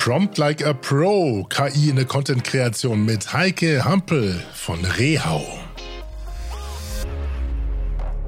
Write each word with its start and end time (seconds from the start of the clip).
Prompt 0.00 0.38
Like 0.38 0.66
a 0.66 0.72
Pro, 0.72 1.44
KI 1.50 1.90
in 1.90 1.96
der 1.96 2.06
Content-Kreation 2.06 3.04
mit 3.04 3.34
Heike 3.34 3.84
Hampel 3.84 4.42
von 4.54 4.78
Rehau. 4.98 5.42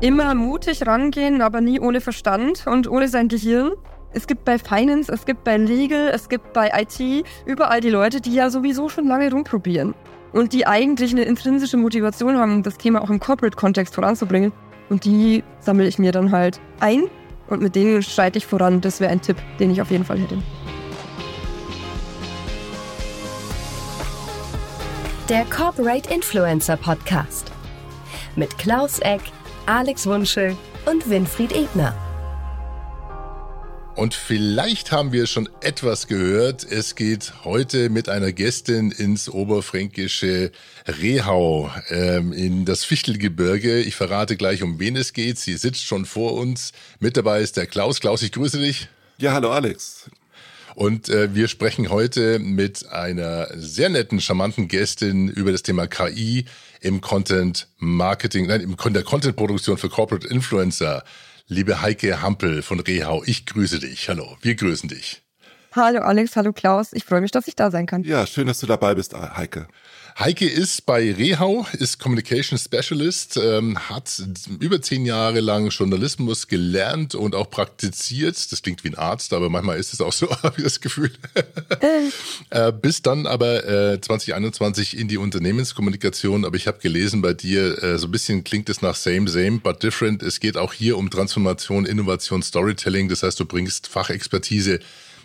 Immer 0.03 0.35
mutig 0.35 0.87
rangehen, 0.87 1.41
aber 1.41 1.63
nie 1.63 1.81
ohne 1.81 2.03
Verstand 2.03 2.67
und 2.67 2.91
ohne 2.91 3.09
sein 3.09 3.29
Gehirn. 3.29 3.73
Es 4.13 4.27
gibt 4.27 4.45
bei 4.45 4.59
Finance, 4.59 5.11
es 5.11 5.25
gibt 5.25 5.45
bei 5.45 5.57
Legal, 5.57 6.11
es 6.15 6.29
gibt 6.29 6.53
bei 6.53 6.71
IT 6.77 7.25
überall 7.47 7.81
die 7.81 7.89
Leute, 7.89 8.21
die 8.21 8.35
ja 8.35 8.51
sowieso 8.51 8.91
schon 8.91 9.07
lange 9.07 9.31
rumprobieren 9.31 9.95
und 10.35 10.53
die 10.53 10.67
eigentlich 10.67 11.13
eine 11.13 11.23
intrinsische 11.23 11.79
Motivation 11.79 12.37
haben, 12.37 12.63
das 12.63 12.77
Thema 12.77 13.01
auch 13.01 13.09
im 13.09 13.19
Corporate-Kontext 13.19 13.95
voranzubringen. 13.95 14.53
Und 14.91 15.07
die 15.07 15.43
sammle 15.61 15.89
ich 15.89 15.99
mir 15.99 16.13
dann 16.13 16.33
halt 16.33 16.61
ein 16.81 17.05
und 17.49 17.63
mit 17.63 17.75
denen 17.77 18.03
schreite 18.03 18.37
ich 18.37 18.45
voran. 18.47 18.83
Das 18.83 19.01
wäre 19.01 19.11
ein 19.11 19.23
Tipp, 19.23 19.39
den 19.59 19.71
ich 19.71 19.81
auf 19.81 19.91
jeden 19.91 20.05
Fall 20.05 20.19
hätte. 20.19 20.37
Der 25.33 25.47
Corporate 25.47 26.13
Influencer 26.13 26.77
Podcast 26.77 27.51
mit 28.37 28.59
Klaus 28.59 28.99
Eck, 28.99 29.23
Alex 29.65 30.07
Wunschel 30.07 30.55
und 30.85 31.09
Winfried 31.09 31.53
Ebner. 31.53 31.97
Und 33.97 34.13
vielleicht 34.13 34.93
haben 34.93 35.11
wir 35.11 35.27
schon 35.27 35.49
etwas 35.63 36.07
gehört. 36.07 36.71
Es 36.71 36.97
geht 36.97 37.33
heute 37.45 37.89
mit 37.89 38.11
einer 38.11 38.33
Gästin 38.33 38.91
ins 38.91 39.31
oberfränkische 39.31 40.53
Rehau, 41.01 41.71
ähm, 41.89 42.35
in 42.35 42.67
das 42.67 42.85
Fichtelgebirge. 42.85 43.79
Ich 43.81 43.97
verrate 43.97 44.37
gleich, 44.37 44.63
um 44.63 44.81
wen 44.81 44.97
es 44.97 45.15
geht. 45.15 45.39
Sie 45.39 45.57
sitzt 45.57 45.87
schon 45.87 46.05
vor 46.05 46.35
uns. 46.35 46.73
Mit 47.01 47.17
dabei 47.17 47.41
ist 47.41 47.57
der 47.57 47.67
Klaus. 47.67 48.01
Klaus, 48.01 48.21
ich 48.21 48.33
grüße 48.33 48.59
dich. 48.59 48.89
Ja, 49.17 49.33
hallo 49.33 49.51
Alex. 49.51 50.11
Und 50.75 51.09
äh, 51.09 51.35
wir 51.35 51.49
sprechen 51.49 51.91
heute 51.91 52.39
mit 52.39 52.89
einer 52.89 53.49
sehr 53.55 53.89
netten, 53.89 54.21
charmanten 54.21 54.69
Gästin 54.69 55.29
über 55.29 55.53
das 55.53 55.63
Thema 55.63 55.87
KI 55.87 56.47
im 56.81 57.01
Content 57.01 57.69
Marketing, 57.79 58.47
nein, 58.47 58.61
in 58.61 58.93
der 58.93 59.03
Content 59.03 59.37
Produktion 59.37 59.77
für 59.77 59.89
Corporate 59.89 60.27
Influencer. 60.27 61.05
Liebe 61.49 61.83
Heike 61.83 62.23
Hampel 62.23 62.63
von 62.63 62.81
Rehau, 62.81 63.23
ich 63.25 63.47
grüße 63.47 63.79
dich. 63.81 64.09
Hallo, 64.09 64.37
wir 64.41 64.55
grüßen 64.55 64.89
dich. 64.89 65.23
Hallo 65.75 66.01
Alex, 66.01 66.37
hallo 66.37 66.53
Klaus. 66.53 66.93
Ich 66.93 67.05
freue 67.05 67.21
mich, 67.21 67.31
dass 67.31 67.49
ich 67.49 67.57
da 67.57 67.71
sein 67.71 67.87
kann. 67.87 68.05
Ja, 68.05 68.27
schön, 68.27 68.47
dass 68.47 68.61
du 68.61 68.67
dabei 68.67 68.95
bist, 68.95 69.15
Heike. 69.15 69.67
Heike 70.19 70.47
ist 70.47 70.85
bei 70.85 71.13
Rehau, 71.13 71.67
ist 71.73 71.99
Communication 71.99 72.59
Specialist, 72.59 73.39
ähm, 73.43 73.79
hat 73.89 74.23
über 74.61 74.83
zehn 74.83 75.07
Jahre 75.07 75.41
lang 75.41 75.69
Journalismus 75.69 76.49
gelernt 76.49 77.15
und 77.15 77.35
auch 77.35 77.49
praktiziert. 77.49 78.53
Das 78.53 78.63
klingt 78.63 78.85
wie 78.85 78.89
ein 78.89 78.95
Arzt, 78.95 79.33
aber 79.33 79.49
manchmal 79.49 79.79
ist 79.79 79.95
es 79.95 80.01
auch 80.01 80.13
so, 80.13 80.31
habe 80.43 80.55
ich 80.59 80.65
das 80.65 80.81
Gefühl. 80.81 81.13
äh, 82.51 82.73
bis 82.73 83.01
dann 83.01 83.27
aber 83.27 83.67
äh, 83.67 84.01
2021 84.01 84.99
in 84.99 85.09
die 85.09 85.17
Unternehmenskommunikation. 85.17 86.45
Aber 86.45 86.57
ich 86.57 86.67
habe 86.67 86.79
gelesen 86.79 87.23
bei 87.23 87.33
dir, 87.33 87.83
äh, 87.83 87.99
so 87.99 88.07
ein 88.07 88.13
bisschen 88.13 88.45
klingt 88.45 88.69
es 88.69 88.83
nach 88.83 88.97
same, 88.97 89.29
same, 89.29 89.61
but 89.61 89.83
different. 89.83 90.23
Es 90.23 90.41
geht 90.41 90.57
auch 90.57 90.75
hier 90.75 90.99
um 90.99 91.11
Transformation, 91.11 91.87
Innovation, 91.87 92.43
Storytelling. 92.43 93.09
Das 93.09 93.23
heißt, 93.23 93.41
du 93.41 93.47
bringst 93.47 93.87
Fachexpertise 93.87 94.81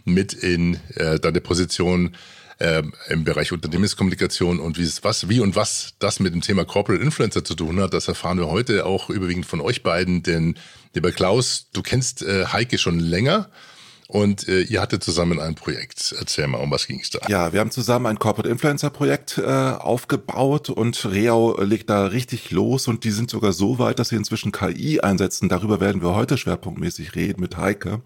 mit 0.06 0.34
in 0.34 0.80
äh, 0.96 1.20
deine 1.20 1.42
Position 1.42 2.16
äh, 2.60 2.84
im 3.10 3.24
Bereich 3.24 3.52
Unternehmenskommunikation 3.52 4.60
und 4.60 4.78
wie 4.78 4.84
es 4.84 5.04
was, 5.04 5.30
wie 5.30 5.40
und 5.40 5.56
was 5.56 5.94
das 6.00 6.20
mit 6.20 6.34
dem 6.34 6.42
Thema 6.42 6.66
Corporate 6.66 7.04
Influencer 7.04 7.44
zu 7.44 7.56
tun 7.56 7.80
hat, 7.80 7.94
das 7.94 8.08
erfahren 8.08 8.38
wir 8.38 8.48
heute 8.48 8.86
auch 8.86 9.10
überwiegend 9.10 9.46
von 9.46 9.62
euch 9.62 9.84
beiden. 9.84 10.24
Denn 10.24 10.56
lieber 10.94 11.12
Klaus, 11.12 11.68
du 11.74 11.82
kennst 11.82 12.24
äh, 12.24 12.46
Heike 12.46 12.78
schon 12.78 13.00
länger. 13.00 13.50
Und 14.10 14.48
äh, 14.48 14.62
ihr 14.62 14.80
hattet 14.80 15.04
zusammen 15.04 15.38
ein 15.42 15.56
Projekt. 15.56 16.16
Erzähl 16.18 16.48
mal, 16.48 16.60
um 16.60 16.72
was 16.72 16.88
ging 16.88 17.02
es 17.02 17.10
da? 17.10 17.20
Ja, 17.28 17.52
wir 17.52 17.60
haben 17.60 17.72
zusammen 17.72 18.06
ein 18.06 18.18
Corporate 18.18 18.48
Influencer 18.48 18.90
Projekt 18.90 19.38
äh, 19.38 19.44
aufgebaut 19.44 20.70
und 20.70 21.06
Reau 21.06 21.62
legt 21.62 21.90
da 21.90 22.06
richtig 22.06 22.52
los 22.52 22.88
und 22.88 23.04
die 23.04 23.12
sind 23.12 23.30
sogar 23.30 23.52
so 23.52 23.80
weit, 23.80 24.00
dass 24.00 24.10
sie 24.10 24.16
inzwischen 24.16 24.54
KI 24.54 25.02
einsetzen. 25.02 25.50
Darüber 25.50 25.82
werden 25.82 26.02
wir 26.02 26.16
heute 26.16 26.38
schwerpunktmäßig 26.38 27.16
reden 27.16 27.42
mit 27.42 27.58
Heike. 27.58 28.02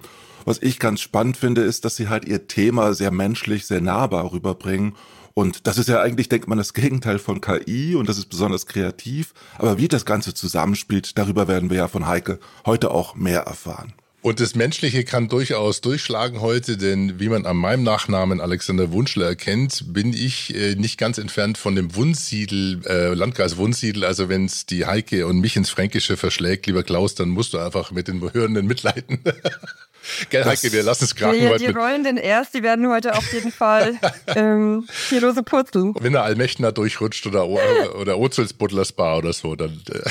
Was 0.46 0.62
ich 0.62 0.80
ganz 0.80 1.02
spannend 1.02 1.38
finde, 1.38 1.62
ist, 1.62 1.86
dass 1.86 1.96
sie 1.96 2.10
halt 2.10 2.26
ihr 2.26 2.48
Thema 2.48 2.94
sehr 2.94 3.12
menschlich, 3.12 3.66
sehr 3.66 3.82
nahbar 3.82 4.32
rüberbringen. 4.32 4.96
Und 5.34 5.68
das 5.68 5.78
ist 5.78 5.88
ja 5.88 6.02
eigentlich, 6.02 6.30
denkt 6.30 6.48
man, 6.48 6.58
das 6.58 6.74
Gegenteil 6.74 7.20
von 7.20 7.42
KI 7.42 7.96
und 7.96 8.10
das 8.10 8.18
ist 8.18 8.26
besonders 8.26 8.66
kreativ. 8.66 9.34
Aber 9.58 9.78
wie 9.78 9.88
das 9.88 10.06
Ganze 10.06 10.34
zusammenspielt, 10.34 11.18
darüber 11.18 11.48
werden 11.48 11.70
wir 11.70 11.78
ja 11.78 11.88
von 11.88 12.08
Heike 12.08 12.40
heute 12.66 12.92
auch 12.92 13.16
mehr 13.16 13.42
erfahren. 13.42 13.94
Und 14.24 14.40
das 14.40 14.54
Menschliche 14.54 15.04
kann 15.04 15.30
durchaus 15.30 15.82
durchschlagen 15.82 16.42
heute, 16.42 16.78
denn 16.78 17.20
wie 17.20 17.28
man 17.28 17.48
an 17.48 17.58
meinem 17.58 17.82
Nachnamen 17.82 18.40
Alexander 18.40 18.92
Wunschler 18.92 19.26
erkennt, 19.26 19.94
bin 19.94 20.14
ich 20.14 20.54
äh, 20.54 20.76
nicht 20.76 21.00
ganz 21.00 21.18
entfernt 21.18 21.58
von 21.58 21.76
dem 21.76 21.96
Wunsiedel, 21.96 22.82
äh, 22.86 23.16
Landkreis 23.16 23.58
Wunsiedel. 23.58 24.06
Also 24.06 24.30
wenn 24.30 24.46
es 24.46 24.68
die 24.68 24.86
Heike 24.86 25.26
und 25.26 25.40
mich 25.40 25.56
ins 25.56 25.72
Fränkische 25.72 26.18
verschlägt, 26.18 26.68
lieber 26.68 26.84
Klaus, 26.84 27.16
dann 27.16 27.30
musst 27.30 27.54
du 27.54 27.58
einfach 27.58 27.90
mit 27.90 28.08
den 28.08 28.22
Hörenden 28.32 28.68
mitleiden. 28.68 29.22
Gell, 30.30 30.46
Heike, 30.46 30.72
wir 30.72 30.84
lassen 30.84 31.06
es 31.06 31.16
krachen. 31.16 31.40
Die 31.60 31.66
Rollen 31.68 32.04
denn 32.04 32.18
erst, 32.18 32.54
die 32.54 32.64
werden 32.64 32.88
heute 32.90 33.16
auf 33.16 33.32
jeden 33.34 33.52
Fall 33.52 34.00
ähm, 34.28 34.88
hier 35.10 35.22
lose 35.22 35.44
purzeln. 35.44 35.94
Wenn 36.00 36.14
der 36.14 36.24
Allmächtner 36.24 36.72
durchrutscht 36.72 37.26
oder, 37.28 37.48
oder 37.48 38.18
Ozels 38.18 38.54
Butlers 38.54 38.92
Bar 38.92 39.20
oder 39.20 39.34
so, 39.34 39.56
dann. 39.56 39.82
Äh. 39.92 40.10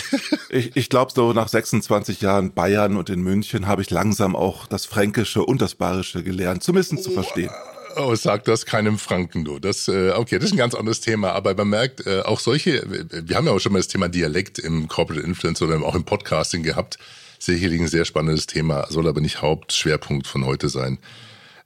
Ich, 0.52 0.76
ich 0.76 0.88
glaube, 0.88 1.12
so 1.14 1.32
nach 1.32 1.48
26 1.48 2.20
Jahren 2.20 2.52
Bayern 2.52 2.96
und 2.96 3.08
in 3.10 3.20
München 3.20 3.66
habe 3.66 3.82
ich 3.82 3.90
langsam 3.90 4.34
auch 4.34 4.66
das 4.66 4.84
Fränkische 4.86 5.44
und 5.44 5.62
das 5.62 5.74
Bayerische 5.74 6.22
gelernt, 6.22 6.62
zumindest 6.62 6.94
oh. 6.94 7.02
zu 7.02 7.10
verstehen. 7.12 7.50
Oh, 7.96 8.14
sag 8.14 8.44
das 8.44 8.66
keinem 8.66 8.98
Franken, 8.98 9.44
du. 9.44 9.58
Das, 9.58 9.88
äh, 9.88 10.10
okay, 10.10 10.36
das 10.36 10.46
ist 10.46 10.52
ein 10.52 10.58
ganz 10.58 10.74
anderes 10.74 11.00
Thema. 11.00 11.32
Aber 11.32 11.54
man 11.54 11.68
merkt, 11.68 12.06
äh, 12.06 12.20
auch 12.20 12.40
solche, 12.40 12.84
wir 13.10 13.36
haben 13.36 13.46
ja 13.46 13.52
auch 13.52 13.58
schon 13.58 13.72
mal 13.72 13.78
das 13.78 13.88
Thema 13.88 14.08
Dialekt 14.08 14.58
im 14.58 14.86
Corporate 14.88 15.24
Influence 15.26 15.60
oder 15.62 15.80
auch 15.82 15.94
im 15.94 16.04
Podcasting 16.04 16.62
gehabt 16.62 16.98
sicherlich 17.42 17.80
ein 17.80 17.88
sehr 17.88 18.04
spannendes 18.04 18.46
Thema, 18.46 18.86
soll 18.90 19.08
aber 19.08 19.20
nicht 19.20 19.42
Hauptschwerpunkt 19.42 20.26
von 20.26 20.44
heute 20.44 20.68
sein. 20.68 20.98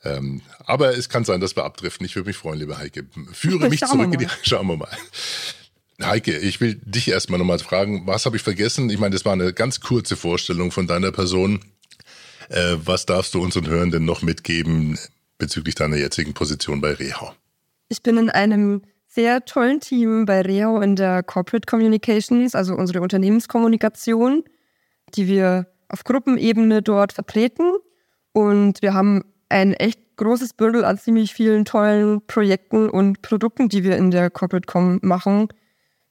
Ähm, 0.05 0.43
aber 0.67 0.97
es 0.97 1.09
kann 1.09 1.25
sein, 1.25 1.41
dass 1.41 1.57
wir 1.57 1.65
abdriften. 1.65 2.05
Ich 2.05 2.15
würde 2.15 2.29
mich 2.29 2.37
freuen, 2.37 2.59
liebe 2.59 2.79
Heike. 2.79 3.07
Führe 3.33 3.69
mich 3.71 3.81
zurück 3.81 4.13
in 4.13 4.21
die. 4.21 4.29
Schauen 4.43 4.67
wir 4.67 4.77
mal. 4.77 4.97
Heike, 6.03 6.39
ich 6.39 6.61
will 6.61 6.75
dich 6.85 7.09
erstmal 7.09 7.39
nochmal 7.39 7.59
fragen, 7.59 8.07
was 8.07 8.27
habe 8.27 8.37
ich 8.37 8.43
vergessen? 8.43 8.91
Ich 8.91 8.99
meine, 8.99 9.15
das 9.15 9.25
war 9.25 9.33
eine 9.33 9.53
ganz 9.53 9.81
kurze 9.81 10.17
Vorstellung 10.17 10.71
von 10.73 10.87
deiner 10.87 11.13
Person. 11.13 11.61
Äh, 12.49 12.77
was 12.85 13.07
darfst 13.07 13.35
du 13.35 13.43
unseren 13.43 13.67
Hörenden 13.67 14.05
noch 14.05 14.23
mitgeben 14.23 14.99
bezüglich 15.39 15.75
deiner 15.75 15.97
jetzigen 15.97 16.35
Position 16.35 16.81
bei 16.81 16.93
Rehau? 16.93 17.33
Ich 17.89 18.03
bin 18.03 18.19
in 18.19 18.29
einem 18.29 18.83
sehr 19.07 19.45
tollen 19.45 19.81
Team 19.81 20.27
bei 20.27 20.43
Rehau 20.43 20.81
in 20.81 20.97
der 20.97 21.23
Corporate 21.23 21.67
Communications, 21.67 22.55
also 22.55 22.75
unsere 22.75 23.01
Unternehmenskommunikation 23.01 24.45
die 25.15 25.27
wir 25.27 25.67
auf 25.89 26.05
Gruppenebene 26.05 26.83
dort 26.83 27.13
vertreten. 27.13 27.73
Und 28.33 28.83
wir 28.83 28.95
haben 28.95 29.25
ein 29.49 29.73
echt 29.73 30.01
großes 30.17 30.55
Bündel 30.55 30.85
an 30.85 30.99
ziemlich 30.99 31.35
vielen 31.35 31.65
tollen 31.65 32.27
Projekten 32.27 32.89
und 32.89 33.23
Produkten, 33.23 33.69
die 33.69 33.85
wir 33.85 33.97
in 33.97 34.11
der 34.11 34.31
CorporateCom 34.31 35.01
machen. 35.03 35.49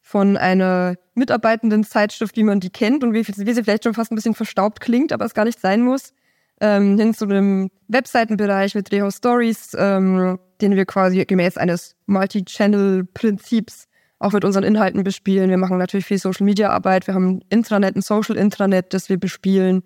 Von 0.02 0.36
einer 0.36 0.96
mitarbeitenden 1.16 1.84
Zeitschrift, 1.84 2.36
wie 2.36 2.44
man 2.44 2.60
die 2.60 2.70
kennt 2.70 3.04
und 3.04 3.14
wie, 3.14 3.26
wie 3.26 3.54
sie 3.54 3.64
vielleicht 3.64 3.86
schon 3.86 3.94
fast 3.94 4.12
ein 4.12 4.16
bisschen 4.16 4.36
verstaubt 4.36 4.82
klingt, 4.82 5.14
aber 5.14 5.26
es 5.26 5.34
gar 5.34 5.46
nicht 5.46 5.60
sein 5.60 5.82
muss, 5.82 6.14
ähm, 6.60 6.98
hin 6.98 7.14
zu 7.14 7.26
einem 7.26 7.70
Webseitenbereich 7.88 8.76
mit 8.76 8.92
Reho 8.92 9.10
Stories, 9.12 9.72
ähm, 9.78 10.40
den 10.60 10.76
wir 10.76 10.86
quasi 10.86 11.24
gemäß 11.26 11.58
eines 11.58 11.96
Multi-Channel-Prinzips 12.06 13.88
auch 14.24 14.34
mit 14.34 14.46
unseren 14.46 14.64
Inhalten 14.64 15.04
bespielen. 15.04 15.50
Wir 15.50 15.58
machen 15.58 15.78
natürlich 15.78 16.06
viel 16.06 16.18
Social 16.18 16.46
Media 16.46 16.70
Arbeit. 16.70 17.08
Wir 17.08 17.14
haben 17.14 17.38
ein 17.38 17.46
Intranet, 17.50 17.96
ein 17.96 18.02
Social 18.02 18.36
Intranet, 18.36 18.94
das 18.94 19.10
wir 19.10 19.20
bespielen. 19.20 19.84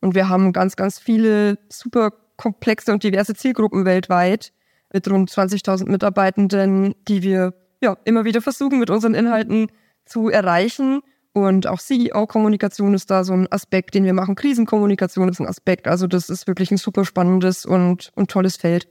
Und 0.00 0.14
wir 0.14 0.28
haben 0.28 0.52
ganz, 0.52 0.76
ganz 0.76 0.98
viele 0.98 1.58
super 1.68 2.12
komplexe 2.36 2.92
und 2.92 3.02
diverse 3.02 3.34
Zielgruppen 3.34 3.84
weltweit 3.84 4.52
mit 4.92 5.08
rund 5.10 5.30
20.000 5.30 5.88
Mitarbeitenden, 5.88 6.94
die 7.08 7.22
wir 7.22 7.54
ja 7.80 7.96
immer 8.04 8.24
wieder 8.24 8.40
versuchen, 8.40 8.78
mit 8.78 8.90
unseren 8.90 9.14
Inhalten 9.14 9.68
zu 10.04 10.28
erreichen. 10.28 11.00
Und 11.32 11.66
auch 11.66 11.80
CEO-Kommunikation 11.80 12.94
ist 12.94 13.10
da 13.10 13.24
so 13.24 13.32
ein 13.32 13.50
Aspekt, 13.50 13.94
den 13.94 14.04
wir 14.04 14.12
machen. 14.12 14.36
Krisenkommunikation 14.36 15.28
ist 15.28 15.40
ein 15.40 15.48
Aspekt. 15.48 15.88
Also 15.88 16.06
das 16.06 16.30
ist 16.30 16.46
wirklich 16.46 16.70
ein 16.70 16.76
super 16.76 17.04
spannendes 17.04 17.66
und, 17.66 18.12
und 18.14 18.30
tolles 18.30 18.56
Feld. 18.56 18.88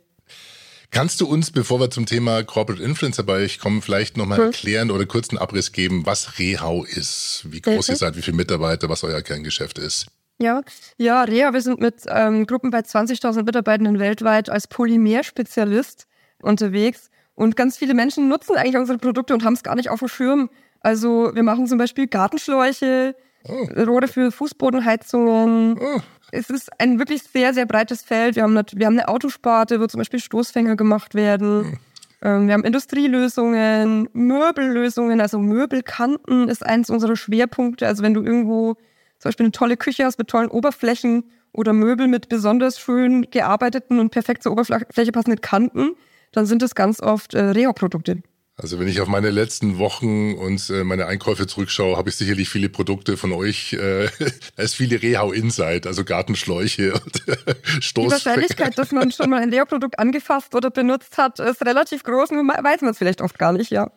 Kannst 0.93 1.21
du 1.21 1.27
uns, 1.27 1.49
bevor 1.49 1.79
wir 1.79 1.89
zum 1.89 2.05
Thema 2.05 2.43
Corporate 2.43 2.81
Influencer 2.83 3.23
bei 3.23 3.43
euch 3.43 3.57
kommen, 3.57 3.81
vielleicht 3.81 4.15
nochmal 4.15 4.37
hm. 4.37 4.45
erklären 4.45 4.91
oder 4.91 5.07
kurz 5.07 5.31
einen 5.31 5.39
Abriss 5.39 5.71
geben, 5.71 6.05
was 6.05 6.37
Rehau 6.37 6.83
ist? 6.83 7.47
Wie 7.49 7.61
groß 7.61 7.89
ihr 7.89 7.95
seid, 7.95 8.15
wie 8.15 8.21
viele 8.21 8.37
Mitarbeiter, 8.37 8.89
was 8.89 9.03
euer 9.03 9.23
Kerngeschäft 9.23 9.79
ist? 9.79 10.05
Ja, 10.37 10.61
ja, 10.97 11.23
Reha, 11.23 11.51
wir 11.51 11.61
sind 11.61 11.81
mit 11.81 12.03
ähm, 12.07 12.45
Gruppen 12.45 12.69
bei 12.69 12.81
20.000 12.81 13.43
Mitarbeitenden 13.43 13.97
weltweit 13.97 14.51
als 14.51 14.67
Polymerspezialist 14.67 16.05
unterwegs 16.43 17.09
und 17.33 17.55
ganz 17.55 17.77
viele 17.77 17.95
Menschen 17.95 18.27
nutzen 18.27 18.55
eigentlich 18.55 18.77
unsere 18.77 18.99
Produkte 18.99 19.33
und 19.33 19.43
haben 19.43 19.53
es 19.53 19.63
gar 19.63 19.75
nicht 19.75 19.89
auf 19.89 19.97
dem 19.97 20.09
Schirm. 20.09 20.51
Also 20.79 21.31
wir 21.33 21.43
machen 21.43 21.65
zum 21.65 21.79
Beispiel 21.79 22.05
Gartenschläuche, 22.05 23.15
oh. 23.45 23.67
Rohre 23.83 24.07
für 24.07 24.31
Fußbodenheizungen, 24.31 25.79
oh. 25.79 26.01
Es 26.33 26.49
ist 26.49 26.69
ein 26.79 26.97
wirklich 26.97 27.23
sehr, 27.23 27.53
sehr 27.53 27.65
breites 27.65 28.01
Feld. 28.01 28.35
Wir 28.35 28.43
haben, 28.43 28.55
wir 28.55 28.85
haben 28.85 28.97
eine 28.97 29.07
Autosparte, 29.07 29.79
wo 29.79 29.85
zum 29.85 29.99
Beispiel 29.99 30.19
Stoßfänger 30.19 30.75
gemacht 30.75 31.13
werden. 31.13 31.77
Mhm. 32.21 32.47
wir 32.47 32.53
haben 32.53 32.63
Industrielösungen, 32.63 34.09
Möbellösungen, 34.13 35.21
also 35.21 35.37
Möbelkanten 35.37 36.49
ist 36.49 36.65
eins 36.65 36.89
unserer 36.89 37.15
Schwerpunkte. 37.15 37.85
Also 37.85 38.01
wenn 38.01 38.15
du 38.15 38.23
irgendwo 38.23 38.73
zum 39.19 39.29
Beispiel 39.29 39.45
eine 39.45 39.51
tolle 39.51 39.77
Küche 39.77 40.05
hast 40.05 40.17
mit 40.17 40.27
tollen 40.27 40.49
Oberflächen 40.49 41.25
oder 41.51 41.71
Möbel 41.71 42.07
mit 42.07 42.29
besonders 42.29 42.79
schön 42.79 43.29
gearbeiteten 43.29 43.99
und 43.99 44.09
perfekt 44.09 44.41
zur 44.41 44.53
Oberfläche 44.53 45.11
passenden 45.11 45.41
Kanten, 45.41 45.91
dann 46.31 46.47
sind 46.47 46.63
das 46.63 46.73
ganz 46.73 46.99
oft 46.99 47.35
äh, 47.35 47.41
Reha-Produkte. 47.41 48.23
Also 48.55 48.79
wenn 48.79 48.87
ich 48.87 49.01
auf 49.01 49.07
meine 49.07 49.31
letzten 49.31 49.79
Wochen 49.79 50.35
und 50.35 50.69
äh, 50.69 50.83
meine 50.83 51.07
Einkäufe 51.07 51.47
zurückschaue, 51.47 51.97
habe 51.97 52.09
ich 52.09 52.15
sicherlich 52.15 52.49
viele 52.49 52.69
Produkte 52.69 53.17
von 53.17 53.31
euch. 53.31 53.73
Äh, 53.73 54.09
da 54.55 54.63
ist 54.63 54.75
viele 54.75 55.01
Rehau 55.01 55.31
Inside, 55.31 55.87
also 55.87 56.03
Gartenschläuche 56.03 56.93
und 56.93 57.27
äh, 57.27 57.55
Stoß. 57.81 58.05
Die 58.05 58.11
Wahrscheinlichkeit, 58.11 58.77
dass 58.77 58.91
man 58.91 59.11
schon 59.11 59.31
mal 59.31 59.41
ein 59.41 59.49
Reha-Produkt 59.49 59.97
angefasst 59.97 60.53
oder 60.53 60.69
benutzt 60.69 61.17
hat, 61.17 61.39
ist 61.39 61.65
relativ 61.65 62.03
groß 62.03 62.29
und 62.29 62.47
weiß 62.47 62.81
man 62.81 62.91
es 62.91 62.97
vielleicht 62.99 63.21
oft 63.21 63.39
gar 63.39 63.53
nicht, 63.53 63.71
ja. 63.71 63.91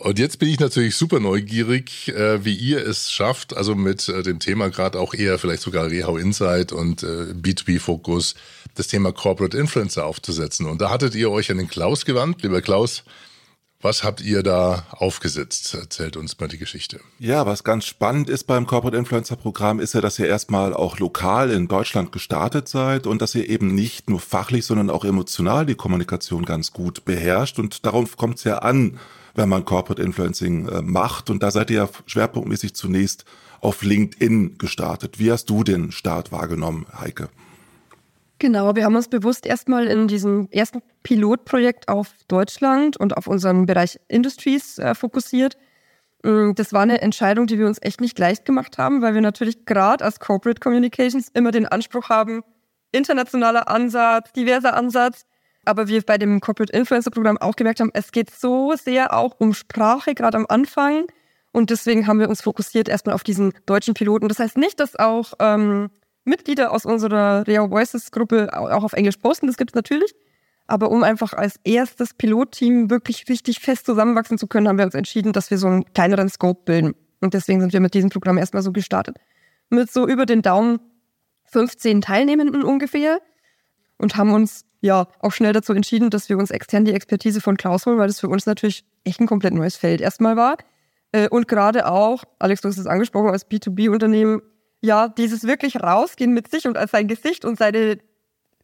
Und 0.00 0.20
jetzt 0.20 0.38
bin 0.38 0.48
ich 0.48 0.60
natürlich 0.60 0.94
super 0.94 1.18
neugierig, 1.18 2.08
äh, 2.08 2.44
wie 2.44 2.54
ihr 2.54 2.84
es 2.86 3.10
schafft, 3.10 3.56
also 3.56 3.74
mit 3.74 4.08
äh, 4.08 4.22
dem 4.22 4.38
Thema 4.38 4.70
gerade 4.70 4.98
auch 4.98 5.12
eher 5.12 5.38
vielleicht 5.38 5.62
sogar 5.62 5.90
Rehau 5.90 6.16
Insight 6.16 6.72
und 6.72 7.02
äh, 7.02 7.32
B2B-Fokus, 7.32 8.34
das 8.74 8.86
Thema 8.86 9.12
Corporate 9.12 9.56
Influencer 9.56 10.04
aufzusetzen. 10.04 10.66
Und 10.66 10.80
da 10.80 10.90
hattet 10.90 11.16
ihr 11.16 11.30
euch 11.32 11.50
an 11.50 11.58
den 11.58 11.68
Klaus 11.68 12.04
gewandt. 12.04 12.42
Lieber 12.42 12.62
Klaus, 12.62 13.02
was 13.80 14.02
habt 14.02 14.20
ihr 14.20 14.42
da 14.42 14.86
aufgesetzt? 14.90 15.74
Erzählt 15.74 16.16
uns 16.16 16.38
mal 16.40 16.48
die 16.48 16.58
Geschichte. 16.58 17.00
Ja, 17.18 17.46
was 17.46 17.62
ganz 17.62 17.86
spannend 17.86 18.28
ist 18.28 18.44
beim 18.44 18.66
Corporate 18.66 18.96
Influencer 18.96 19.36
Programm, 19.36 19.78
ist 19.78 19.94
ja, 19.94 20.00
dass 20.00 20.18
ihr 20.18 20.26
erstmal 20.26 20.74
auch 20.74 20.98
lokal 20.98 21.50
in 21.50 21.68
Deutschland 21.68 22.10
gestartet 22.10 22.66
seid 22.68 23.06
und 23.06 23.22
dass 23.22 23.34
ihr 23.34 23.48
eben 23.48 23.74
nicht 23.74 24.10
nur 24.10 24.20
fachlich, 24.20 24.66
sondern 24.66 24.90
auch 24.90 25.04
emotional 25.04 25.64
die 25.64 25.76
Kommunikation 25.76 26.44
ganz 26.44 26.72
gut 26.72 27.04
beherrscht. 27.04 27.58
Und 27.58 27.86
darauf 27.86 28.16
kommt 28.16 28.38
es 28.38 28.44
ja 28.44 28.58
an, 28.58 28.98
wenn 29.34 29.48
man 29.48 29.64
Corporate 29.64 30.02
Influencing 30.02 30.68
äh, 30.68 30.82
macht. 30.82 31.30
Und 31.30 31.42
da 31.44 31.52
seid 31.52 31.70
ihr 31.70 31.76
ja 31.82 31.88
schwerpunktmäßig 32.06 32.74
zunächst 32.74 33.24
auf 33.60 33.82
LinkedIn 33.82 34.58
gestartet. 34.58 35.20
Wie 35.20 35.30
hast 35.30 35.50
du 35.50 35.62
den 35.62 35.92
Start 35.92 36.32
wahrgenommen, 36.32 36.86
Heike? 36.98 37.28
Genau, 38.40 38.76
wir 38.76 38.84
haben 38.84 38.94
uns 38.94 39.08
bewusst 39.08 39.46
erstmal 39.46 39.88
in 39.88 40.06
diesem 40.06 40.48
ersten 40.52 40.80
Pilotprojekt 41.02 41.88
auf 41.88 42.12
Deutschland 42.28 42.96
und 42.96 43.16
auf 43.16 43.26
unseren 43.26 43.66
Bereich 43.66 43.98
Industries 44.06 44.78
äh, 44.78 44.94
fokussiert. 44.94 45.56
Mm, 46.22 46.52
das 46.54 46.72
war 46.72 46.82
eine 46.82 47.00
Entscheidung, 47.00 47.48
die 47.48 47.58
wir 47.58 47.66
uns 47.66 47.78
echt 47.82 48.00
nicht 48.00 48.16
leicht 48.16 48.44
gemacht 48.44 48.78
haben, 48.78 49.02
weil 49.02 49.14
wir 49.14 49.22
natürlich 49.22 49.64
gerade 49.66 50.04
als 50.04 50.20
Corporate 50.20 50.60
Communications 50.60 51.28
immer 51.34 51.50
den 51.50 51.66
Anspruch 51.66 52.10
haben, 52.10 52.42
internationaler 52.92 53.68
Ansatz, 53.68 54.32
diverser 54.32 54.74
Ansatz. 54.74 55.24
Aber 55.64 55.88
wir 55.88 56.00
bei 56.02 56.16
dem 56.16 56.40
Corporate 56.40 56.72
Influencer 56.72 57.10
Programm 57.10 57.38
auch 57.38 57.56
gemerkt 57.56 57.80
haben, 57.80 57.90
es 57.92 58.12
geht 58.12 58.30
so 58.30 58.72
sehr 58.76 59.14
auch 59.14 59.34
um 59.40 59.52
Sprache, 59.52 60.14
gerade 60.14 60.38
am 60.38 60.46
Anfang. 60.48 61.06
Und 61.50 61.70
deswegen 61.70 62.06
haben 62.06 62.20
wir 62.20 62.28
uns 62.28 62.42
fokussiert 62.42 62.88
erstmal 62.88 63.16
auf 63.16 63.24
diesen 63.24 63.52
deutschen 63.66 63.94
Piloten. 63.94 64.28
Das 64.28 64.38
heißt 64.38 64.56
nicht, 64.56 64.78
dass 64.78 64.96
auch 64.96 65.32
ähm, 65.40 65.90
Mitglieder 66.28 66.72
aus 66.72 66.84
unserer 66.84 67.46
Real 67.46 67.70
Voices 67.70 68.10
Gruppe 68.10 68.48
auch 68.52 68.84
auf 68.84 68.92
Englisch 68.92 69.16
posten, 69.16 69.46
das 69.46 69.56
gibt 69.56 69.70
es 69.70 69.74
natürlich. 69.74 70.14
Aber 70.66 70.90
um 70.90 71.02
einfach 71.02 71.32
als 71.32 71.58
erstes 71.64 72.12
Pilotteam 72.12 72.90
wirklich 72.90 73.26
richtig 73.28 73.60
fest 73.60 73.86
zusammenwachsen 73.86 74.36
zu 74.36 74.46
können, 74.46 74.68
haben 74.68 74.76
wir 74.76 74.84
uns 74.84 74.94
entschieden, 74.94 75.32
dass 75.32 75.50
wir 75.50 75.56
so 75.56 75.66
einen 75.66 75.92
kleineren 75.94 76.28
Scope 76.28 76.60
bilden. 76.66 76.94
Und 77.20 77.34
deswegen 77.34 77.60
sind 77.60 77.72
wir 77.72 77.80
mit 77.80 77.94
diesem 77.94 78.10
Programm 78.10 78.36
erstmal 78.36 78.62
so 78.62 78.70
gestartet. 78.70 79.16
Mit 79.70 79.90
so 79.90 80.06
über 80.06 80.26
den 80.26 80.42
Daumen 80.42 80.78
15 81.46 82.02
Teilnehmenden 82.02 82.62
ungefähr 82.62 83.20
und 83.96 84.16
haben 84.16 84.32
uns 84.32 84.66
ja 84.80 85.08
auch 85.20 85.32
schnell 85.32 85.54
dazu 85.54 85.72
entschieden, 85.72 86.10
dass 86.10 86.28
wir 86.28 86.38
uns 86.38 86.50
extern 86.50 86.84
die 86.84 86.92
Expertise 86.92 87.40
von 87.40 87.56
Klaus 87.56 87.86
holen, 87.86 87.98
weil 87.98 88.06
das 88.06 88.20
für 88.20 88.28
uns 88.28 88.46
natürlich 88.46 88.84
echt 89.04 89.20
ein 89.20 89.26
komplett 89.26 89.54
neues 89.54 89.76
Feld 89.76 90.00
erstmal 90.00 90.36
war. 90.36 90.58
Äh, 91.12 91.28
und 91.28 91.48
gerade 91.48 91.90
auch, 91.90 92.24
Alex, 92.38 92.60
du 92.60 92.68
hast 92.68 92.78
es 92.78 92.86
angesprochen, 92.86 93.30
als 93.30 93.50
B2B-Unternehmen 93.50 94.42
ja, 94.80 95.08
dieses 95.08 95.44
wirklich 95.44 95.76
rausgehen 95.76 96.32
mit 96.32 96.50
sich 96.50 96.66
und 96.66 96.78
sein 96.90 97.08
Gesicht 97.08 97.44
und 97.44 97.58
seine 97.58 97.98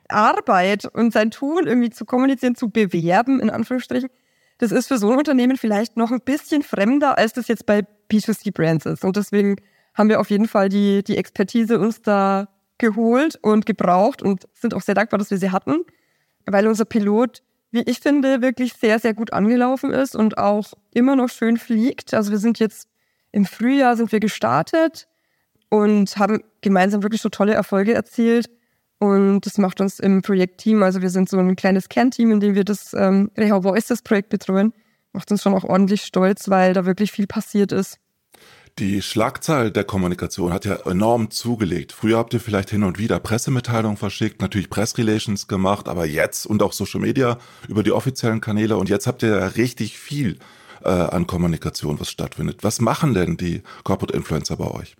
Arbeit 0.08 0.84
und 0.87 1.12
sein 1.12 1.31
Tun 1.31 1.66
irgendwie 1.66 1.90
zu 1.90 2.05
kommunizieren, 2.05 2.55
zu 2.55 2.70
bewerben, 2.70 3.40
in 3.40 3.50
Anführungsstrichen, 3.50 4.11
das 4.58 4.70
ist 4.70 4.87
für 4.88 4.99
so 4.99 5.11
ein 5.11 5.19
Unternehmen 5.19 5.56
vielleicht 5.56 5.96
noch 5.96 6.11
ein 6.11 6.20
bisschen 6.20 6.62
fremder, 6.62 7.19
als 7.19 7.32
das 7.32 7.49
jetzt 7.49 7.66
bei 7.66 7.84
B2C-Brands 8.11 8.87
ist. 8.87 9.05
Und 9.05 9.16
deswegen 9.16 9.56
haben 9.94 10.08
wir 10.08 10.20
auf 10.20 10.31
jeden 10.31 10.46
Fall 10.46 10.69
die, 10.69 11.02
die 11.02 11.16
Expertise 11.16 11.78
uns 11.78 12.02
da 12.02 12.49
geholt 12.78 13.38
und 13.43 13.67
gebraucht 13.67 14.22
und 14.22 14.46
sind 14.52 14.75
auch 14.75 14.82
sehr 14.82 14.94
dankbar, 14.94 15.19
dass 15.19 15.31
wir 15.31 15.38
sie 15.38 15.50
hatten, 15.50 15.84
weil 16.46 16.67
unser 16.67 16.84
Pilot, 16.84 17.43
wie 17.70 17.82
ich 17.82 18.00
finde, 18.00 18.43
wirklich 18.43 18.75
sehr, 18.75 18.99
sehr 18.99 19.14
gut 19.14 19.32
angelaufen 19.32 19.90
ist 19.90 20.14
und 20.14 20.38
auch 20.38 20.72
immer 20.93 21.17
noch 21.17 21.28
schön 21.28 21.56
fliegt. 21.56 22.14
Also 22.14 22.31
wir 22.31 22.38
sind 22.38 22.58
jetzt 22.58 22.88
im 23.32 23.46
Frühjahr 23.46 23.96
sind 23.96 24.12
wir 24.12 24.20
gestartet 24.20 25.08
und 25.69 26.16
haben 26.16 26.43
gemeinsam 26.61 27.02
wirklich 27.02 27.20
so 27.20 27.28
tolle 27.28 27.55
Erfolge 27.55 27.94
erzielt. 27.94 28.50
Und 28.99 29.43
das 29.43 29.58
macht 29.58 29.81
uns 29.81 29.99
im 29.99 30.22
Projektteam, 30.22 30.82
also 30.82 31.02
wir 31.02 31.11
sind 31.11 31.28
so 31.28 31.38
ein 31.38 31.56
kleines 31.56 31.88
Kernteam, 31.88 32.31
in 32.31 32.40
dem 32.40 32.55
wir 32.55 32.64
das 32.64 32.94
ähm, 32.94 33.31
Reha 33.37 33.62
Voices 33.62 34.02
Projekt 34.02 34.28
betreuen, 34.28 34.72
macht 35.12 35.31
uns 35.31 35.43
schon 35.43 35.55
auch 35.55 35.64
ordentlich 35.64 36.02
stolz, 36.02 36.49
weil 36.49 36.72
da 36.72 36.87
wirklich 36.87 37.12
viel 37.12 37.26
passiert 37.26 37.72
ist. 37.72 37.99
Die 38.81 39.02
Schlagzahl 39.02 39.70
der 39.70 39.84
Kommunikation 39.84 40.52
hat 40.52 40.64
ja 40.64 40.75
enorm 40.87 41.31
zugelegt. 41.31 41.93
Früher 41.93 42.19
habt 42.19 42.34
ihr 42.34 42.40
vielleicht 42.40 42.70
hin 42.70 42.82
und 42.82 42.99
wieder 42.99 43.20
Pressemitteilungen 43.20 43.96
verschickt, 43.96 44.40
natürlich 44.40 44.69
Pressrelations 44.69 45.46
gemacht, 45.46 45.88
aber 45.88 46.06
jetzt 46.06 46.44
und 46.44 46.60
auch 46.60 46.72
Social 46.72 47.00
Media 47.00 47.38
über 47.69 47.84
die 47.84 47.93
offiziellen 47.93 48.40
Kanäle 48.40 48.76
und 48.76 48.88
jetzt 48.88 49.06
habt 49.06 49.22
ihr 49.22 49.28
ja 49.28 49.46
richtig 49.46 49.96
viel 49.99 50.38
äh, 50.82 50.88
an 50.88 51.28
Kommunikation, 51.28 52.00
was 52.00 52.10
stattfindet. 52.10 52.64
Was 52.64 52.81
machen 52.81 53.14
denn 53.14 53.37
die 53.37 53.62
Corporate 53.84 54.17
Influencer 54.17 54.56
bei 54.56 54.67
euch? 54.67 54.96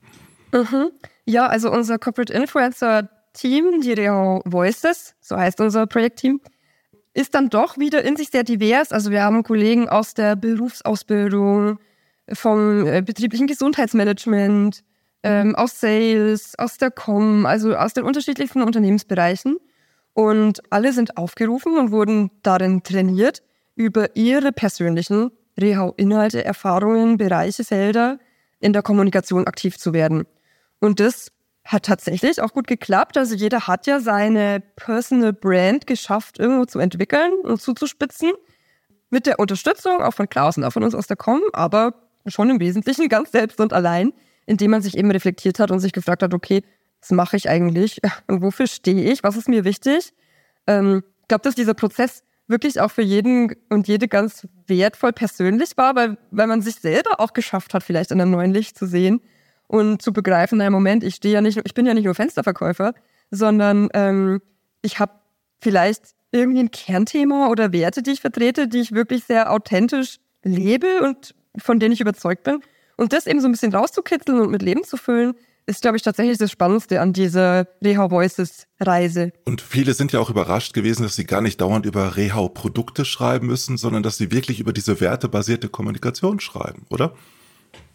Mhm. 0.55 0.93
Ja, 1.27 1.49
also 1.49 1.71
unser 1.71 1.99
Corporate 1.99 2.33
Influencer 2.33 3.09
Team, 3.33 3.81
die 3.81 3.93
Real 3.93 4.41
Voices, 4.45 5.17
so 5.21 5.37
heißt 5.37 5.61
unser 5.61 5.87
Projektteam, 5.89 6.41
ist 7.13 7.35
dann 7.35 7.51
doch 7.51 7.77
wieder 7.77 8.05
in 8.05 8.17
sich 8.17 8.29
sehr 8.29 8.45
divers. 8.45 8.93
Also 8.93 9.11
wir 9.11 9.23
haben 9.23 9.43
Kollegen 9.43 9.89
aus 9.89 10.15
der 10.15 10.37
Berufsausbildung, 10.37 11.79
vom 12.33 12.87
äh, 12.87 13.03
betrieblichen 13.03 13.47
Gesundheitsmanagement, 13.47 14.83
ähm, 15.25 15.55
aus 15.57 15.81
Sales, 15.81 16.55
aus 16.59 16.79
der 16.79 16.91
Com, 16.91 17.45
also 17.47 17.77
aus 17.77 17.93
den 17.93 18.05
unterschiedlichsten 18.05 18.63
Unternehmensbereichen. 18.63 19.57
Und 20.13 20.63
alle 20.71 20.93
sind 20.93 21.17
aufgerufen 21.17 21.77
und 21.77 21.91
wurden 21.91 22.31
darin 22.43 22.83
trainiert, 22.85 23.43
über 23.75 24.15
ihre 24.15 24.53
persönlichen 24.53 25.33
Rehau-Inhalte, 25.61 26.45
Erfahrungen, 26.45 27.17
Bereiche, 27.17 27.65
Felder 27.65 28.19
in 28.61 28.73
der 28.73 28.83
Kommunikation 28.83 29.47
aktiv 29.47 29.77
zu 29.77 29.93
werden. 29.93 30.25
Und 30.81 31.01
das 31.01 31.31
hat 31.65 31.87
tatsächlich 31.87 32.43
auch 32.43 32.53
gut 32.53 32.67
geklappt. 32.67 33.17
Also 33.17 33.35
jeder 33.35 33.67
hat 33.67 33.87
ja 33.87 34.01
seine 34.01 34.63
Personal 34.77 35.33
Brand 35.33 35.87
geschafft, 35.87 36.39
irgendwo 36.39 36.67
zu 36.67 36.79
entwickeln 36.79 37.33
und 37.43 37.61
zuzuspitzen. 37.61 38.33
Mit 39.11 39.27
der 39.27 39.39
Unterstützung 39.39 40.03
auch 40.03 40.13
von 40.13 40.29
Klaus 40.29 40.57
und 40.57 40.65
auch 40.65 40.73
von 40.73 40.83
uns 40.83 40.95
aus 40.95 41.07
der 41.07 41.17
Com, 41.17 41.41
aber 41.53 41.95
schon 42.27 42.51
im 42.51 42.61
Wesentlichen 42.61 43.09
ganz 43.09 43.33
selbst 43.33 43.61
und 43.61 43.73
allein, 43.73 44.13
indem 44.47 44.73
man 44.73 44.83
sich 44.83 44.97
eben 44.97 45.11
reflektiert 45.11 45.59
hat 45.59 45.71
und 45.71 45.81
sich 45.81 45.93
gefragt 45.93 46.23
hat, 46.23 46.35
okay, 46.35 46.63
was 47.01 47.11
mache 47.11 47.37
ich 47.37 47.49
eigentlich 47.49 48.01
und 48.27 48.43
wofür 48.43 48.67
stehe 48.67 49.11
ich, 49.11 49.23
was 49.23 49.37
ist 49.37 49.49
mir 49.49 49.65
wichtig? 49.65 50.13
Ähm, 50.67 51.03
ich 51.23 51.29
glaube, 51.29 51.43
dass 51.43 51.55
dieser 51.55 51.75
Prozess 51.75 52.23
wirklich 52.47 52.81
auch 52.81 52.91
für 52.91 53.03
jeden 53.03 53.55
und 53.71 53.89
jede 53.89 54.07
ganz 54.07 54.47
wertvoll 54.67 55.13
persönlich 55.13 55.77
war, 55.77 55.95
weil, 55.97 56.19
weil 56.31 56.47
man 56.47 56.61
sich 56.61 56.75
selber 56.77 57.21
auch 57.21 57.33
geschafft 57.33 57.73
hat, 57.73 57.83
vielleicht 57.83 58.11
in 58.11 58.21
einem 58.21 58.33
neuen 58.33 58.53
Licht 58.53 58.77
zu 58.77 58.87
sehen 58.87 59.23
und 59.67 60.03
zu 60.03 60.13
begreifen, 60.13 60.59
naja, 60.59 60.71
Moment, 60.71 61.05
ich 61.05 61.17
stehe 61.17 61.35
ja 61.35 61.41
nicht, 61.41 61.61
ich 61.65 61.75
bin 61.75 61.87
ja 61.87 61.95
nicht 61.95 62.05
nur 62.05 62.15
Fensterverkäufer, 62.15 62.95
sondern 63.31 63.89
ähm, 63.95 64.41
ich 64.83 64.99
habe 64.99 65.13
vielleicht 65.61 66.15
irgendwie 66.31 66.61
ein 66.61 66.71
Kernthema 66.71 67.49
oder 67.49 67.73
Werte, 67.73 68.03
die 68.03 68.13
ich 68.13 68.21
vertrete, 68.21 68.69
die 68.69 68.81
ich 68.81 68.93
wirklich 68.93 69.25
sehr 69.25 69.53
authentisch 69.53 70.19
lebe 70.43 71.03
und 71.03 71.35
von 71.57 71.79
denen 71.79 71.93
ich 71.93 72.01
überzeugt 72.01 72.43
bin. 72.43 72.61
Und 72.97 73.13
das 73.13 73.27
eben 73.27 73.41
so 73.41 73.49
ein 73.49 73.53
bisschen 73.53 73.75
rauszukitzeln 73.75 74.41
und 74.41 74.51
mit 74.51 74.63
Leben 74.63 74.85
zu 74.85 74.97
füllen, 74.97 75.35
ist, 75.67 75.81
glaube 75.81 75.97
ich, 75.97 76.03
tatsächlich 76.03 76.39
das 76.39 76.51
Spannendste 76.51 77.01
an 77.01 77.13
dieser 77.13 77.67
Rehau 77.83 78.11
Voices 78.11 78.67
Reise. 78.81 79.33
Und 79.45 79.63
viele 79.63 79.95
sind 79.95 80.13
ja 80.13 80.21
auch 80.21 80.29
überrascht 80.29 80.75
gewesen, 80.75 81.05
dass 81.05 81.17
sie 81.17 81.25
gar 81.25 81.41
nicht 81.41 81.61
dauernd 81.61 81.87
über 81.87 82.17
Rehau 82.17 82.49
Produkte 82.49 83.05
schreiben 83.05 83.47
müssen, 83.47 83.79
sondern 83.79 84.03
dass 84.03 84.19
sie 84.19 84.31
wirklich 84.31 84.61
über 84.61 84.73
diese 84.73 85.01
wertebasierte 85.01 85.69
Kommunikation 85.69 86.41
schreiben, 86.41 86.85
oder? 86.91 87.15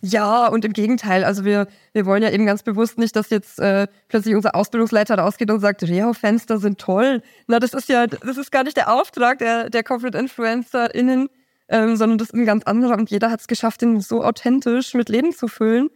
Ja, 0.02 0.48
und 0.48 0.64
im 0.64 0.74
Gegenteil. 0.74 1.24
Also 1.24 1.44
wir, 1.44 1.68
wir 1.94 2.06
wollen 2.06 2.24
ja 2.24 2.30
eben 2.30 2.46
ganz 2.46 2.64
bewusst 2.64 2.98
nicht, 2.98 3.16
dass 3.16 3.30
jetzt 3.30 3.60
äh, 3.60 3.88
plötzlich 4.08 4.36
unser 4.36 4.56
Ausbildungsleiter 4.56 5.18
rausgeht 5.18 5.52
und 5.52 5.60
sagt, 5.60 5.84
Reho-Fenster 5.84 6.58
sind 6.58 6.80
toll. 6.80 7.22
Na, 7.48 7.60
das 7.60 7.74
ist 7.74 7.90
ja, 7.90 8.08
das 8.08 8.38
ist 8.38 8.52
gar 8.52 8.64
nicht 8.64 8.78
der 8.78 8.94
Auftrag 8.94 9.40
der, 9.40 9.70
der 9.70 9.84
Corporate 9.84 10.18
InfluencerInnen, 10.18 11.30
ähm, 11.68 11.96
sondern 11.98 12.18
das 12.18 12.30
ist 12.30 12.34
ein 12.34 12.46
ganz 12.46 12.64
anderer 12.64 12.98
und 12.98 13.10
jeder 13.10 13.30
hat 13.30 13.42
es 13.42 13.48
geschafft, 13.48 13.82
ihn 13.82 14.00
so 14.00 14.24
authentisch 14.24 14.94
mit 14.94 15.10
Leben 15.10 15.34
zu 15.34 15.48
füllen. 15.48 15.90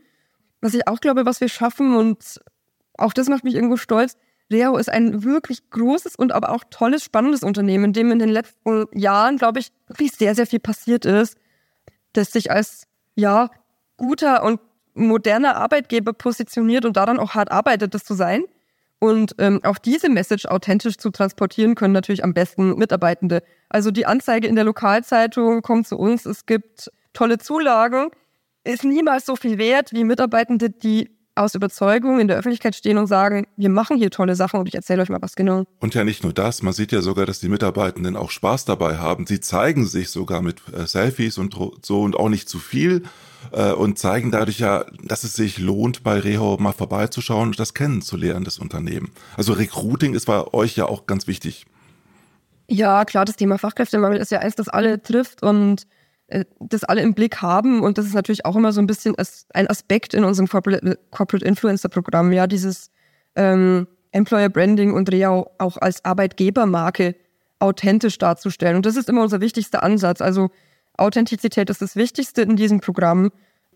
Was 0.62 0.74
ich 0.74 0.88
auch 0.88 1.00
glaube, 1.00 1.26
was 1.26 1.42
wir 1.42 1.50
schaffen 1.50 1.96
und 1.96 2.40
auch 2.98 3.14
das 3.14 3.30
macht 3.30 3.44
mich 3.44 3.56
irgendwo 3.56 3.78
stolz. 3.78 4.18
Reo 4.52 4.78
ist 4.78 4.90
ein 4.90 5.24
wirklich 5.24 5.70
großes 5.70 6.16
und 6.16 6.32
aber 6.32 6.52
auch 6.52 6.64
tolles, 6.70 7.04
spannendes 7.04 7.44
Unternehmen, 7.44 7.86
in 7.86 7.94
dem 7.94 8.12
in 8.12 8.20
den 8.20 8.30
letzten 8.30 8.86
Jahren, 8.94 9.38
glaube 9.38 9.60
ich, 9.60 9.72
wirklich 9.88 10.12
sehr, 10.12 10.36
sehr 10.36 10.46
viel 10.46 10.60
passiert 10.60 11.06
ist, 11.06 11.38
das 12.14 12.32
sich 12.32 12.52
als, 12.52 12.88
ja, 13.16 13.50
guter 14.04 14.44
und 14.44 14.60
moderner 14.94 15.56
Arbeitgeber 15.56 16.14
positioniert 16.14 16.86
und 16.86 16.98
daran 16.98 17.20
auch 17.20 17.34
hart 17.34 17.52
arbeitet, 17.52 17.94
das 17.94 18.04
zu 18.04 18.14
sein. 18.14 18.44
Und 19.00 19.36
ähm, 19.38 19.60
auch 19.64 19.78
diese 19.78 20.10
Message 20.10 20.46
authentisch 20.46 20.98
zu 20.98 21.10
transportieren 21.10 21.76
können 21.76 21.94
natürlich 21.94 22.24
am 22.24 22.34
besten 22.34 22.76
Mitarbeitende. 22.76 23.44
Also 23.70 23.92
die 23.92 24.06
Anzeige 24.06 24.48
in 24.48 24.56
der 24.56 24.64
Lokalzeitung 24.64 25.62
kommt 25.62 25.88
zu 25.88 25.98
uns, 25.98 26.26
es 26.26 26.46
gibt 26.46 26.92
tolle 27.14 27.38
Zulagen, 27.38 28.12
ist 28.64 28.84
niemals 28.84 29.26
so 29.26 29.36
viel 29.36 29.58
wert 29.58 29.92
wie 29.92 30.04
Mitarbeitende, 30.04 30.70
die 30.70 31.10
aus 31.36 31.56
Überzeugung 31.56 32.20
in 32.20 32.28
der 32.28 32.38
Öffentlichkeit 32.38 32.76
stehen 32.76 32.98
und 32.98 33.08
sagen, 33.08 33.48
wir 33.58 33.70
machen 33.70 33.98
hier 33.98 34.12
tolle 34.12 34.36
Sachen 34.36 34.60
und 34.60 34.68
ich 34.68 34.76
erzähle 34.76 35.02
euch 35.02 35.10
mal 35.10 35.22
was 35.22 35.36
genau. 35.36 35.66
Und 35.80 35.96
ja 35.96 36.04
nicht 36.04 36.24
nur 36.24 36.34
das, 36.34 36.62
man 36.62 36.74
sieht 36.74 36.92
ja 36.92 37.02
sogar, 37.02 37.26
dass 37.26 37.40
die 37.40 37.50
Mitarbeitenden 37.50 38.16
auch 38.16 38.30
Spaß 38.30 38.66
dabei 38.66 38.98
haben. 38.98 39.26
Sie 39.26 39.40
zeigen 39.40 39.86
sich 39.86 40.10
sogar 40.10 40.42
mit 40.42 40.62
äh, 40.74 40.86
Selfies 40.86 41.38
und 41.38 41.58
so 41.82 42.02
und 42.02 42.16
auch 42.16 42.30
nicht 42.30 42.48
zu 42.50 42.60
viel 42.60 43.04
äh, 43.52 43.72
und 43.72 43.98
zeigen 43.98 44.32
dadurch 44.32 44.60
ja, 44.60 44.86
dass 45.04 45.24
es 45.24 45.34
sich 45.34 45.58
lohnt, 45.58 46.04
bei 46.04 46.20
Reho 46.20 46.58
mal 46.60 46.74
vorbeizuschauen 46.74 47.50
und 47.50 47.60
das 47.60 47.74
kennenzulernen, 47.74 48.46
das 48.46 48.60
Unternehmen. 48.60 49.12
Also 49.36 49.54
Recruiting 49.54 50.14
ist 50.14 50.28
bei 50.28 50.46
euch 50.54 50.76
ja 50.76 50.86
auch 50.86 51.08
ganz 51.08 51.28
wichtig. 51.28 51.66
Ja, 52.70 53.06
klar, 53.06 53.26
das 53.26 53.36
Thema 53.36 53.58
Fachkräftemangel 53.58 54.20
ist 54.20 54.32
ja 54.32 54.40
eins, 54.40 54.56
das 54.56 54.70
alle 54.70 55.02
trifft 55.02 55.44
und 55.44 55.86
das 56.60 56.84
alle 56.84 57.02
im 57.02 57.14
Blick 57.14 57.42
haben. 57.42 57.82
Und 57.82 57.98
das 57.98 58.06
ist 58.06 58.14
natürlich 58.14 58.46
auch 58.46 58.56
immer 58.56 58.72
so 58.72 58.82
ein 58.82 58.88
bisschen 58.88 59.16
ein 59.54 59.68
Aspekt 59.68 60.14
in 60.14 60.24
unserem 60.24 60.48
Corporate, 60.48 61.00
Corporate 61.12 61.46
Influencer 61.46 61.90
Programm, 61.90 62.32
ja, 62.32 62.48
dieses 62.48 62.92
ähm, 63.36 63.88
Employer 64.12 64.50
Branding 64.50 64.94
und 64.94 65.12
Reau 65.12 65.52
auch 65.58 65.78
als 65.78 66.04
Arbeitgebermarke 66.06 67.16
authentisch 67.60 68.18
darzustellen. 68.18 68.76
Und 68.76 68.86
das 68.86 68.96
ist 68.96 69.10
immer 69.10 69.22
unser 69.22 69.42
wichtigster 69.42 69.84
Ansatz. 69.84 70.22
Also 70.22 70.50
Authentizität 70.98 71.70
ist 71.70 71.82
das 71.82 71.96
Wichtigste 71.96 72.42
in 72.42 72.56
diesem 72.56 72.80
Programm. 72.80 73.32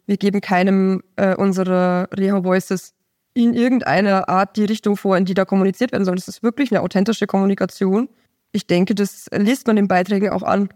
Wir 0.06 0.18
geben 0.18 0.42
keinem 0.42 1.04
äh, 1.16 1.36
unserer 1.36 2.08
Reho 2.16 2.44
Voices 2.44 2.94
in 3.34 3.54
irgendeiner 3.54 4.30
Art 4.30 4.58
die 4.58 4.66
Richtung 4.66 4.98
vor, 4.98 5.16
in 5.18 5.26
die 5.26 5.34
da 5.34 5.46
kommuniziert 5.46 5.92
werden 5.92 6.06
soll. 6.06 6.16
Das 6.16 6.28
ist 6.28 6.44
wirklich 6.44 6.72
eine 6.72 6.82
authentische 6.82 7.28
Kommunikation. 7.28 8.10
Ich 8.52 8.68
denke, 8.68 8.96
das 8.96 9.28
liest 9.32 9.68
man 9.68 9.78
in 9.78 9.88
Beiträgen 9.88 10.30
auch 10.30 10.44
an. 10.44 10.70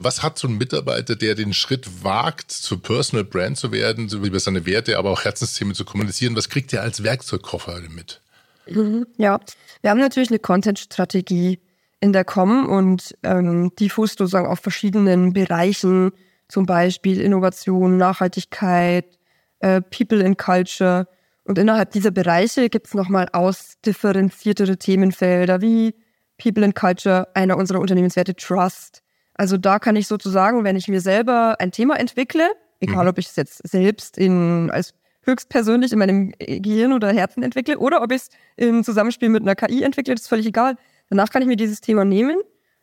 Was 0.00 0.22
hat 0.22 0.38
so 0.38 0.46
ein 0.46 0.56
Mitarbeiter, 0.56 1.16
der 1.16 1.34
den 1.34 1.52
Schritt 1.52 2.04
wagt, 2.04 2.52
zur 2.52 2.80
Personal 2.80 3.24
Brand 3.24 3.58
zu 3.58 3.72
werden, 3.72 4.08
über 4.08 4.38
seine 4.38 4.64
Werte, 4.64 4.96
aber 4.96 5.10
auch 5.10 5.24
Herzensthemen 5.24 5.74
zu 5.74 5.84
kommunizieren? 5.84 6.36
Was 6.36 6.48
kriegt 6.48 6.72
er 6.72 6.82
als 6.82 7.02
Werkzeugkoffer 7.02 7.80
mit? 7.90 8.20
Mhm, 8.68 9.06
ja, 9.16 9.40
wir 9.80 9.90
haben 9.90 9.98
natürlich 9.98 10.30
eine 10.30 10.38
Content-Strategie 10.38 11.58
in 12.00 12.12
der 12.12 12.24
Com 12.24 12.68
und 12.68 13.16
ähm, 13.24 13.72
die 13.78 13.90
fußt 13.90 14.18
sozusagen 14.18 14.46
auf 14.46 14.60
verschiedenen 14.60 15.32
Bereichen, 15.32 16.12
zum 16.46 16.64
Beispiel 16.64 17.20
Innovation, 17.20 17.96
Nachhaltigkeit, 17.96 19.18
äh, 19.58 19.80
People 19.80 20.20
in 20.20 20.36
Culture. 20.36 21.08
Und 21.44 21.58
innerhalb 21.58 21.90
dieser 21.90 22.10
Bereiche 22.10 22.68
gibt 22.68 22.86
es 22.86 22.94
nochmal 22.94 23.28
ausdifferenziertere 23.32 24.76
Themenfelder 24.76 25.60
wie 25.60 25.94
People 26.36 26.64
in 26.64 26.74
Culture, 26.74 27.26
einer 27.34 27.56
unserer 27.56 27.80
Unternehmenswerte 27.80 28.36
Trust, 28.36 29.02
also 29.38 29.56
da 29.56 29.78
kann 29.78 29.96
ich 29.96 30.08
sozusagen, 30.08 30.64
wenn 30.64 30.76
ich 30.76 30.88
mir 30.88 31.00
selber 31.00 31.56
ein 31.60 31.70
Thema 31.70 31.98
entwickle, 31.98 32.50
egal 32.80 33.04
mhm. 33.04 33.10
ob 33.10 33.18
ich 33.18 33.28
es 33.28 33.36
jetzt 33.36 33.66
selbst 33.66 34.18
in, 34.18 34.70
als 34.70 34.94
höchstpersönlich 35.22 35.92
in 35.92 35.98
meinem 36.00 36.32
Gehirn 36.38 36.92
oder 36.92 37.12
Herzen 37.12 37.42
entwickle 37.42 37.78
oder 37.78 38.02
ob 38.02 38.10
ich 38.12 38.22
es 38.22 38.28
im 38.56 38.82
Zusammenspiel 38.82 39.28
mit 39.28 39.42
einer 39.42 39.54
KI 39.54 39.82
entwickle, 39.82 40.14
das 40.14 40.22
ist 40.22 40.28
völlig 40.28 40.46
egal. 40.46 40.76
Danach 41.08 41.30
kann 41.30 41.42
ich 41.42 41.48
mir 41.48 41.56
dieses 41.56 41.80
Thema 41.80 42.04
nehmen, 42.04 42.36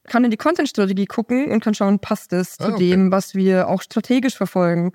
kann 0.06 0.24
in 0.24 0.32
die 0.32 0.38
Content-Strategie 0.38 1.08
gucken 1.08 1.52
und 1.52 1.62
kann 1.62 1.74
schauen, 1.74 2.00
passt 2.00 2.32
es 2.32 2.58
ah, 2.60 2.68
zu 2.68 2.74
okay. 2.74 2.90
dem, 2.90 3.12
was 3.12 3.36
wir 3.36 3.68
auch 3.68 3.82
strategisch 3.82 4.38
verfolgen. 4.38 4.94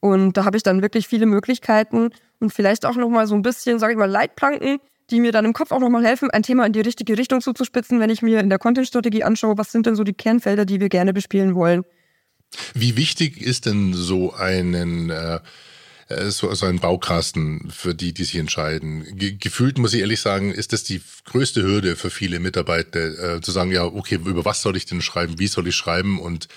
Und 0.00 0.36
da 0.36 0.44
habe 0.46 0.56
ich 0.56 0.62
dann 0.62 0.80
wirklich 0.80 1.06
viele 1.06 1.26
Möglichkeiten 1.26 2.10
und 2.40 2.52
vielleicht 2.52 2.86
auch 2.86 2.96
nochmal 2.96 3.26
so 3.26 3.34
ein 3.34 3.42
bisschen, 3.42 3.78
sage 3.78 3.92
ich 3.92 3.98
mal, 3.98 4.10
Leitplanken, 4.10 4.78
die 5.10 5.20
mir 5.20 5.32
dann 5.32 5.44
im 5.44 5.52
Kopf 5.52 5.70
auch 5.70 5.80
nochmal 5.80 6.04
helfen, 6.04 6.30
ein 6.30 6.42
Thema 6.42 6.66
in 6.66 6.72
die 6.72 6.80
richtige 6.80 7.18
Richtung 7.18 7.40
zuzuspitzen, 7.40 8.00
wenn 8.00 8.10
ich 8.10 8.22
mir 8.22 8.40
in 8.40 8.48
der 8.48 8.58
Content-Strategie 8.58 9.24
anschaue, 9.24 9.58
was 9.58 9.72
sind 9.72 9.86
denn 9.86 9.96
so 9.96 10.04
die 10.04 10.14
Kernfelder, 10.14 10.64
die 10.64 10.80
wir 10.80 10.88
gerne 10.88 11.12
bespielen 11.12 11.54
wollen. 11.54 11.84
Wie 12.72 12.96
wichtig 12.96 13.40
ist 13.40 13.66
denn 13.66 13.92
so 13.92 14.32
einen 14.32 15.10
äh, 15.10 15.40
äh 16.08 16.30
so, 16.30 16.54
so 16.54 16.66
ein 16.66 16.78
Baukasten 16.78 17.70
für 17.70 17.94
die, 17.94 18.14
die 18.14 18.24
sich 18.24 18.36
entscheiden? 18.36 19.04
Ge 19.16 19.36
gefühlt 19.38 19.78
muss 19.78 19.92
ich 19.92 20.00
ehrlich 20.00 20.20
sagen, 20.20 20.52
ist 20.52 20.72
das 20.72 20.84
die 20.84 21.02
größte 21.24 21.62
Hürde 21.62 21.96
für 21.96 22.10
viele 22.10 22.38
Mitarbeiter, 22.38 23.36
äh, 23.36 23.40
zu 23.40 23.50
sagen, 23.50 23.72
ja, 23.72 23.84
okay, 23.84 24.16
über 24.16 24.44
was 24.44 24.62
soll 24.62 24.76
ich 24.76 24.86
denn 24.86 25.02
schreiben, 25.02 25.38
wie 25.38 25.48
soll 25.48 25.66
ich 25.66 25.74
schreiben 25.74 26.20
und 26.20 26.48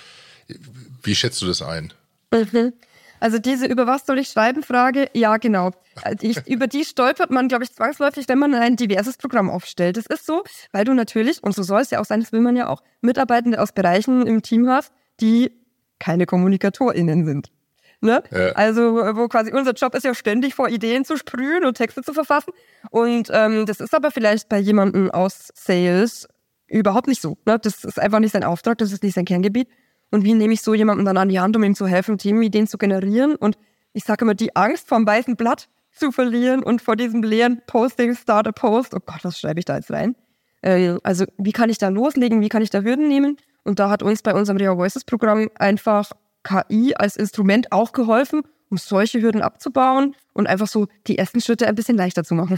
wie 1.03 1.15
schätzt 1.15 1.41
du 1.41 1.47
das 1.47 1.61
ein? 1.61 1.93
Mhm. 2.31 2.73
Also 3.19 3.39
diese 3.39 3.65
über 3.65 3.87
was 3.87 4.05
soll 4.05 4.19
ich 4.19 4.29
schreiben 4.29 4.63
Frage, 4.63 5.09
ja 5.13 5.37
genau. 5.37 5.71
Also 6.03 6.17
ich, 6.21 6.45
über 6.47 6.67
die 6.67 6.85
stolpert 6.85 7.31
man, 7.31 7.47
glaube 7.47 7.63
ich, 7.63 7.73
zwangsläufig, 7.73 8.27
wenn 8.29 8.39
man 8.39 8.53
ein 8.53 8.75
diverses 8.75 9.17
Programm 9.17 9.49
aufstellt. 9.49 9.97
Das 9.97 10.05
ist 10.05 10.25
so, 10.25 10.43
weil 10.71 10.85
du 10.85 10.93
natürlich, 10.93 11.43
und 11.43 11.53
so 11.53 11.63
soll 11.63 11.81
es 11.81 11.89
ja 11.89 11.99
auch 11.99 12.05
sein, 12.05 12.19
das 12.19 12.31
will 12.31 12.41
man 12.41 12.55
ja 12.55 12.67
auch, 12.67 12.83
Mitarbeitende 13.01 13.61
aus 13.61 13.71
Bereichen 13.71 14.25
im 14.27 14.41
Team 14.41 14.69
hast, 14.69 14.91
die 15.19 15.51
keine 15.99 16.25
KommunikatorInnen 16.25 17.25
sind. 17.25 17.51
Ne? 17.99 18.21
Ja. 18.29 18.51
Also, 18.51 18.93
wo 18.93 19.27
quasi 19.27 19.51
unser 19.51 19.73
Job 19.73 19.95
ist 19.95 20.03
ja 20.03 20.13
ständig 20.13 20.53
vor 20.53 20.69
Ideen 20.69 21.03
zu 21.03 21.17
sprühen 21.17 21.65
und 21.65 21.75
Texte 21.75 22.03
zu 22.03 22.13
verfassen. 22.13 22.51
Und 22.91 23.29
ähm, 23.33 23.65
das 23.65 23.79
ist 23.79 23.95
aber 23.95 24.11
vielleicht 24.11 24.49
bei 24.49 24.59
jemandem 24.59 25.09
aus 25.09 25.51
Sales 25.55 26.27
überhaupt 26.67 27.07
nicht 27.07 27.21
so. 27.21 27.37
Ne? 27.45 27.57
Das 27.57 27.83
ist 27.83 27.99
einfach 27.99 28.19
nicht 28.19 28.33
sein 28.33 28.43
Auftrag, 28.43 28.77
das 28.77 28.91
ist 28.91 29.01
nicht 29.01 29.15
sein 29.15 29.25
Kerngebiet. 29.25 29.67
Und 30.11 30.23
wie 30.23 30.33
nehme 30.33 30.53
ich 30.53 30.61
so 30.61 30.73
jemanden 30.73 31.05
dann 31.05 31.17
an 31.17 31.29
die 31.29 31.39
Hand, 31.39 31.55
um 31.55 31.63
ihm 31.63 31.75
zu 31.75 31.87
helfen, 31.87 32.17
Themenideen 32.17 32.67
zu 32.67 32.77
generieren? 32.77 33.35
Und 33.35 33.57
ich 33.93 34.03
sage 34.03 34.25
immer, 34.25 34.35
die 34.35 34.55
Angst 34.55 34.87
vom 34.87 35.05
weißen 35.05 35.35
Blatt 35.35 35.67
zu 35.91 36.11
verlieren 36.11 36.63
und 36.63 36.81
vor 36.81 36.95
diesem 36.95 37.23
leeren 37.23 37.61
Posting, 37.67 38.15
Start 38.15 38.47
a 38.47 38.51
Post, 38.51 38.93
oh 38.93 38.99
Gott, 39.05 39.23
was 39.23 39.39
schreibe 39.39 39.59
ich 39.59 39.65
da 39.65 39.75
jetzt 39.75 39.91
rein? 39.91 40.15
Äh, 40.61 40.97
also, 41.03 41.25
wie 41.37 41.51
kann 41.51 41.69
ich 41.69 41.77
da 41.77 41.89
loslegen? 41.89 42.41
Wie 42.41 42.49
kann 42.49 42.61
ich 42.61 42.69
da 42.69 42.81
Hürden 42.81 43.07
nehmen? 43.07 43.37
Und 43.63 43.79
da 43.79 43.89
hat 43.89 44.03
uns 44.03 44.21
bei 44.21 44.33
unserem 44.33 44.57
Real 44.57 44.77
Voices 44.77 45.03
Programm 45.03 45.49
einfach 45.55 46.11
KI 46.43 46.95
als 46.95 47.17
Instrument 47.17 47.71
auch 47.71 47.91
geholfen, 47.91 48.43
um 48.69 48.77
solche 48.77 49.21
Hürden 49.21 49.41
abzubauen 49.41 50.15
und 50.33 50.47
einfach 50.47 50.67
so 50.67 50.87
die 51.07 51.17
ersten 51.17 51.41
Schritte 51.41 51.67
ein 51.67 51.75
bisschen 51.75 51.97
leichter 51.97 52.23
zu 52.23 52.35
machen. 52.35 52.57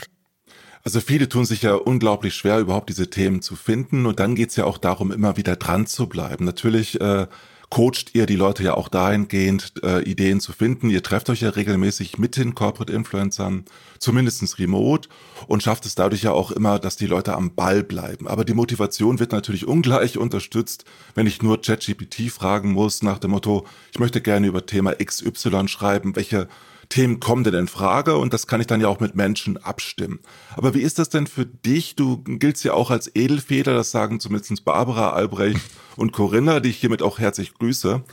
Also 0.84 1.02
viele 1.02 1.28
tun 1.28 1.46
sich 1.46 1.64
ja 1.64 1.74
unglaublich 1.76 2.34
schwer, 2.36 2.60
überhaupt 2.60 2.90
diese 2.90 3.10
Themen 3.10 3.42
zu 3.42 3.56
finden. 3.56 4.06
Und 4.06 4.20
dann 4.20 4.36
geht's 4.36 4.56
ja 4.56 4.66
auch 4.66 4.78
darum, 4.78 5.12
immer 5.12 5.38
wieder 5.38 5.56
dran 5.56 5.88
zu 5.88 6.08
bleiben. 6.08 6.46
Natürlich 6.46 7.00
äh, 7.02 7.28
coacht 7.70 8.16
ihr 8.16 8.26
die 8.26 8.36
Leute 8.36 8.64
ja 8.64 8.74
auch 8.74 8.90
dahingehend, 8.90 9.74
äh, 9.84 10.02
Ideen 10.02 10.40
zu 10.40 10.52
finden. 10.52 10.90
Ihr 10.90 11.04
trefft 11.04 11.30
euch 11.30 11.42
ja 11.42 11.50
regelmäßig 11.50 12.18
mit 12.18 12.36
den 12.36 12.56
Corporate 12.56 12.92
Influencern, 12.92 13.66
zumindestens 14.00 14.58
remote, 14.58 15.08
und 15.48 15.62
schafft 15.62 15.86
es 15.86 15.96
dadurch 15.96 16.24
ja 16.24 16.32
auch 16.32 16.52
immer, 16.52 16.80
dass 16.80 16.98
die 16.98 17.06
Leute 17.06 17.36
am 17.36 17.54
Ball 17.54 17.84
bleiben. 17.84 18.28
Aber 18.28 18.44
die 18.44 18.56
Motivation 18.56 19.20
wird 19.20 19.32
natürlich 19.32 19.68
ungleich 19.68 20.18
unterstützt, 20.18 20.86
wenn 21.14 21.28
ich 21.28 21.42
nur 21.44 21.62
ChatGPT 21.62 22.32
fragen 22.32 22.72
muss 22.72 23.04
nach 23.04 23.20
dem 23.20 23.32
Motto, 23.32 23.68
ich 23.92 24.00
möchte 24.00 24.22
gerne 24.22 24.48
über 24.48 24.66
Thema 24.66 24.96
XY 24.96 25.68
schreiben, 25.68 26.16
welche 26.16 26.48
Themen 26.90 27.20
kommen 27.20 27.44
denn 27.44 27.54
in 27.54 27.68
Frage 27.68 28.18
und 28.18 28.34
das 28.34 28.48
kann 28.48 28.62
ich 28.62 28.68
dann 28.68 28.82
ja 28.82 28.88
auch 28.88 29.00
mit 29.00 29.16
Menschen 29.16 29.58
abstimmen. 29.58 30.20
Aber 30.56 30.74
wie 30.74 30.82
ist 30.82 30.98
das 30.98 31.10
denn 31.10 31.28
für 31.28 31.46
dich? 31.46 31.96
Du 31.96 32.18
giltst 32.24 32.64
ja 32.64 32.74
auch 32.74 32.90
als 32.90 33.16
Edelfeder, 33.16 33.76
das 33.76 33.92
sagen 33.92 34.20
zumindest 34.20 34.66
Barbara, 34.66 35.12
Albrecht 35.12 35.62
und 35.96 36.12
Corinna, 36.14 36.60
die 36.60 36.70
ich 36.70 36.78
hiermit 36.78 37.04
auch 37.04 37.20
herzlich 37.20 37.54
grüße, 37.54 38.04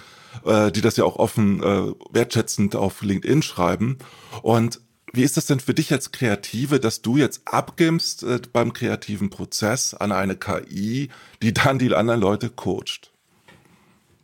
äh, 0.45 0.71
die 0.73 0.83
das 0.83 0.99
ja 0.99 1.05
auch 1.05 1.17
offen 1.17 1.63
äh, 1.63 1.93
wertschätzend 2.11 2.77
auf 2.77 3.01
LinkedIn 3.01 3.43
schreiben. 3.43 3.97
Und 4.43 4.81
wie 5.13 5.23
ist 5.23 5.39
das 5.39 5.47
denn 5.47 5.61
für 5.61 5.73
dich 5.73 5.91
als 5.93 6.13
Kreative, 6.13 6.79
dass 6.79 7.01
du 7.01 7.17
jetzt 7.17 7.43
abgibst 7.47 8.25
äh, 8.25 8.41
beim 8.53 8.75
kreativen 8.75 9.31
Prozess 9.31 9.95
an 9.95 10.13
eine 10.13 10.37
KI, 10.37 11.09
die 11.41 11.55
dann 11.55 11.79
die 11.79 11.95
anderen 11.95 12.21
Leute 12.21 12.51
coacht? 12.51 13.13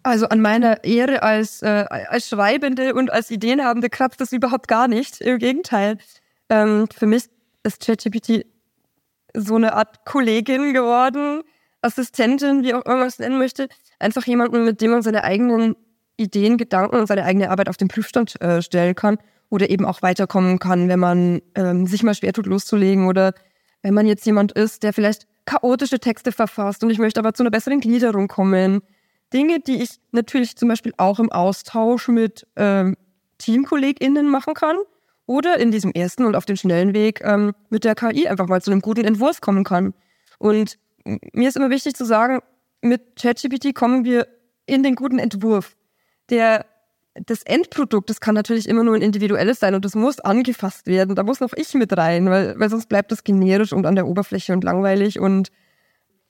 Also 0.02 0.26
an 0.28 0.40
meiner 0.40 0.82
Ehre 0.84 1.22
als, 1.22 1.62
äh, 1.62 1.86
als 1.88 2.28
Schreibende 2.28 2.94
und 2.94 3.12
als 3.12 3.30
Ideenhabende 3.30 3.88
kratzt 3.88 4.20
das 4.20 4.32
überhaupt 4.32 4.66
gar 4.66 4.88
nicht. 4.88 5.20
Im 5.20 5.38
Gegenteil. 5.38 5.98
Ähm, 6.48 6.88
für 6.94 7.06
mich 7.06 7.24
ist 7.62 7.84
ChatGPT 7.84 8.44
so 9.34 9.54
eine 9.54 9.74
Art 9.74 10.04
Kollegin 10.04 10.74
geworden, 10.74 11.42
Assistentin, 11.80 12.62
wie 12.62 12.74
auch 12.74 12.84
immer 12.84 12.96
man 12.96 13.06
es 13.06 13.18
nennen 13.18 13.38
möchte. 13.38 13.68
Einfach 13.98 14.26
jemanden, 14.26 14.64
mit 14.64 14.80
dem 14.80 14.90
man 14.90 15.02
seine 15.02 15.24
eigenen 15.24 15.76
Ideen, 16.16 16.58
Gedanken 16.58 16.96
und 16.96 17.06
seine 17.06 17.24
eigene 17.24 17.50
Arbeit 17.50 17.68
auf 17.68 17.76
den 17.76 17.88
Prüfstand 17.88 18.40
äh, 18.40 18.60
stellen 18.60 18.94
kann 18.94 19.18
oder 19.50 19.70
eben 19.70 19.84
auch 19.84 20.02
weiterkommen 20.02 20.58
kann, 20.58 20.88
wenn 20.88 20.98
man 20.98 21.42
ähm, 21.54 21.86
sich 21.86 22.02
mal 22.02 22.14
schwer 22.14 22.32
tut, 22.32 22.46
loszulegen 22.46 23.06
oder 23.06 23.32
wenn 23.82 23.94
man 23.94 24.06
jetzt 24.06 24.26
jemand 24.26 24.52
ist, 24.52 24.82
der 24.82 24.92
vielleicht 24.92 25.26
chaotische 25.46 25.98
Texte 25.98 26.32
verfasst 26.32 26.84
und 26.84 26.90
ich 26.90 26.98
möchte 26.98 27.20
aber 27.20 27.34
zu 27.34 27.42
einer 27.42 27.50
besseren 27.50 27.80
Gliederung 27.80 28.28
kommen 28.28 28.82
Dinge, 29.32 29.60
die 29.60 29.82
ich 29.82 29.98
natürlich 30.10 30.56
zum 30.56 30.68
Beispiel 30.68 30.92
auch 30.96 31.18
im 31.18 31.30
Austausch 31.32 32.08
mit 32.08 32.46
ähm, 32.56 32.96
TeamkollegInnen 33.38 34.28
machen 34.28 34.54
kann 34.54 34.76
oder 35.26 35.58
in 35.58 35.70
diesem 35.70 35.92
ersten 35.92 36.24
und 36.24 36.36
auf 36.36 36.44
dem 36.44 36.56
schnellen 36.56 36.94
Weg 36.94 37.20
ähm, 37.24 37.52
mit 37.70 37.84
der 37.84 37.94
KI 37.94 38.28
einfach 38.28 38.48
mal 38.48 38.62
zu 38.62 38.70
einem 38.70 38.80
guten 38.80 39.04
Entwurf 39.04 39.40
kommen 39.40 39.64
kann. 39.64 39.94
Und 40.38 40.78
mir 41.32 41.48
ist 41.48 41.56
immer 41.56 41.70
wichtig 41.70 41.94
zu 41.94 42.04
sagen, 42.04 42.40
mit 42.80 43.16
ChatGPT 43.16 43.74
kommen 43.74 44.04
wir 44.04 44.26
in 44.66 44.82
den 44.82 44.94
guten 44.94 45.18
Entwurf. 45.18 45.76
Der, 46.30 46.66
das 47.14 47.42
Endprodukt, 47.42 48.10
das 48.10 48.20
kann 48.20 48.34
natürlich 48.34 48.68
immer 48.68 48.84
nur 48.84 48.94
ein 48.94 49.02
individuelles 49.02 49.60
sein 49.60 49.74
und 49.74 49.84
das 49.84 49.94
muss 49.94 50.20
angefasst 50.20 50.86
werden. 50.86 51.14
Da 51.14 51.22
muss 51.22 51.40
noch 51.40 51.52
ich 51.54 51.74
mit 51.74 51.96
rein, 51.96 52.28
weil, 52.30 52.58
weil 52.58 52.70
sonst 52.70 52.88
bleibt 52.88 53.12
das 53.12 53.24
generisch 53.24 53.72
und 53.72 53.86
an 53.86 53.94
der 53.94 54.06
Oberfläche 54.06 54.52
und 54.52 54.64
langweilig. 54.64 55.18
Und 55.18 55.50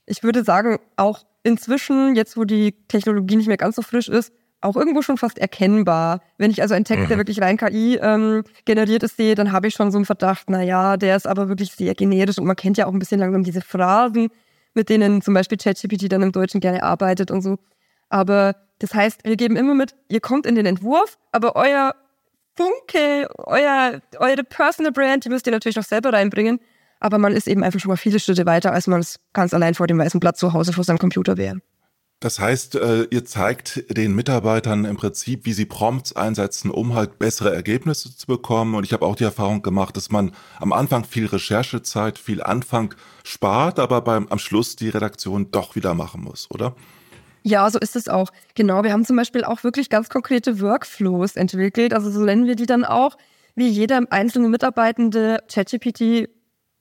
ich 0.06 0.22
würde 0.22 0.44
sagen, 0.44 0.78
auch 0.96 1.24
inzwischen, 1.42 2.14
jetzt 2.14 2.36
wo 2.36 2.44
die 2.44 2.74
Technologie 2.88 3.36
nicht 3.36 3.48
mehr 3.48 3.56
ganz 3.56 3.76
so 3.76 3.82
frisch 3.82 4.08
ist, 4.08 4.32
auch 4.60 4.76
irgendwo 4.76 5.02
schon 5.02 5.18
fast 5.18 5.38
erkennbar. 5.38 6.20
Wenn 6.38 6.50
ich 6.50 6.62
also 6.62 6.74
einen 6.74 6.84
Text, 6.84 7.08
der 7.08 7.16
mhm. 7.16 7.20
wirklich 7.20 7.42
rein 7.42 7.56
KI 7.56 7.98
ähm, 8.00 8.44
generiert 8.64 9.02
ist, 9.02 9.16
sehe, 9.16 9.34
dann 9.34 9.52
habe 9.52 9.66
ich 9.66 9.74
schon 9.74 9.90
so 9.90 9.98
einen 9.98 10.04
Verdacht, 10.04 10.48
naja, 10.48 10.96
der 10.96 11.16
ist 11.16 11.26
aber 11.26 11.48
wirklich 11.48 11.72
sehr 11.72 11.94
generisch 11.94 12.38
und 12.38 12.46
man 12.46 12.56
kennt 12.56 12.78
ja 12.78 12.86
auch 12.86 12.92
ein 12.92 12.98
bisschen 12.98 13.20
langsam 13.20 13.42
diese 13.42 13.60
Phrasen, 13.60 14.28
mit 14.74 14.88
denen 14.88 15.20
zum 15.20 15.34
Beispiel 15.34 15.58
ChatGPT 15.58 16.10
dann 16.10 16.22
im 16.22 16.32
Deutschen 16.32 16.60
gerne 16.60 16.82
arbeitet 16.82 17.30
und 17.30 17.42
so. 17.42 17.58
Aber 18.08 18.54
das 18.78 18.94
heißt, 18.94 19.24
wir 19.24 19.36
geben 19.36 19.56
immer 19.56 19.74
mit, 19.74 19.94
ihr 20.08 20.20
kommt 20.20 20.46
in 20.46 20.54
den 20.54 20.66
Entwurf, 20.66 21.18
aber 21.32 21.56
euer 21.56 21.94
Funke, 22.54 23.28
euer, 23.38 24.00
eure 24.18 24.44
Personal 24.44 24.92
Brand, 24.92 25.24
die 25.24 25.28
müsst 25.28 25.46
ihr 25.46 25.52
natürlich 25.52 25.76
noch 25.76 25.84
selber 25.84 26.12
reinbringen. 26.12 26.60
Aber 27.02 27.18
man 27.18 27.32
ist 27.32 27.48
eben 27.48 27.64
einfach 27.64 27.80
schon 27.80 27.88
mal 27.88 27.96
viele 27.96 28.20
Schritte 28.20 28.46
weiter, 28.46 28.72
als 28.72 28.86
man 28.86 29.00
es 29.00 29.18
ganz 29.32 29.52
allein 29.52 29.74
vor 29.74 29.88
dem 29.88 29.98
weißen 29.98 30.20
Blatt 30.20 30.36
zu 30.36 30.52
Hause 30.52 30.72
vor 30.72 30.84
seinem 30.84 30.98
Computer 30.98 31.36
wäre. 31.36 31.58
Das 32.20 32.38
heißt, 32.38 32.76
äh, 32.76 33.08
ihr 33.10 33.24
zeigt 33.24 33.82
den 33.88 34.14
Mitarbeitern 34.14 34.84
im 34.84 34.96
Prinzip, 34.96 35.44
wie 35.44 35.52
sie 35.52 35.64
Prompts 35.64 36.14
einsetzen, 36.14 36.70
um 36.70 36.94
halt 36.94 37.18
bessere 37.18 37.52
Ergebnisse 37.52 38.16
zu 38.16 38.28
bekommen. 38.28 38.76
Und 38.76 38.84
ich 38.84 38.92
habe 38.92 39.04
auch 39.04 39.16
die 39.16 39.24
Erfahrung 39.24 39.62
gemacht, 39.62 39.96
dass 39.96 40.12
man 40.12 40.30
am 40.60 40.72
Anfang 40.72 41.04
viel 41.04 41.26
Recherchezeit, 41.26 42.18
viel 42.18 42.40
Anfang 42.40 42.94
spart, 43.24 43.80
aber 43.80 44.00
beim, 44.02 44.28
am 44.28 44.38
Schluss 44.38 44.76
die 44.76 44.88
Redaktion 44.90 45.50
doch 45.50 45.74
wieder 45.74 45.94
machen 45.94 46.22
muss, 46.22 46.48
oder? 46.52 46.76
Ja, 47.42 47.68
so 47.68 47.80
ist 47.80 47.96
es 47.96 48.06
auch. 48.06 48.28
Genau, 48.54 48.84
wir 48.84 48.92
haben 48.92 49.04
zum 49.04 49.16
Beispiel 49.16 49.42
auch 49.42 49.64
wirklich 49.64 49.90
ganz 49.90 50.08
konkrete 50.08 50.60
Workflows 50.60 51.34
entwickelt. 51.34 51.92
Also 51.92 52.12
so 52.12 52.20
nennen 52.20 52.46
wir 52.46 52.54
die 52.54 52.66
dann 52.66 52.84
auch, 52.84 53.18
wie 53.56 53.66
jeder 53.66 54.00
einzelne 54.10 54.48
Mitarbeitende 54.48 55.42
ChatGPT 55.52 56.28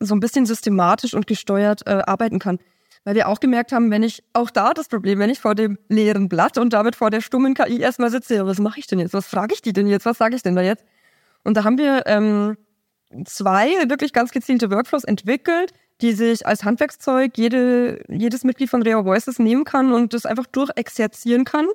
so 0.06 0.16
ein 0.16 0.20
bisschen 0.20 0.46
systematisch 0.46 1.14
und 1.14 1.28
gesteuert 1.28 1.88
äh, 1.88 2.02
arbeiten 2.06 2.40
kann. 2.40 2.60
Weil 3.04 3.16
wir 3.16 3.28
auch 3.28 3.40
gemerkt 3.40 3.72
haben, 3.72 3.90
wenn 3.90 4.04
ich, 4.04 4.24
auch 4.34 4.52
da 4.52 4.74
das 4.74 4.88
Problem, 4.88 5.18
wenn 5.20 5.30
ich 5.30 5.40
vor 5.40 5.56
dem 5.56 5.80
leeren 5.90 6.30
Blatt 6.30 6.58
und 6.58 6.74
damit 6.74 6.96
vor 6.96 7.10
der 7.10 7.22
stummen 7.22 7.56
KI 7.56 7.80
erstmal 7.80 8.12
sitze, 8.12 8.46
was 8.46 8.60
mache 8.60 8.80
ich 8.80 8.88
denn 8.88 9.00
jetzt? 9.00 9.14
Was 9.14 9.28
frage 9.28 9.54
ich 9.54 9.62
die 9.62 9.74
denn 9.74 9.88
jetzt? 9.88 10.06
Was 10.06 10.18
sage 10.18 10.36
ich 10.36 10.44
denn 10.44 10.56
da 10.56 10.62
jetzt? 10.62 10.86
Und 11.44 11.58
da 11.58 11.64
haben 11.64 11.80
wir 11.80 12.04
ähm, 12.06 12.58
zwei 13.26 13.70
wirklich 13.88 14.14
ganz 14.14 14.32
gezielte 14.32 14.70
Workflows 14.70 15.04
entwickelt, 15.04 15.74
die 16.02 16.14
sich 16.14 16.46
als 16.46 16.64
Handwerkszeug 16.64 17.38
jede, 17.38 18.04
jedes 18.08 18.44
Mitglied 18.44 18.70
von 18.70 18.82
Reo 18.82 19.06
Voices 19.06 19.40
nehmen 19.40 19.66
kann 19.66 19.94
und 19.94 20.14
das 20.14 20.26
einfach 20.26 20.46
durchexerzieren 20.48 21.46
kann 21.46 21.68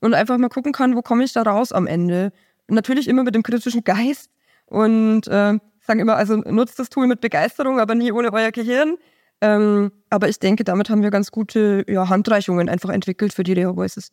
und 0.00 0.14
einfach 0.14 0.38
mal 0.38 0.48
gucken 0.48 0.72
kann, 0.72 0.96
wo 0.96 1.02
komme 1.02 1.24
ich 1.24 1.32
da 1.32 1.42
raus 1.42 1.72
am 1.72 1.86
Ende. 1.86 2.32
Natürlich 2.68 3.08
immer 3.08 3.24
mit 3.24 3.34
dem 3.34 3.42
kritischen 3.42 3.84
Geist 3.84 4.30
und 4.66 5.26
äh, 5.28 5.58
sagen 5.86 6.00
immer, 6.00 6.16
also 6.16 6.36
nutzt 6.36 6.78
das 6.78 6.88
Tool 6.88 7.06
mit 7.06 7.20
Begeisterung, 7.20 7.80
aber 7.80 7.94
nie 7.94 8.12
ohne 8.12 8.32
euer 8.32 8.50
Gehirn. 8.50 8.96
Ähm, 9.40 9.90
aber 10.08 10.28
ich 10.28 10.38
denke, 10.38 10.62
damit 10.64 10.88
haben 10.88 11.02
wir 11.02 11.10
ganz 11.10 11.30
gute 11.32 11.84
ja, 11.88 12.08
Handreichungen 12.08 12.68
einfach 12.68 12.90
entwickelt 12.90 13.32
für 13.32 13.42
die 13.42 13.54
Reo 13.54 13.76
Voices. 13.76 14.10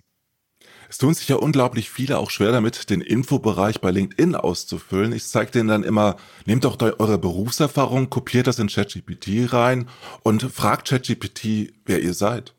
Es 0.90 0.98
tun 0.98 1.14
sich 1.14 1.30
ja 1.30 1.36
unglaublich 1.36 1.90
viele 1.90 2.18
auch 2.18 2.32
schwer 2.32 2.52
damit, 2.52 2.90
den 2.90 3.02
Infobereich 3.02 3.80
bei 3.80 3.92
LinkedIn 3.92 4.36
auszufüllen. 4.36 5.14
Ich 5.14 5.26
zeige 5.28 5.52
denen 5.52 5.70
dann 5.70 5.84
immer, 5.84 6.16
nehmt 6.46 6.64
doch 6.64 6.78
eure 6.82 7.20
Berufserfahrung, 7.20 8.10
kopiert 8.10 8.48
das 8.48 8.60
in 8.60 8.68
ChatGPT 8.68 9.54
rein 9.54 9.88
und 10.24 10.42
fragt 10.42 10.90
ChatGPT, 10.90 11.74
wer 11.86 12.02
ihr 12.02 12.14
seid. 12.14 12.56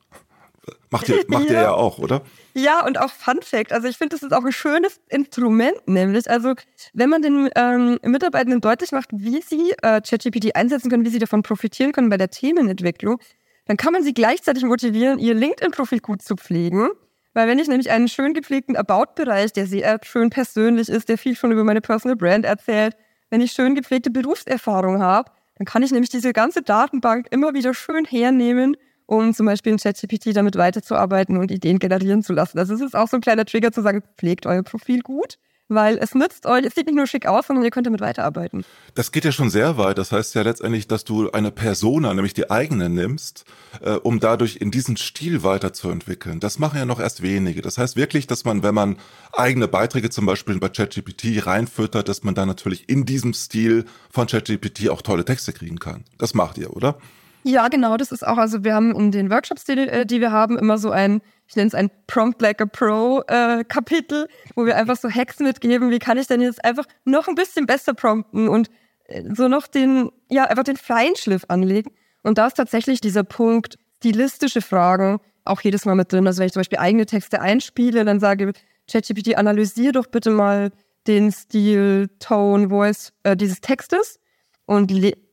Macht 0.91 1.09
ihr, 1.09 1.25
macht 1.29 1.45
ja. 1.45 1.51
ihr 1.51 1.63
ja 1.63 1.73
auch, 1.73 1.99
oder? 1.99 2.23
Ja, 2.55 2.85
und 2.85 2.99
auch 2.99 3.11
Fun 3.11 3.41
Fact. 3.43 3.73
Also 3.73 3.89
ich 3.89 3.97
finde, 3.97 4.17
das 4.17 4.23
ist 4.23 4.33
auch 4.33 4.45
ein 4.45 4.53
schönes 4.53 5.01
Instrument, 5.09 5.77
nämlich. 5.87 6.29
Also 6.29 6.55
wenn 6.93 7.09
man 7.09 7.23
den 7.23 7.49
ähm, 7.55 7.99
Mitarbeitenden 8.03 8.61
deutlich 8.61 8.93
macht, 8.93 9.09
wie 9.13 9.41
sie 9.41 9.73
äh, 9.83 10.01
ChatGPT 10.01 10.55
einsetzen 10.57 10.91
können, 10.91 11.05
wie 11.05 11.11
sie 11.11 11.19
davon 11.19 11.43
profitieren 11.43 11.93
können 11.93 12.11
bei 12.11 12.17
der 12.17 12.31
Themenentwicklung, 12.31 13.21
dann 13.67 13.77
kann 13.77 13.93
man 13.93 14.03
sie 14.03 14.13
gleichzeitig 14.13 14.65
motivieren, 14.65 15.19
ihr 15.19 15.35
LinkedIn-Profil 15.35 16.01
gut 16.01 16.23
zu 16.23 16.35
pflegen. 16.35 16.91
Weil 17.33 17.47
wenn 17.47 17.61
ich 17.61 17.69
nämlich 17.69 17.91
einen 17.91 18.09
schön 18.09 18.35
gepflegten 18.35 18.77
About-Bereich, 18.77 19.53
der 19.53 19.67
sehr 19.67 20.01
schön 20.03 20.31
persönlich 20.31 20.89
ist, 20.89 21.09
der 21.09 21.17
viel 21.17 21.37
schon 21.37 21.53
über 21.53 21.63
meine 21.63 21.81
Personal 21.81 22.17
Brand 22.17 22.45
erzählt, 22.45 22.97
wenn 23.31 23.41
ich 23.41 23.53
schön 23.53 23.77
gepflegte 23.77 24.11
Berufserfahrung 24.11 25.01
habe, 25.01 25.31
dann 25.57 25.67
kann 25.67 25.85
ich 25.85 25.93
nämlich 25.93 26.11
diese 26.11 26.33
ganze 26.33 26.63
Datenbank 26.63 27.29
immer 27.31 27.55
wieder 27.55 27.73
schön 27.73 28.05
hernehmen 28.05 28.77
um 29.11 29.35
zum 29.35 29.47
Beispiel 29.47 29.73
in 29.73 29.79
ChatGPT 29.79 30.37
damit 30.37 30.57
weiterzuarbeiten 30.57 31.37
und 31.37 31.51
Ideen 31.51 31.81
generieren 31.81 32.23
zu 32.23 32.33
lassen. 32.33 32.59
Also 32.61 32.75
es 32.75 32.81
ist 32.81 32.95
auch 32.95 33.09
so 33.09 33.17
ein 33.17 33.21
kleiner 33.21 33.45
Trigger 33.45 33.73
zu 33.73 33.83
sagen, 33.83 34.05
pflegt 34.17 34.47
euer 34.47 34.63
Profil 34.63 35.01
gut, 35.01 35.37
weil 35.67 35.99
es 35.99 36.15
nützt 36.15 36.47
euch, 36.47 36.65
es 36.65 36.77
sieht 36.77 36.87
nicht 36.87 36.95
nur 36.95 37.09
schick 37.09 37.27
aus, 37.27 37.49
sondern 37.49 37.65
ihr 37.65 37.73
könnt 37.73 37.89
damit 37.89 38.01
weiterarbeiten. 38.01 38.65
Das 38.95 39.11
geht 39.11 39.25
ja 39.25 39.33
schon 39.33 39.51
sehr 39.51 39.77
weit. 39.77 39.99
Das 39.99 40.13
heißt 40.13 40.37
ja 40.37 40.43
letztendlich, 40.43 40.87
dass 40.87 41.03
du 41.03 41.29
eine 41.33 41.51
Persona, 41.51 42.15
nämlich 42.15 42.35
die 42.35 42.53
eigene 42.53 42.89
nimmst, 42.89 43.45
äh, 43.83 43.95
um 43.95 44.21
dadurch 44.21 44.59
in 44.59 44.71
diesen 44.71 44.97
Stil 44.97 45.43
weiterzuentwickeln. 45.43 46.39
Das 46.39 46.61
machen 46.61 46.79
ja 46.79 46.85
noch 46.85 47.01
erst 47.01 47.21
wenige. 47.21 47.63
Das 47.63 47.79
heißt 47.79 47.97
wirklich, 47.97 48.29
dass 48.29 48.45
man, 48.45 48.63
wenn 48.63 48.77
man 48.77 48.97
eigene 49.33 49.67
Beiträge 49.67 50.11
zum 50.11 50.25
Beispiel 50.25 50.57
bei 50.61 50.69
ChatGPT 50.69 51.45
reinfüttert, 51.47 52.09
dass 52.09 52.23
man 52.23 52.37
dann 52.37 52.47
natürlich 52.47 52.89
in 52.89 53.07
diesem 53.07 53.35
Stil 53.35 53.87
von 54.09 54.29
ChatGPT 54.29 54.89
auch 54.89 55.03
tolle 55.03 55.25
Texte 55.25 55.53
kriegen 55.53 55.81
kann. 55.81 56.05
Das 56.17 56.33
macht 56.33 56.59
ihr, 56.59 56.77
oder? 56.77 56.97
Ja, 57.43 57.69
genau, 57.69 57.97
das 57.97 58.13
ist 58.13 58.27
auch, 58.27 58.37
also 58.37 58.65
wir 58.65 58.75
haben 58.75 58.95
in 58.95 59.13
den 59.13 59.31
Workshops, 59.31 59.65
die, 59.65 59.73
äh, 59.73 60.05
die 60.05 60.21
wir 60.21 60.31
haben, 60.31 60.59
immer 60.59 60.77
so 60.79 60.91
ein, 60.91 61.23
ich 61.47 61.57
nenne 61.57 61.69
es 61.69 61.75
ein 61.75 61.91
Prompt 62.07 62.43
Like 62.43 62.61
a 62.61 62.67
Pro 62.67 63.23
äh, 63.29 63.65
Kapitel, 63.65 64.29
wo 64.55 64.67
wir 64.67 64.77
einfach 64.77 64.97
so 64.97 65.09
Hacks 65.11 65.39
mitgeben, 65.39 65.91
wie 65.91 65.99
kann 65.99 66.19
ich 66.19 66.27
denn 66.27 66.41
jetzt 66.41 66.65
einfach 66.65 66.85
noch 67.05 67.29
ein 67.29 67.35
bisschen 67.35 67.67
besser 67.67 67.95
prompten 67.95 68.49
und 68.49 68.71
äh, 69.05 69.23
so 69.35 69.49
noch 69.49 69.67
den, 69.67 70.11
ja, 70.29 70.45
einfach 70.45 70.65
den 70.65 70.77
Feinschliff 70.77 71.45
anlegen. 71.49 71.93
Und 72.23 72.37
da 72.37 72.47
ist 72.47 72.57
tatsächlich 72.57 73.01
dieser 73.01 73.25
Punkt, 73.25 73.79
stilistische 73.97 74.61
Fragen 74.61 75.21
auch 75.45 75.61
jedes 75.63 75.85
Mal 75.85 75.95
mit 75.95 76.13
drin. 76.13 76.27
Also 76.27 76.41
wenn 76.41 76.47
ich 76.47 76.53
zum 76.53 76.61
Beispiel 76.61 76.79
eigene 76.79 77.07
Texte 77.07 77.41
einspiele, 77.41 78.05
dann 78.05 78.21
sage 78.21 78.53
ChatGPT, 78.91 79.37
analysiere 79.37 79.93
doch 79.93 80.07
bitte 80.07 80.31
mal 80.31 80.71
den 81.07 81.33
Stil, 81.33 82.11
Tone, 82.19 82.69
Voice 82.69 83.13
äh, 83.23 83.37
dieses 83.37 83.61
Textes 83.61 84.21
und 84.67 84.91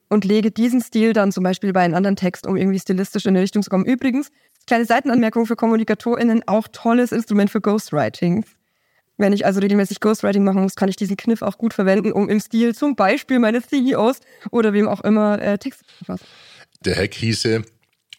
und 0.09 0.25
lege 0.25 0.51
diesen 0.51 0.81
Stil 0.81 1.13
dann 1.13 1.31
zum 1.31 1.43
Beispiel 1.43 1.73
bei 1.73 1.81
einem 1.81 1.95
anderen 1.95 2.15
Text, 2.15 2.47
um 2.47 2.55
irgendwie 2.55 2.79
stilistisch 2.79 3.25
in 3.25 3.29
eine 3.29 3.41
Richtung 3.41 3.63
zu 3.63 3.69
kommen. 3.69 3.85
Übrigens, 3.85 4.31
kleine 4.65 4.85
Seitenanmerkung 4.85 5.45
für 5.45 5.55
KommunikatorInnen, 5.55 6.47
auch 6.47 6.67
tolles 6.71 7.11
Instrument 7.11 7.49
für 7.49 7.61
Ghostwriting. 7.61 8.45
Wenn 9.17 9.33
ich 9.33 9.45
also 9.45 9.59
regelmäßig 9.59 9.99
Ghostwriting 9.99 10.43
machen 10.43 10.61
muss, 10.61 10.75
kann 10.75 10.89
ich 10.89 10.95
diesen 10.95 11.17
Kniff 11.17 11.41
auch 11.41 11.57
gut 11.57 11.73
verwenden, 11.73 12.11
um 12.11 12.29
im 12.29 12.39
Stil 12.39 12.75
zum 12.75 12.95
Beispiel 12.95 13.39
meines 13.39 13.67
CEOs 13.67 14.19
oder 14.51 14.73
wem 14.73 14.87
auch 14.87 15.01
immer 15.01 15.41
äh, 15.41 15.57
Text 15.57 15.79
zu 15.79 16.05
verfassen. 16.05 16.25
Der 16.85 16.95
Hack 16.95 17.15
hieße, 17.15 17.63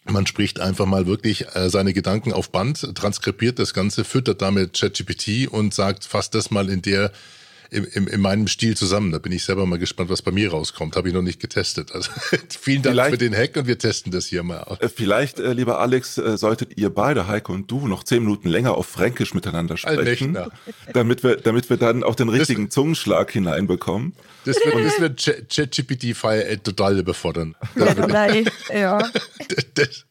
man 0.05 0.27
spricht 0.27 0.59
einfach 0.59 0.85
mal 0.85 1.07
wirklich 1.07 1.55
äh, 1.55 1.69
seine 1.69 1.93
Gedanken 1.93 2.33
auf 2.33 2.51
Band, 2.51 2.95
transkribiert 2.95 3.59
das 3.59 3.73
Ganze, 3.73 4.03
füttert 4.03 4.41
damit 4.41 4.77
ChatGPT 4.77 5.47
und 5.49 5.73
sagt, 5.73 6.03
fasst 6.03 6.35
das 6.35 6.51
mal 6.51 6.69
in 6.69 6.81
der 6.81 7.11
in, 7.69 7.83
in, 7.85 8.07
in 8.07 8.21
meinem 8.21 8.47
Stil 8.47 8.75
zusammen. 8.75 9.11
Da 9.11 9.19
bin 9.19 9.31
ich 9.31 9.43
selber 9.43 9.65
mal 9.65 9.79
gespannt, 9.79 10.09
was 10.09 10.21
bei 10.21 10.31
mir 10.31 10.51
rauskommt. 10.51 10.95
Habe 10.95 11.07
ich 11.09 11.13
noch 11.13 11.21
nicht 11.21 11.39
getestet. 11.39 11.91
Also 11.91 12.11
vielen 12.59 12.81
Dank 12.81 12.93
vielleicht, 12.93 13.11
für 13.11 13.17
den 13.17 13.35
Hack 13.35 13.55
und 13.55 13.67
wir 13.67 13.77
testen 13.77 14.11
das 14.11 14.25
hier 14.25 14.43
mal. 14.43 14.77
Äh, 14.79 14.89
vielleicht, 14.89 15.39
äh, 15.39 15.53
lieber 15.53 15.79
Alex, 15.79 16.17
äh, 16.17 16.37
solltet 16.37 16.77
ihr 16.77 16.89
beide, 16.89 17.27
Heike 17.27 17.51
und 17.51 17.69
du, 17.69 17.87
noch 17.87 18.03
zehn 18.03 18.23
Minuten 18.23 18.49
länger 18.49 18.75
auf 18.75 18.87
Fränkisch 18.87 19.33
miteinander 19.33 19.77
sprechen, 19.77 20.37
damit 20.93 21.23
wir, 21.23 21.37
damit 21.37 21.69
wir 21.69 21.77
dann 21.77 22.03
auch 22.03 22.15
den 22.15 22.29
richtigen 22.29 22.65
das, 22.65 22.73
Zungenschlag 22.73 23.31
hineinbekommen. 23.31 24.13
Das 24.45 24.57
wird, 24.57 24.85
das 24.85 24.99
wird 24.99 25.49
ChatGPT-File 25.49 26.41
äh, 26.41 26.57
total 26.57 26.99
überfordern. 26.99 27.55
Nein, 27.75 28.49
ja. 28.73 28.97
das, 29.75 30.05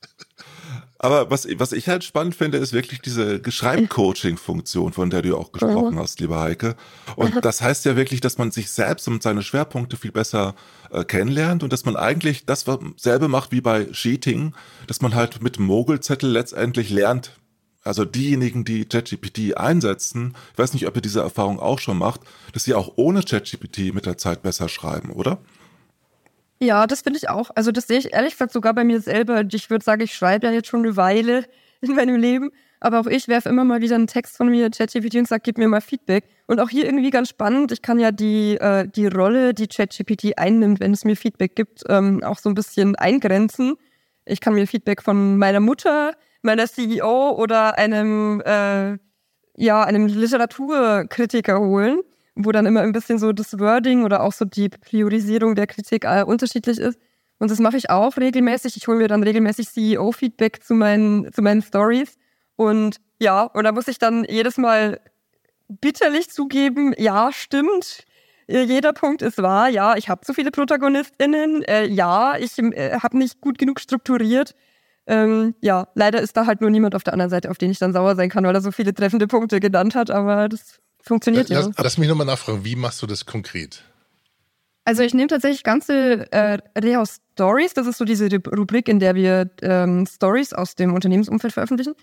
aber 0.98 1.30
was, 1.30 1.46
was 1.58 1.72
ich 1.72 1.88
halt 1.88 2.02
spannend 2.02 2.34
finde, 2.34 2.58
ist 2.58 2.72
wirklich 2.72 3.00
diese 3.00 3.40
Schreibcoaching-Funktion, 3.48 4.92
von 4.92 5.10
der 5.10 5.22
du 5.22 5.36
auch 5.36 5.52
gesprochen 5.52 5.94
mhm. 5.94 6.00
hast, 6.00 6.18
lieber 6.18 6.40
Heike. 6.40 6.74
Und 7.14 7.44
das 7.44 7.62
heißt 7.62 7.84
ja 7.84 7.94
wirklich, 7.94 8.20
dass 8.20 8.36
man 8.36 8.50
sich 8.50 8.70
selbst 8.70 9.06
und 9.06 9.22
seine 9.22 9.42
Schwerpunkte 9.42 9.96
viel 9.96 10.10
besser 10.10 10.56
äh, 10.90 11.04
kennenlernt 11.04 11.62
und 11.62 11.72
dass 11.72 11.84
man 11.84 11.94
eigentlich 11.94 12.46
das 12.46 12.64
selbe 12.96 13.28
macht 13.28 13.52
wie 13.52 13.60
bei 13.60 13.84
Cheating, 13.86 14.54
dass 14.88 15.00
man 15.00 15.14
halt 15.14 15.40
mit 15.40 15.60
Mogelzettel 15.60 16.30
letztendlich 16.30 16.90
lernt, 16.90 17.32
also 17.84 18.04
diejenigen, 18.04 18.64
die 18.64 18.84
ChatGPT 18.84 19.56
einsetzen, 19.56 20.34
ich 20.52 20.58
weiß 20.58 20.72
nicht, 20.74 20.88
ob 20.88 20.96
ihr 20.96 21.02
diese 21.02 21.20
Erfahrung 21.20 21.60
auch 21.60 21.78
schon 21.78 21.96
macht, 21.96 22.22
dass 22.52 22.64
sie 22.64 22.74
auch 22.74 22.94
ohne 22.96 23.22
ChatGPT 23.22 23.94
mit 23.94 24.04
der 24.04 24.18
Zeit 24.18 24.42
besser 24.42 24.68
schreiben, 24.68 25.10
oder? 25.10 25.38
Ja, 26.60 26.86
das 26.86 27.02
finde 27.02 27.18
ich 27.18 27.28
auch. 27.28 27.50
Also 27.54 27.70
das 27.70 27.86
sehe 27.86 27.98
ich 27.98 28.12
ehrlich 28.12 28.32
gesagt 28.32 28.52
sogar 28.52 28.74
bei 28.74 28.84
mir 28.84 29.00
selber. 29.00 29.44
Ich 29.52 29.70
würde 29.70 29.84
sagen, 29.84 30.02
ich 30.02 30.14
schreibe 30.14 30.46
ja 30.46 30.52
jetzt 30.52 30.68
schon 30.68 30.84
eine 30.84 30.96
Weile 30.96 31.44
in 31.80 31.94
meinem 31.94 32.16
Leben. 32.16 32.50
aber 32.80 33.00
auch 33.00 33.06
ich 33.06 33.28
werfe 33.28 33.48
immer 33.48 33.64
mal 33.64 33.80
wieder 33.80 33.94
einen 33.94 34.06
Text 34.08 34.36
von 34.36 34.48
mir 34.48 34.70
ChatGPT 34.70 35.16
und 35.16 35.28
sage, 35.28 35.42
gib 35.44 35.58
mir 35.58 35.68
mal 35.68 35.80
Feedback. 35.80 36.24
Und 36.46 36.60
auch 36.60 36.68
hier 36.70 36.84
irgendwie 36.86 37.10
ganz 37.10 37.28
spannend, 37.28 37.72
ich 37.72 37.82
kann 37.82 37.98
ja 38.00 38.10
die, 38.10 38.56
äh, 38.56 38.88
die 38.88 39.06
Rolle, 39.06 39.54
die 39.54 39.68
ChatGPT 39.68 40.38
einnimmt, 40.38 40.80
wenn 40.80 40.92
es 40.92 41.04
mir 41.04 41.16
Feedback 41.16 41.54
gibt, 41.54 41.84
ähm, 41.88 42.22
auch 42.24 42.38
so 42.38 42.48
ein 42.48 42.54
bisschen 42.54 42.96
eingrenzen. 42.96 43.76
Ich 44.24 44.40
kann 44.40 44.54
mir 44.54 44.66
Feedback 44.66 45.02
von 45.02 45.38
meiner 45.38 45.60
Mutter, 45.60 46.12
meiner 46.42 46.66
CEO 46.66 47.32
oder 47.36 47.78
einem, 47.78 48.40
äh, 48.44 48.98
ja, 49.56 49.82
einem 49.84 50.06
Literaturkritiker 50.06 51.60
holen, 51.60 52.00
wo 52.38 52.52
dann 52.52 52.66
immer 52.66 52.80
ein 52.80 52.92
bisschen 52.92 53.18
so 53.18 53.32
das 53.32 53.58
Wording 53.58 54.04
oder 54.04 54.22
auch 54.22 54.32
so 54.32 54.44
die 54.44 54.68
Priorisierung 54.68 55.54
der 55.54 55.66
Kritik 55.66 56.04
äh, 56.04 56.22
unterschiedlich 56.22 56.78
ist. 56.78 56.98
Und 57.38 57.50
das 57.50 57.58
mache 57.58 57.76
ich 57.76 57.90
auch 57.90 58.16
regelmäßig. 58.16 58.76
Ich 58.76 58.88
hole 58.88 58.98
mir 58.98 59.08
dann 59.08 59.22
regelmäßig 59.22 59.68
CEO-Feedback 59.68 60.62
zu 60.62 60.74
meinen, 60.74 61.32
zu 61.32 61.42
meinen 61.42 61.62
Stories. 61.62 62.16
Und 62.56 62.96
ja, 63.18 63.42
und 63.42 63.64
da 63.64 63.72
muss 63.72 63.88
ich 63.88 63.98
dann 63.98 64.24
jedes 64.28 64.56
Mal 64.56 65.00
bitterlich 65.68 66.30
zugeben, 66.30 66.94
ja, 66.96 67.30
stimmt. 67.32 68.04
Jeder 68.46 68.92
Punkt 68.92 69.20
ist 69.20 69.38
wahr. 69.42 69.68
Ja, 69.68 69.96
ich 69.96 70.08
habe 70.08 70.22
zu 70.24 70.32
viele 70.32 70.50
ProtagonistInnen. 70.50 71.62
Äh, 71.64 71.86
ja, 71.86 72.36
ich 72.38 72.58
äh, 72.58 72.98
habe 72.98 73.18
nicht 73.18 73.40
gut 73.40 73.58
genug 73.58 73.78
strukturiert. 73.78 74.54
Ähm, 75.06 75.54
ja, 75.60 75.88
leider 75.94 76.20
ist 76.20 76.36
da 76.36 76.46
halt 76.46 76.60
nur 76.60 76.70
niemand 76.70 76.94
auf 76.94 77.04
der 77.04 77.12
anderen 77.12 77.30
Seite, 77.30 77.50
auf 77.50 77.58
den 77.58 77.70
ich 77.70 77.78
dann 77.78 77.92
sauer 77.92 78.16
sein 78.16 78.30
kann, 78.30 78.44
weil 78.44 78.54
er 78.54 78.60
so 78.60 78.72
viele 78.72 78.94
treffende 78.94 79.26
Punkte 79.26 79.60
genannt 79.60 79.94
hat. 79.94 80.10
Aber 80.10 80.48
das 80.48 80.80
funktioniert 81.08 81.48
lass, 81.48 81.66
ja. 81.66 81.72
Lass 81.76 81.98
mich 81.98 82.08
nochmal 82.08 82.26
nachfragen, 82.26 82.64
wie 82.64 82.76
machst 82.76 83.02
du 83.02 83.06
das 83.06 83.26
konkret? 83.26 83.82
Also 84.84 85.02
ich 85.02 85.12
nehme 85.12 85.28
tatsächlich 85.28 85.64
ganze 85.64 86.32
äh, 86.32 86.58
Reha 86.78 87.04
Stories, 87.04 87.74
das 87.74 87.86
ist 87.86 87.98
so 87.98 88.04
diese 88.04 88.28
Rubrik, 88.56 88.88
in 88.88 89.00
der 89.00 89.14
wir 89.14 89.50
ähm, 89.60 90.06
Stories 90.06 90.54
aus 90.54 90.76
dem 90.76 90.94
Unternehmensumfeld 90.94 91.52
veröffentlichen. 91.52 91.94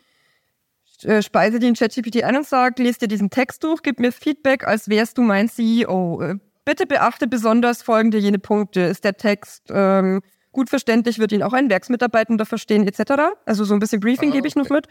Äh, 1.03 1.21
speise 1.21 1.59
die 1.59 1.67
in 1.67 1.73
ChatGPT 1.73 2.23
ein 2.23 2.37
und 2.37 2.47
sage, 2.47 2.83
lese 2.83 2.99
dir 2.99 3.07
diesen 3.07 3.29
Text 3.29 3.63
durch, 3.63 3.81
gib 3.81 3.99
mir 3.99 4.11
Feedback, 4.11 4.67
als 4.67 4.87
wärst 4.87 5.17
du 5.17 5.23
mein 5.23 5.49
CEO. 5.49 6.21
Äh, 6.21 6.35
bitte 6.63 6.85
beachte 6.85 7.27
besonders 7.27 7.81
folgende 7.81 8.17
jene 8.17 8.39
Punkte. 8.39 8.81
Ist 8.81 9.03
der 9.03 9.17
Text 9.17 9.63
ähm, 9.69 10.21
gut 10.51 10.69
verständlich, 10.69 11.19
wird 11.19 11.31
ihn 11.31 11.43
auch 11.43 11.53
ein 11.53 11.69
Werksmitarbeitender 11.69 12.45
verstehen, 12.45 12.87
etc. 12.87 13.35
Also 13.45 13.65
so 13.65 13.73
ein 13.73 13.79
bisschen 13.79 13.99
Briefing 13.99 14.29
ah, 14.29 14.33
gebe 14.33 14.47
ich 14.47 14.55
noch 14.55 14.69
mit. 14.69 14.87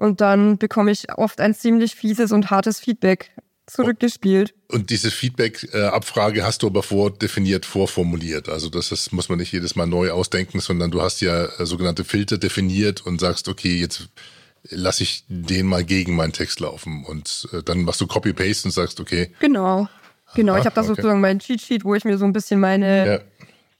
Und 0.00 0.22
dann 0.22 0.56
bekomme 0.56 0.90
ich 0.92 1.12
oft 1.18 1.42
ein 1.42 1.54
ziemlich 1.54 1.94
fieses 1.94 2.32
und 2.32 2.50
hartes 2.50 2.80
Feedback 2.80 3.32
zurückgespielt. 3.66 4.54
Und 4.68 4.88
diese 4.88 5.10
Feedback-Abfrage 5.10 6.42
hast 6.42 6.62
du 6.62 6.68
aber 6.68 6.82
vordefiniert, 6.82 7.66
vorformuliert. 7.66 8.48
Also 8.48 8.70
das 8.70 8.92
ist, 8.92 9.12
muss 9.12 9.28
man 9.28 9.38
nicht 9.38 9.52
jedes 9.52 9.76
Mal 9.76 9.86
neu 9.86 10.10
ausdenken, 10.10 10.60
sondern 10.60 10.90
du 10.90 11.02
hast 11.02 11.20
ja 11.20 11.44
äh, 11.44 11.66
sogenannte 11.66 12.04
Filter 12.04 12.38
definiert 12.38 13.04
und 13.04 13.20
sagst, 13.20 13.46
okay, 13.46 13.76
jetzt 13.78 14.08
lasse 14.70 15.02
ich 15.02 15.26
den 15.28 15.66
mal 15.66 15.84
gegen 15.84 16.16
meinen 16.16 16.32
Text 16.32 16.60
laufen. 16.60 17.04
Und 17.04 17.46
äh, 17.52 17.62
dann 17.62 17.82
machst 17.82 18.00
du 18.00 18.06
Copy-Paste 18.06 18.68
und 18.68 18.72
sagst, 18.72 19.00
okay. 19.00 19.34
Genau. 19.40 19.86
Genau, 20.34 20.56
ich 20.56 20.64
habe 20.64 20.74
da 20.74 20.80
okay. 20.80 20.88
sozusagen 20.88 21.20
meinen 21.20 21.40
Cheat-Sheet, 21.40 21.84
wo 21.84 21.94
ich 21.94 22.06
mir 22.06 22.16
so 22.16 22.24
ein 22.24 22.32
bisschen 22.32 22.58
meine 22.58 23.06
ja. 23.06 23.14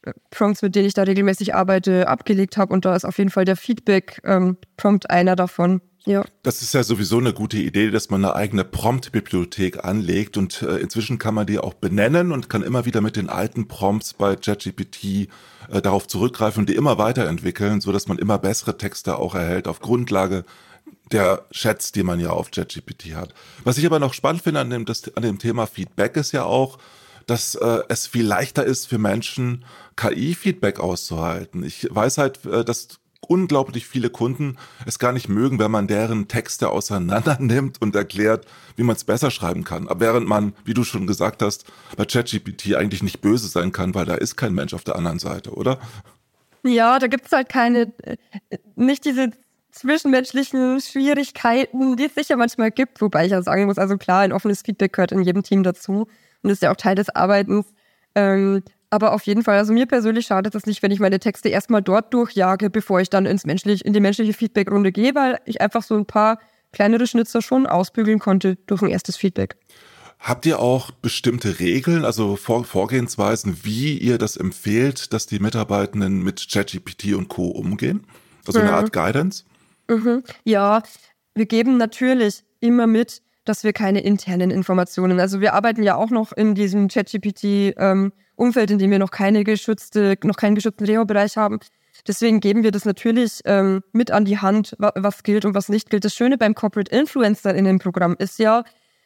Äh, 0.02 0.12
Prompts, 0.28 0.60
mit 0.60 0.74
denen 0.74 0.86
ich 0.86 0.94
da 0.94 1.04
regelmäßig 1.04 1.54
arbeite, 1.54 2.08
abgelegt 2.08 2.58
habe. 2.58 2.74
Und 2.74 2.84
da 2.84 2.94
ist 2.94 3.06
auf 3.06 3.16
jeden 3.16 3.30
Fall 3.30 3.46
der 3.46 3.56
Feedback-Prompt 3.56 5.04
ähm, 5.06 5.10
einer 5.10 5.34
davon. 5.34 5.80
Ja. 6.06 6.24
Das 6.42 6.62
ist 6.62 6.72
ja 6.72 6.82
sowieso 6.82 7.18
eine 7.18 7.34
gute 7.34 7.58
Idee, 7.58 7.90
dass 7.90 8.08
man 8.08 8.24
eine 8.24 8.34
eigene 8.34 8.64
Prompt-Bibliothek 8.64 9.84
anlegt 9.84 10.36
und 10.36 10.62
äh, 10.62 10.78
inzwischen 10.78 11.18
kann 11.18 11.34
man 11.34 11.46
die 11.46 11.58
auch 11.58 11.74
benennen 11.74 12.32
und 12.32 12.48
kann 12.48 12.62
immer 12.62 12.86
wieder 12.86 13.00
mit 13.00 13.16
den 13.16 13.28
alten 13.28 13.68
Prompts 13.68 14.14
bei 14.14 14.36
ChatGPT 14.36 15.28
äh, 15.68 15.82
darauf 15.82 16.08
zurückgreifen 16.08 16.60
und 16.60 16.70
die 16.70 16.74
immer 16.74 16.96
weiterentwickeln, 16.96 17.80
so 17.80 17.92
dass 17.92 18.08
man 18.08 18.18
immer 18.18 18.38
bessere 18.38 18.78
Texte 18.78 19.16
auch 19.16 19.34
erhält 19.34 19.68
auf 19.68 19.80
Grundlage 19.80 20.44
der 21.12 21.44
Chats, 21.52 21.92
die 21.92 22.02
man 22.02 22.20
ja 22.20 22.30
auf 22.30 22.50
ChatGPT 22.50 23.14
hat. 23.14 23.34
Was 23.64 23.78
ich 23.78 23.84
aber 23.84 23.98
noch 23.98 24.14
spannend 24.14 24.42
finde 24.42 24.60
an 24.60 24.70
dem, 24.70 24.84
das, 24.86 25.14
an 25.16 25.22
dem 25.22 25.38
Thema 25.38 25.66
Feedback 25.66 26.16
ist 26.16 26.32
ja 26.32 26.44
auch, 26.44 26.78
dass 27.26 27.54
äh, 27.56 27.80
es 27.88 28.06
viel 28.06 28.26
leichter 28.26 28.64
ist 28.64 28.86
für 28.86 28.98
Menschen, 28.98 29.64
KI-Feedback 29.96 30.80
auszuhalten. 30.80 31.62
Ich 31.62 31.86
weiß 31.90 32.18
halt, 32.18 32.44
äh, 32.46 32.64
dass 32.64 32.99
unglaublich 33.26 33.86
viele 33.86 34.10
Kunden 34.10 34.56
es 34.86 34.98
gar 34.98 35.12
nicht 35.12 35.28
mögen, 35.28 35.58
wenn 35.58 35.70
man 35.70 35.86
deren 35.86 36.28
Texte 36.28 36.70
auseinander 36.70 37.36
nimmt 37.40 37.80
und 37.80 37.94
erklärt, 37.94 38.46
wie 38.76 38.82
man 38.82 38.96
es 38.96 39.04
besser 39.04 39.30
schreiben 39.30 39.64
kann. 39.64 39.88
Aber 39.88 40.00
während 40.00 40.26
man, 40.26 40.54
wie 40.64 40.74
du 40.74 40.84
schon 40.84 41.06
gesagt 41.06 41.42
hast, 41.42 41.64
bei 41.96 42.04
ChatGPT 42.04 42.74
eigentlich 42.74 43.02
nicht 43.02 43.20
böse 43.20 43.48
sein 43.48 43.72
kann, 43.72 43.94
weil 43.94 44.06
da 44.06 44.14
ist 44.14 44.36
kein 44.36 44.54
Mensch 44.54 44.74
auf 44.74 44.84
der 44.84 44.96
anderen 44.96 45.18
Seite, 45.18 45.52
oder? 45.52 45.78
Ja, 46.62 46.98
da 46.98 47.06
gibt 47.06 47.26
es 47.26 47.32
halt 47.32 47.48
keine, 47.48 47.92
äh, 48.02 48.16
nicht 48.76 49.04
diese 49.04 49.30
zwischenmenschlichen 49.70 50.80
Schwierigkeiten, 50.80 51.96
die 51.96 52.06
es 52.06 52.14
sicher 52.14 52.36
manchmal 52.36 52.70
gibt, 52.70 53.00
wobei 53.00 53.26
ich 53.26 53.32
ja 53.32 53.42
sagen 53.42 53.66
muss, 53.66 53.78
also 53.78 53.96
klar, 53.96 54.20
ein 54.20 54.32
offenes 54.32 54.62
Feedback 54.62 54.92
gehört 54.92 55.12
in 55.12 55.22
jedem 55.22 55.42
Team 55.42 55.62
dazu 55.62 56.08
und 56.42 56.50
ist 56.50 56.62
ja 56.62 56.72
auch 56.72 56.76
Teil 56.76 56.96
des 56.96 57.08
Arbeitens. 57.10 57.66
Ähm, 58.14 58.62
aber 58.90 59.12
auf 59.12 59.22
jeden 59.22 59.44
Fall, 59.44 59.56
also 59.56 59.72
mir 59.72 59.86
persönlich 59.86 60.26
schadet 60.26 60.54
es 60.54 60.66
nicht, 60.66 60.82
wenn 60.82 60.90
ich 60.90 60.98
meine 60.98 61.20
Texte 61.20 61.48
erstmal 61.48 61.80
dort 61.80 62.12
durchjage, 62.12 62.70
bevor 62.70 63.00
ich 63.00 63.08
dann 63.08 63.24
ins 63.24 63.46
menschlich, 63.46 63.84
in 63.84 63.92
die 63.92 64.00
menschliche 64.00 64.32
Feedbackrunde 64.32 64.90
gehe, 64.90 65.14
weil 65.14 65.38
ich 65.44 65.60
einfach 65.60 65.82
so 65.82 65.94
ein 65.94 66.06
paar 66.06 66.40
kleinere 66.72 67.06
Schnitzer 67.06 67.40
schon 67.40 67.66
ausbügeln 67.66 68.18
konnte 68.18 68.56
durch 68.66 68.82
ein 68.82 68.88
erstes 68.88 69.16
Feedback. 69.16 69.56
Habt 70.18 70.44
ihr 70.44 70.58
auch 70.58 70.90
bestimmte 70.90 71.60
Regeln, 71.60 72.04
also 72.04 72.36
Vor 72.36 72.64
Vorgehensweisen, 72.64 73.60
wie 73.62 73.96
ihr 73.96 74.18
das 74.18 74.36
empfehlt, 74.36 75.14
dass 75.14 75.26
die 75.26 75.38
Mitarbeitenden 75.38 76.22
mit 76.22 76.46
ChatGPT 76.50 77.14
und 77.14 77.28
Co. 77.28 77.46
umgehen? 77.46 78.06
Also 78.46 78.58
eine 78.58 78.72
Art 78.72 78.92
Guidance? 78.92 79.44
Mhm. 79.88 80.22
Ja, 80.44 80.82
wir 81.34 81.46
geben 81.46 81.78
natürlich 81.78 82.42
immer 82.60 82.86
mit, 82.86 83.22
dass 83.44 83.64
wir 83.64 83.72
keine 83.72 84.00
internen 84.00 84.50
Informationen, 84.50 85.20
also 85.20 85.40
wir 85.40 85.54
arbeiten 85.54 85.82
ja 85.82 85.94
auch 85.96 86.10
noch 86.10 86.32
in 86.32 86.54
diesem 86.54 86.88
ChatGPT 86.88 87.74
ähm, 87.78 88.12
Umfeld, 88.40 88.70
in 88.70 88.78
dem 88.78 88.90
wir 88.90 88.98
noch 88.98 89.10
keine 89.10 89.44
geschützte, 89.44 90.16
noch 90.24 90.36
keinen 90.36 90.54
geschützten 90.54 90.84
Reo-Bereich 90.84 91.36
haben. 91.36 91.60
Deswegen 92.06 92.40
geben 92.40 92.62
wir 92.62 92.70
das 92.70 92.84
natürlich 92.84 93.40
ähm, 93.44 93.82
mit 93.92 94.10
an 94.10 94.24
die 94.24 94.38
Hand, 94.38 94.74
was 94.78 95.22
gilt 95.22 95.44
und 95.44 95.54
was 95.54 95.68
nicht 95.68 95.90
gilt. 95.90 96.04
Das 96.04 96.14
Schöne 96.14 96.38
beim 96.38 96.54
Corporate 96.54 96.90
Influencer 96.90 97.54
in 97.54 97.64
dem 97.64 97.78
Programm 97.78 98.16
ist 98.18 98.38
ja, 98.38 98.64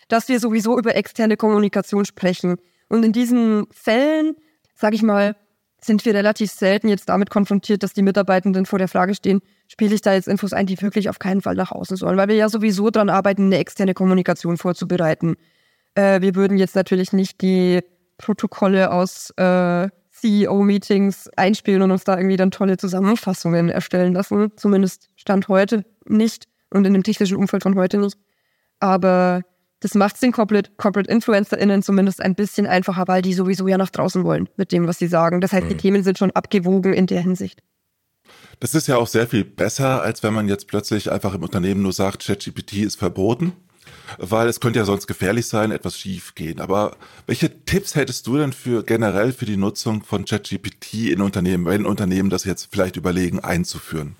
dass 0.09 0.29
wir 0.29 0.39
sowieso 0.39 0.79
über 0.79 0.95
externe 0.95 1.37
Kommunikation 1.37 2.05
sprechen. 2.05 2.57
Und 2.89 3.05
in 3.05 3.13
diesen 3.13 3.67
Fällen, 3.73 4.37
sage 4.75 4.95
ich 4.95 5.03
mal, 5.03 5.35
sind 5.81 6.05
wir 6.05 6.15
relativ 6.15 6.51
selten 6.51 6.89
jetzt 6.89 7.09
damit 7.09 7.31
konfrontiert, 7.31 7.83
dass 7.83 7.93
die 7.93 8.03
Mitarbeitenden 8.03 8.65
vor 8.65 8.79
der 8.79 8.89
Frage 8.89 9.15
stehen, 9.15 9.41
spiele 9.69 9.95
ich 9.95 10.01
da 10.01 10.15
jetzt 10.15 10.29
Infos 10.29 10.53
ein, 10.53 10.67
die 10.67 10.81
wirklich 10.81 11.09
auf 11.09 11.19
keinen 11.19 11.43
Fall 11.43 11.57
nach 11.57 11.73
außen 11.73 11.97
sollen, 11.97 12.17
weil 12.17 12.29
wir 12.29 12.37
ja 12.37 12.49
sowieso 12.49 12.91
daran 12.91 13.11
arbeiten, 13.11 13.47
eine 13.47 13.59
externe 13.59 13.93
Kommunikation 13.93 14.57
vorzubereiten. 14.57 15.37
Äh, 15.95 16.21
wir 16.23 16.35
würden 16.35 16.57
jetzt 16.57 16.75
natürlich 16.75 17.13
nicht 17.13 17.43
die 17.43 17.81
Protokolle 18.19 18.93
aus 18.93 19.31
äh, 19.37 19.89
CEO-Meetings 20.11 21.29
einspielen 21.37 21.83
und 21.83 21.91
uns 21.91 22.05
da 22.05 22.17
irgendwie 22.17 22.37
dann 22.37 22.51
tolle 22.51 22.77
Zusammenfassungen 22.77 23.69
erstellen 23.69 24.15
lassen. 24.15 24.53
Zumindest 24.57 25.11
Stand 25.17 25.49
heute 25.49 25.85
nicht 26.07 26.47
und 26.71 26.87
in 26.87 26.93
dem 26.93 27.03
technischen 27.03 27.37
Umfeld 27.37 27.63
von 27.63 27.75
heute 27.77 27.99
nicht. 27.99 28.17
Aber 28.81 29.43
das 29.81 29.95
macht 29.95 30.15
es 30.15 30.21
den 30.21 30.33
Corporate, 30.33 30.71
Corporate 30.77 31.11
InfluencerInnen 31.11 31.83
zumindest 31.83 32.23
ein 32.23 32.35
bisschen 32.35 32.67
einfacher, 32.67 33.07
weil 33.07 33.23
die 33.23 33.35
sowieso 33.35 33.69
ja 33.69 33.77
nach 33.77 33.91
draußen 33.91 34.25
wollen 34.25 34.49
mit 34.57 34.73
dem, 34.73 34.87
was 34.87 34.99
sie 34.99 35.09
sagen. 35.09 35.41
Das 35.41 35.53
heißt, 35.53 35.69
die 35.69 35.75
mhm. 35.75 35.79
Themen 35.79 36.03
sind 36.05 36.17
schon 36.17 36.31
abgewogen 36.31 36.95
in 36.95 37.07
der 37.07 37.21
Hinsicht. 37.21 37.63
Das 38.61 38.75
ist 38.75 38.87
ja 38.87 38.97
auch 38.97 39.09
sehr 39.09 39.27
viel 39.27 39.45
besser, 39.45 40.01
als 40.03 40.23
wenn 40.23 40.33
man 40.33 40.49
jetzt 40.49 40.69
plötzlich 40.69 41.13
einfach 41.13 41.35
im 41.35 41.43
Unternehmen 41.43 41.83
nur 41.83 41.93
sagt, 41.93 42.25
ChatGPT 42.25 42.75
ist 42.79 42.97
verboten 42.97 43.53
weil 44.19 44.49
es 44.49 44.61
könnte 44.61 44.79
ja 44.79 44.85
sonst 44.85 45.07
gefährlich 45.07 45.47
sein, 45.47 45.71
etwas 45.71 45.99
schief 45.99 46.35
gehen. 46.35 46.61
Aber 46.61 46.97
welche 47.27 47.65
Tipps 47.65 47.95
hättest 47.95 48.27
du 48.27 48.37
denn 48.37 48.53
für 48.53 48.83
generell 48.83 49.33
für 49.33 49.47
die 49.47 49.57
Nutzung 49.57 50.03
von 50.03 50.25
ChatGPT 50.25 51.11
in 51.11 51.21
Unternehmen, 51.21 51.67
wenn 51.67 51.87
Unternehmen 51.87 52.31
das 52.31 52.45
jetzt 52.45 52.69
vielleicht 52.71 52.97
überlegen 52.97 53.41
einzuführen? 53.41 54.17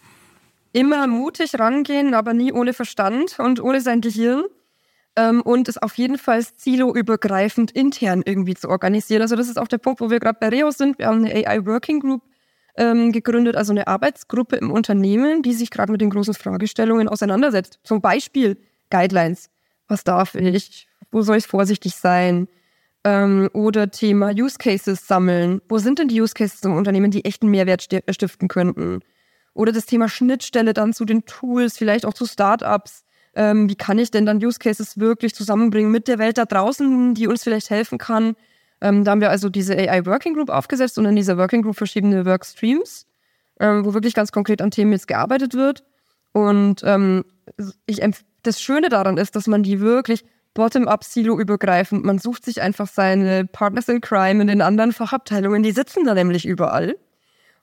Immer 0.73 1.07
mutig 1.07 1.59
rangehen, 1.59 2.15
aber 2.15 2.35
nie 2.35 2.53
ohne 2.53 2.73
Verstand 2.73 3.39
und 3.39 3.61
ohne 3.61 3.81
sein 3.81 4.01
Gehirn. 4.01 4.45
Ähm, 5.17 5.41
und 5.43 5.69
es 5.69 5.79
auf 5.79 5.97
jeden 5.97 6.19
Fall 6.19 6.45
siloübergreifend 6.57 7.71
intern 7.71 8.23
irgendwie 8.25 8.55
zu 8.55 8.69
organisieren. 8.69 9.23
Also 9.23 9.37
das 9.37 9.49
ist 9.49 9.59
auch 9.59 9.69
der 9.69 9.79
Punkt, 9.79 10.01
wo 10.01 10.11
wir 10.11 10.19
gerade 10.19 10.39
bei 10.41 10.49
Reo 10.49 10.73
sind. 10.73 10.99
Wir 10.99 11.07
haben 11.07 11.25
eine 11.25 11.49
AI 11.49 11.65
Working 11.65 12.01
Group 12.01 12.23
ähm, 12.77 13.13
gegründet, 13.13 13.55
also 13.57 13.73
eine 13.73 13.87
Arbeitsgruppe 13.87 14.57
im 14.57 14.71
Unternehmen, 14.71 15.43
die 15.43 15.53
sich 15.53 15.71
gerade 15.71 15.93
mit 15.93 16.01
den 16.01 16.11
großen 16.11 16.35
Fragestellungen 16.35 17.09
auseinandersetzt. 17.09 17.79
Zum 17.85 18.01
Beispiel 18.01 18.59
Guidelines 18.91 19.51
was 19.89 20.05
darf 20.05 20.35
ich, 20.35 20.89
wo 21.11 21.23
soll 21.23 21.37
ich 21.37 21.47
vorsichtig 21.47 21.95
sein? 21.95 22.49
Ähm, 23.05 23.51
oder 23.53 23.91
Thema 23.91 24.31
Use 24.31 24.57
Cases 24.59 25.07
sammeln. 25.07 25.61
Wo 25.69 25.79
sind 25.79 25.99
denn 25.99 26.09
die 26.09 26.21
Use 26.21 26.35
Cases 26.35 26.63
im 26.63 26.75
Unternehmen, 26.75 27.11
die 27.11 27.25
echten 27.25 27.49
Mehrwert 27.49 27.83
stiften 27.83 28.49
könnten? 28.49 29.01
Oder 29.53 29.73
das 29.73 29.87
Thema 29.87 30.09
Schnittstelle 30.09 30.73
dann 30.73 30.93
zu 30.93 31.05
den 31.05 31.25
Tools, 31.27 31.77
vielleicht 31.77 32.07
auch 32.07 32.15
zu 32.15 32.27
Startups. 32.27 33.05
Ähm, 33.35 33.69
wie 33.69 33.77
kann 33.77 33.99
ich 33.99 34.11
denn 34.11 34.27
dann 34.27 34.45
Use 34.45 34.59
Cases 34.59 34.99
wirklich 34.99 35.35
zusammenbringen 35.35 35.91
mit 35.91 36.09
der 36.09 36.19
Welt 36.19 36.39
da 36.39 36.45
draußen, 36.45 37.15
die 37.15 37.27
uns 37.27 37.43
vielleicht 37.43 37.71
helfen 37.71 37.99
kann? 37.99 38.37
Ähm, 38.81 39.05
da 39.05 39.13
haben 39.13 39.21
wir 39.21 39.31
also 39.31 39.49
diese 39.49 39.77
AI 39.77 40.07
Working 40.07 40.35
Group 40.35 40.51
aufgesetzt 40.51 40.99
und 40.99 41.07
in 41.07 41.17
dieser 41.17 41.39
Working 41.39 41.63
Group 41.63 41.77
verschiedene 41.77 42.27
Workstreams, 42.27 43.07
ähm, 43.61 43.85
wo 43.85 43.95
wirklich 43.95 44.15
ganz 44.15 44.33
konkret 44.33 44.61
an 44.61 44.71
Themen 44.71 44.93
jetzt 44.93 45.09
gearbeitet 45.09 45.55
wird. 45.55 45.85
Und 46.33 46.83
ähm, 46.85 47.25
ich, 47.87 48.03
das 48.47 48.61
Schöne 48.61 48.89
daran 48.89 49.17
ist, 49.17 49.37
dass 49.37 49.47
man 49.47 49.63
die 49.63 49.81
wirklich 49.81 50.25
bottom-up 50.55 51.05
Silo 51.05 51.39
übergreifend, 51.39 52.05
man 52.05 52.19
sucht 52.19 52.45
sich 52.45 52.63
einfach 52.63 52.87
seine 52.87 53.45
Partners 53.45 53.89
in 53.89 54.01
Crime 54.01 54.41
in 54.41 54.47
den 54.47 54.63
anderen 54.63 54.93
Fachabteilungen, 54.93 55.63
die 55.63 55.73
sitzen 55.73 56.05
da 56.05 56.15
nämlich 56.15 56.47
überall. 56.47 56.97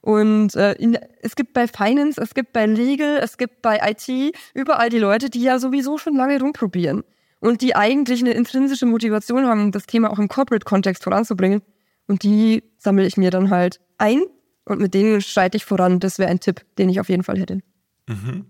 Und 0.02 0.54
äh, 0.56 0.72
in, 0.74 0.98
es 1.20 1.36
gibt 1.36 1.54
bei 1.54 1.68
Finance, 1.68 2.20
es 2.20 2.34
gibt 2.34 2.52
bei 2.52 2.66
Legal, 2.66 3.18
es 3.22 3.38
gibt 3.38 3.62
bei 3.62 3.80
IT 3.82 4.36
überall 4.52 4.90
die 4.90 4.98
Leute, 4.98 5.30
die 5.30 5.42
ja 5.42 5.58
sowieso 5.58 5.96
schon 5.96 6.16
lange 6.16 6.40
rumprobieren 6.40 7.04
und 7.40 7.62
die 7.62 7.76
eigentlich 7.76 8.20
eine 8.20 8.32
intrinsische 8.32 8.84
Motivation 8.84 9.46
haben, 9.46 9.72
das 9.72 9.86
Thema 9.86 10.10
auch 10.10 10.18
im 10.18 10.28
Corporate-Kontext 10.28 11.04
voranzubringen. 11.04 11.62
Und 12.08 12.24
die 12.24 12.64
sammle 12.78 13.06
ich 13.06 13.16
mir 13.16 13.30
dann 13.30 13.50
halt 13.50 13.80
ein 13.98 14.22
und 14.64 14.80
mit 14.80 14.92
denen 14.92 15.20
schreite 15.22 15.56
ich 15.56 15.64
voran. 15.64 16.00
Das 16.00 16.18
wäre 16.18 16.30
ein 16.30 16.40
Tipp, 16.40 16.64
den 16.78 16.88
ich 16.88 16.98
auf 16.98 17.08
jeden 17.08 17.22
Fall 17.22 17.38
hätte. 17.38 17.60
Mhm. 18.08 18.46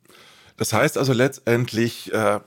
Das 0.56 0.72
heißt 0.72 0.98
also 0.98 1.12
letztendlich, 1.12 2.12
äh, 2.12 2.40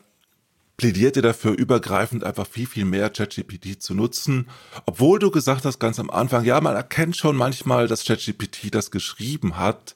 plädiert 0.77 1.15
ihr 1.15 1.21
dafür, 1.21 1.51
übergreifend 1.53 2.23
einfach 2.23 2.47
viel, 2.47 2.67
viel 2.67 2.85
mehr 2.85 3.09
ChatGPT 3.09 3.81
zu 3.81 3.93
nutzen. 3.93 4.49
Obwohl 4.85 5.19
du 5.19 5.31
gesagt 5.31 5.65
hast 5.65 5.79
ganz 5.79 5.99
am 5.99 6.09
Anfang, 6.09 6.43
ja, 6.43 6.59
man 6.59 6.75
erkennt 6.75 7.15
schon 7.15 7.35
manchmal, 7.35 7.87
dass 7.87 8.05
ChatGPT 8.05 8.73
das 8.73 8.91
geschrieben 8.91 9.57
hat. 9.57 9.95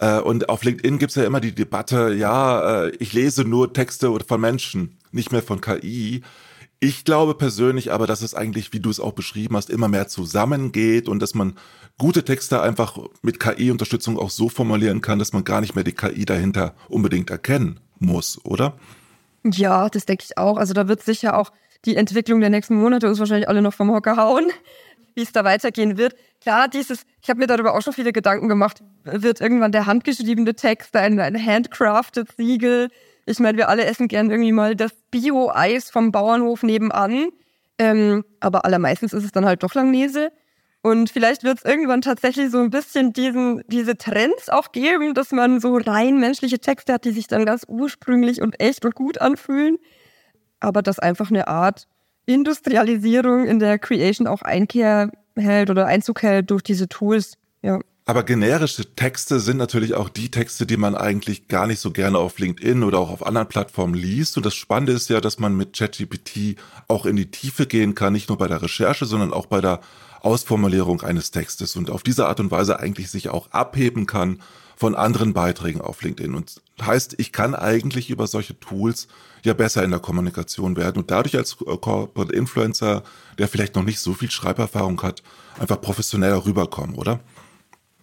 Äh, 0.00 0.18
und 0.18 0.48
auf 0.48 0.64
LinkedIn 0.64 0.98
gibt's 0.98 1.14
ja 1.14 1.24
immer 1.24 1.40
die 1.40 1.54
Debatte, 1.54 2.12
ja, 2.14 2.86
äh, 2.86 2.90
ich 2.98 3.12
lese 3.12 3.44
nur 3.44 3.72
Texte 3.72 4.12
von 4.26 4.40
Menschen, 4.40 4.98
nicht 5.12 5.30
mehr 5.30 5.42
von 5.42 5.60
KI. 5.60 6.22
Ich 6.78 7.04
glaube 7.04 7.34
persönlich 7.34 7.92
aber, 7.92 8.06
dass 8.06 8.20
es 8.20 8.34
eigentlich, 8.34 8.72
wie 8.72 8.80
du 8.80 8.90
es 8.90 9.00
auch 9.00 9.12
beschrieben 9.12 9.56
hast, 9.56 9.70
immer 9.70 9.88
mehr 9.88 10.08
zusammengeht 10.08 11.08
und 11.08 11.20
dass 11.20 11.34
man 11.34 11.56
gute 11.96 12.22
Texte 12.22 12.60
einfach 12.60 12.98
mit 13.22 13.40
KI-Unterstützung 13.40 14.18
auch 14.18 14.30
so 14.30 14.50
formulieren 14.50 15.00
kann, 15.00 15.18
dass 15.18 15.32
man 15.32 15.44
gar 15.44 15.62
nicht 15.62 15.74
mehr 15.74 15.84
die 15.84 15.92
KI 15.92 16.26
dahinter 16.26 16.74
unbedingt 16.88 17.30
erkennen 17.30 17.80
muss, 17.98 18.38
oder? 18.44 18.74
Ja, 19.44 19.88
das 19.88 20.04
denke 20.04 20.24
ich 20.28 20.36
auch. 20.36 20.58
Also 20.58 20.74
da 20.74 20.86
wird 20.86 21.02
sicher 21.02 21.38
auch 21.38 21.50
die 21.86 21.96
Entwicklung 21.96 22.40
der 22.40 22.50
nächsten 22.50 22.74
Monate 22.74 23.08
uns 23.08 23.18
wahrscheinlich 23.18 23.48
alle 23.48 23.62
noch 23.62 23.74
vom 23.74 23.90
Hocker 23.90 24.16
hauen, 24.16 24.50
wie 25.14 25.22
es 25.22 25.32
da 25.32 25.44
weitergehen 25.44 25.96
wird. 25.96 26.14
Klar, 26.42 26.68
dieses, 26.68 27.02
ich 27.22 27.30
habe 27.30 27.38
mir 27.38 27.46
darüber 27.46 27.74
auch 27.74 27.80
schon 27.80 27.94
viele 27.94 28.12
Gedanken 28.12 28.48
gemacht, 28.48 28.82
wird 29.04 29.40
irgendwann 29.40 29.72
der 29.72 29.86
handgeschriebene 29.86 30.54
Text 30.54 30.94
ein, 30.94 31.18
ein 31.20 31.42
handcrafted 31.42 32.28
Siegel? 32.36 32.90
Ich 33.26 33.40
meine, 33.40 33.58
wir 33.58 33.68
alle 33.68 33.84
essen 33.84 34.08
gern 34.08 34.30
irgendwie 34.30 34.52
mal 34.52 34.76
das 34.76 34.92
Bio-Eis 35.10 35.90
vom 35.90 36.12
Bauernhof 36.12 36.62
nebenan. 36.62 37.28
Ähm, 37.78 38.24
aber 38.40 38.64
allermeistens 38.64 39.12
ist 39.12 39.24
es 39.24 39.32
dann 39.32 39.44
halt 39.44 39.62
doch 39.62 39.74
Langnese. 39.74 40.32
Und 40.82 41.10
vielleicht 41.10 41.42
wird 41.42 41.58
es 41.58 41.64
irgendwann 41.64 42.00
tatsächlich 42.00 42.50
so 42.50 42.58
ein 42.58 42.70
bisschen 42.70 43.12
diesen, 43.12 43.64
diese 43.66 43.96
Trends 43.96 44.48
auch 44.48 44.70
geben, 44.70 45.14
dass 45.14 45.32
man 45.32 45.58
so 45.58 45.76
rein 45.76 46.20
menschliche 46.20 46.60
Texte 46.60 46.92
hat, 46.92 47.04
die 47.04 47.10
sich 47.10 47.26
dann 47.26 47.44
ganz 47.44 47.64
ursprünglich 47.66 48.40
und 48.40 48.60
echt 48.60 48.84
und 48.84 48.94
gut 48.94 49.20
anfühlen. 49.20 49.78
Aber 50.60 50.82
dass 50.82 51.00
einfach 51.00 51.30
eine 51.30 51.48
Art 51.48 51.88
Industrialisierung 52.26 53.46
in 53.46 53.58
der 53.58 53.80
Creation 53.80 54.28
auch 54.28 54.42
Einkehr 54.42 55.10
hält 55.36 55.70
oder 55.70 55.86
Einzug 55.86 56.22
hält 56.22 56.50
durch 56.52 56.62
diese 56.62 56.88
Tools. 56.88 57.36
Ja. 57.62 57.80
Aber 58.08 58.22
generische 58.22 58.94
Texte 58.94 59.40
sind 59.40 59.56
natürlich 59.56 59.94
auch 59.94 60.08
die 60.08 60.30
Texte, 60.30 60.64
die 60.64 60.76
man 60.76 60.94
eigentlich 60.94 61.48
gar 61.48 61.66
nicht 61.66 61.80
so 61.80 61.90
gerne 61.90 62.18
auf 62.18 62.38
LinkedIn 62.38 62.84
oder 62.84 63.00
auch 63.00 63.10
auf 63.10 63.26
anderen 63.26 63.48
Plattformen 63.48 63.94
liest. 63.94 64.36
Und 64.36 64.46
das 64.46 64.54
Spannende 64.54 64.92
ist 64.92 65.10
ja, 65.10 65.20
dass 65.20 65.40
man 65.40 65.56
mit 65.56 65.76
ChatGPT 65.76 66.54
auch 66.86 67.04
in 67.04 67.16
die 67.16 67.32
Tiefe 67.32 67.66
gehen 67.66 67.96
kann, 67.96 68.12
nicht 68.12 68.28
nur 68.28 68.38
bei 68.38 68.46
der 68.46 68.62
Recherche, 68.62 69.06
sondern 69.06 69.32
auch 69.32 69.46
bei 69.46 69.60
der 69.60 69.80
Ausformulierung 70.20 71.02
eines 71.02 71.32
Textes 71.32 71.74
und 71.74 71.90
auf 71.90 72.04
diese 72.04 72.28
Art 72.28 72.38
und 72.38 72.52
Weise 72.52 72.78
eigentlich 72.78 73.10
sich 73.10 73.28
auch 73.28 73.50
abheben 73.50 74.06
kann 74.06 74.40
von 74.76 74.94
anderen 74.94 75.32
Beiträgen 75.32 75.80
auf 75.80 76.00
LinkedIn. 76.02 76.36
Und 76.36 76.62
heißt, 76.80 77.16
ich 77.18 77.32
kann 77.32 77.56
eigentlich 77.56 78.10
über 78.10 78.28
solche 78.28 78.58
Tools 78.60 79.08
ja 79.42 79.52
besser 79.52 79.82
in 79.82 79.90
der 79.90 80.00
Kommunikation 80.00 80.76
werden 80.76 80.98
und 80.98 81.10
dadurch 81.10 81.36
als 81.36 81.56
Corporate 81.56 82.32
Influencer, 82.32 83.02
der 83.38 83.48
vielleicht 83.48 83.74
noch 83.74 83.84
nicht 83.84 83.98
so 83.98 84.14
viel 84.14 84.30
Schreiberfahrung 84.30 85.02
hat, 85.02 85.24
einfach 85.58 85.80
professioneller 85.80 86.44
rüberkommen, 86.44 86.94
oder? 86.94 87.18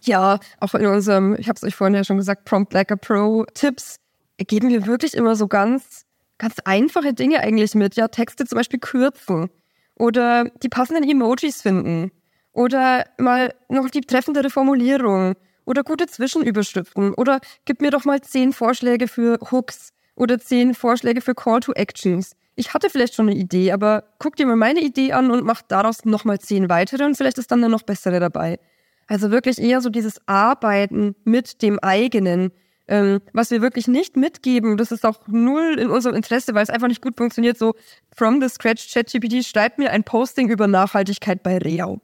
Ja, 0.05 0.39
auch 0.59 0.73
in 0.73 0.85
unserem, 0.85 1.35
ich 1.39 1.47
habe 1.47 1.55
es 1.55 1.63
euch 1.63 1.75
vorhin 1.75 1.95
ja 1.95 2.03
schon 2.03 2.17
gesagt, 2.17 2.43
Prompt 2.43 2.75
a 2.75 2.83
Pro 2.83 3.45
Tipps 3.53 3.99
geben 4.37 4.69
wir 4.69 4.85
wirklich 4.85 5.13
immer 5.13 5.35
so 5.35 5.47
ganz, 5.47 6.05
ganz 6.37 6.55
einfache 6.65 7.13
Dinge 7.13 7.39
eigentlich 7.39 7.73
mit. 7.73 7.95
Ja, 7.95 8.09
Texte 8.09 8.45
zum 8.45 8.57
Beispiel 8.57 8.79
kürzen 8.79 9.49
oder 9.95 10.45
die 10.61 10.67
passenden 10.67 11.09
Emojis 11.09 11.61
finden 11.61 12.11
oder 12.51 13.05
mal 13.17 13.53
noch 13.69 13.89
die 13.89 14.01
treffendere 14.01 14.49
Formulierung 14.49 15.35
oder 15.65 15.83
gute 15.83 16.07
Zwischenüberschriften 16.07 17.13
oder 17.13 17.39
gib 17.63 17.81
mir 17.81 17.91
doch 17.91 18.03
mal 18.03 18.19
zehn 18.19 18.51
Vorschläge 18.51 19.07
für 19.07 19.39
Hooks 19.51 19.93
oder 20.15 20.37
zehn 20.37 20.73
Vorschläge 20.73 21.21
für 21.21 21.33
Call 21.33 21.61
to 21.61 21.71
Actions. 21.73 22.35
Ich 22.55 22.73
hatte 22.73 22.89
vielleicht 22.89 23.15
schon 23.15 23.29
eine 23.29 23.39
Idee, 23.39 23.71
aber 23.71 24.03
guck 24.19 24.35
dir 24.35 24.45
mal 24.45 24.57
meine 24.57 24.81
Idee 24.81 25.13
an 25.13 25.31
und 25.31 25.45
mach 25.45 25.61
daraus 25.61 26.03
nochmal 26.03 26.39
zehn 26.39 26.67
weitere 26.69 27.05
und 27.05 27.15
vielleicht 27.15 27.37
ist 27.37 27.51
dann 27.51 27.63
eine 27.63 27.71
noch 27.71 27.83
bessere 27.83 28.19
dabei. 28.19 28.59
Also 29.07 29.31
wirklich 29.31 29.59
eher 29.59 29.81
so 29.81 29.89
dieses 29.89 30.21
Arbeiten 30.27 31.15
mit 31.23 31.61
dem 31.61 31.79
eigenen, 31.79 32.51
ähm, 32.87 33.21
was 33.33 33.51
wir 33.51 33.61
wirklich 33.61 33.87
nicht 33.87 34.17
mitgeben, 34.17 34.77
das 34.77 34.91
ist 34.91 35.05
auch 35.05 35.27
null 35.27 35.77
in 35.79 35.89
unserem 35.89 36.15
Interesse, 36.15 36.53
weil 36.53 36.63
es 36.63 36.69
einfach 36.69 36.87
nicht 36.87 37.01
gut 37.01 37.17
funktioniert, 37.17 37.57
so 37.57 37.75
from 38.15 38.41
the 38.41 38.49
scratch 38.49 38.91
ChatGPT 38.93 39.45
schreibt 39.45 39.77
mir 39.77 39.91
ein 39.91 40.03
Posting 40.03 40.49
über 40.49 40.67
Nachhaltigkeit 40.67 41.43
bei 41.43 41.57
Reau. 41.57 42.01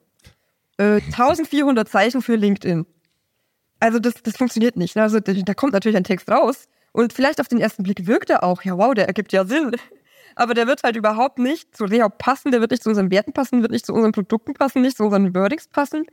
Äh, 0.78 1.02
1400 1.18 1.88
Zeichen 1.88 2.22
für 2.22 2.36
LinkedIn. 2.36 2.86
Also 3.80 4.00
das, 4.00 4.16
das 4.24 4.38
funktioniert 4.38 4.76
nicht. 4.76 4.96
Ne? 4.96 5.04
Also 5.04 5.20
da 5.20 5.54
kommt 5.54 5.74
natürlich 5.74 5.98
ein 5.98 6.04
Text 6.04 6.30
raus 6.30 6.68
und 6.92 7.14
vielleicht 7.14 7.40
auf 7.40 7.48
den 7.48 7.60
ersten 7.60 7.84
Blick 7.84 8.08
wirkt 8.08 8.30
er 8.30 8.44
auch, 8.44 8.64
ja 8.64 8.78
wow, 8.78 8.94
der 8.94 9.08
ergibt 9.08 9.32
ja 9.32 9.46
Sinn. 9.46 9.72
Aber 10.36 10.54
der 10.54 10.68
wird 10.68 10.84
halt 10.84 10.96
überhaupt 10.96 11.40
nicht 11.40 11.76
zu 11.76 11.86
Reau 11.86 12.08
passen, 12.08 12.52
der 12.52 12.62
wird 12.62 12.72
nicht 12.72 12.84
zu 12.84 12.90
unseren 12.90 13.12
Werten 13.12 13.34
passen, 13.34 13.62
wird 13.62 13.72
nicht 13.72 13.86
zu 13.86 13.94
unseren 13.94 14.14
Produkten 14.14 14.54
passen, 14.54 14.82
nicht 14.82 14.96
zu 14.96 15.04
unseren 15.04 15.34
Wordings 15.36 15.68
passen. 15.68 16.06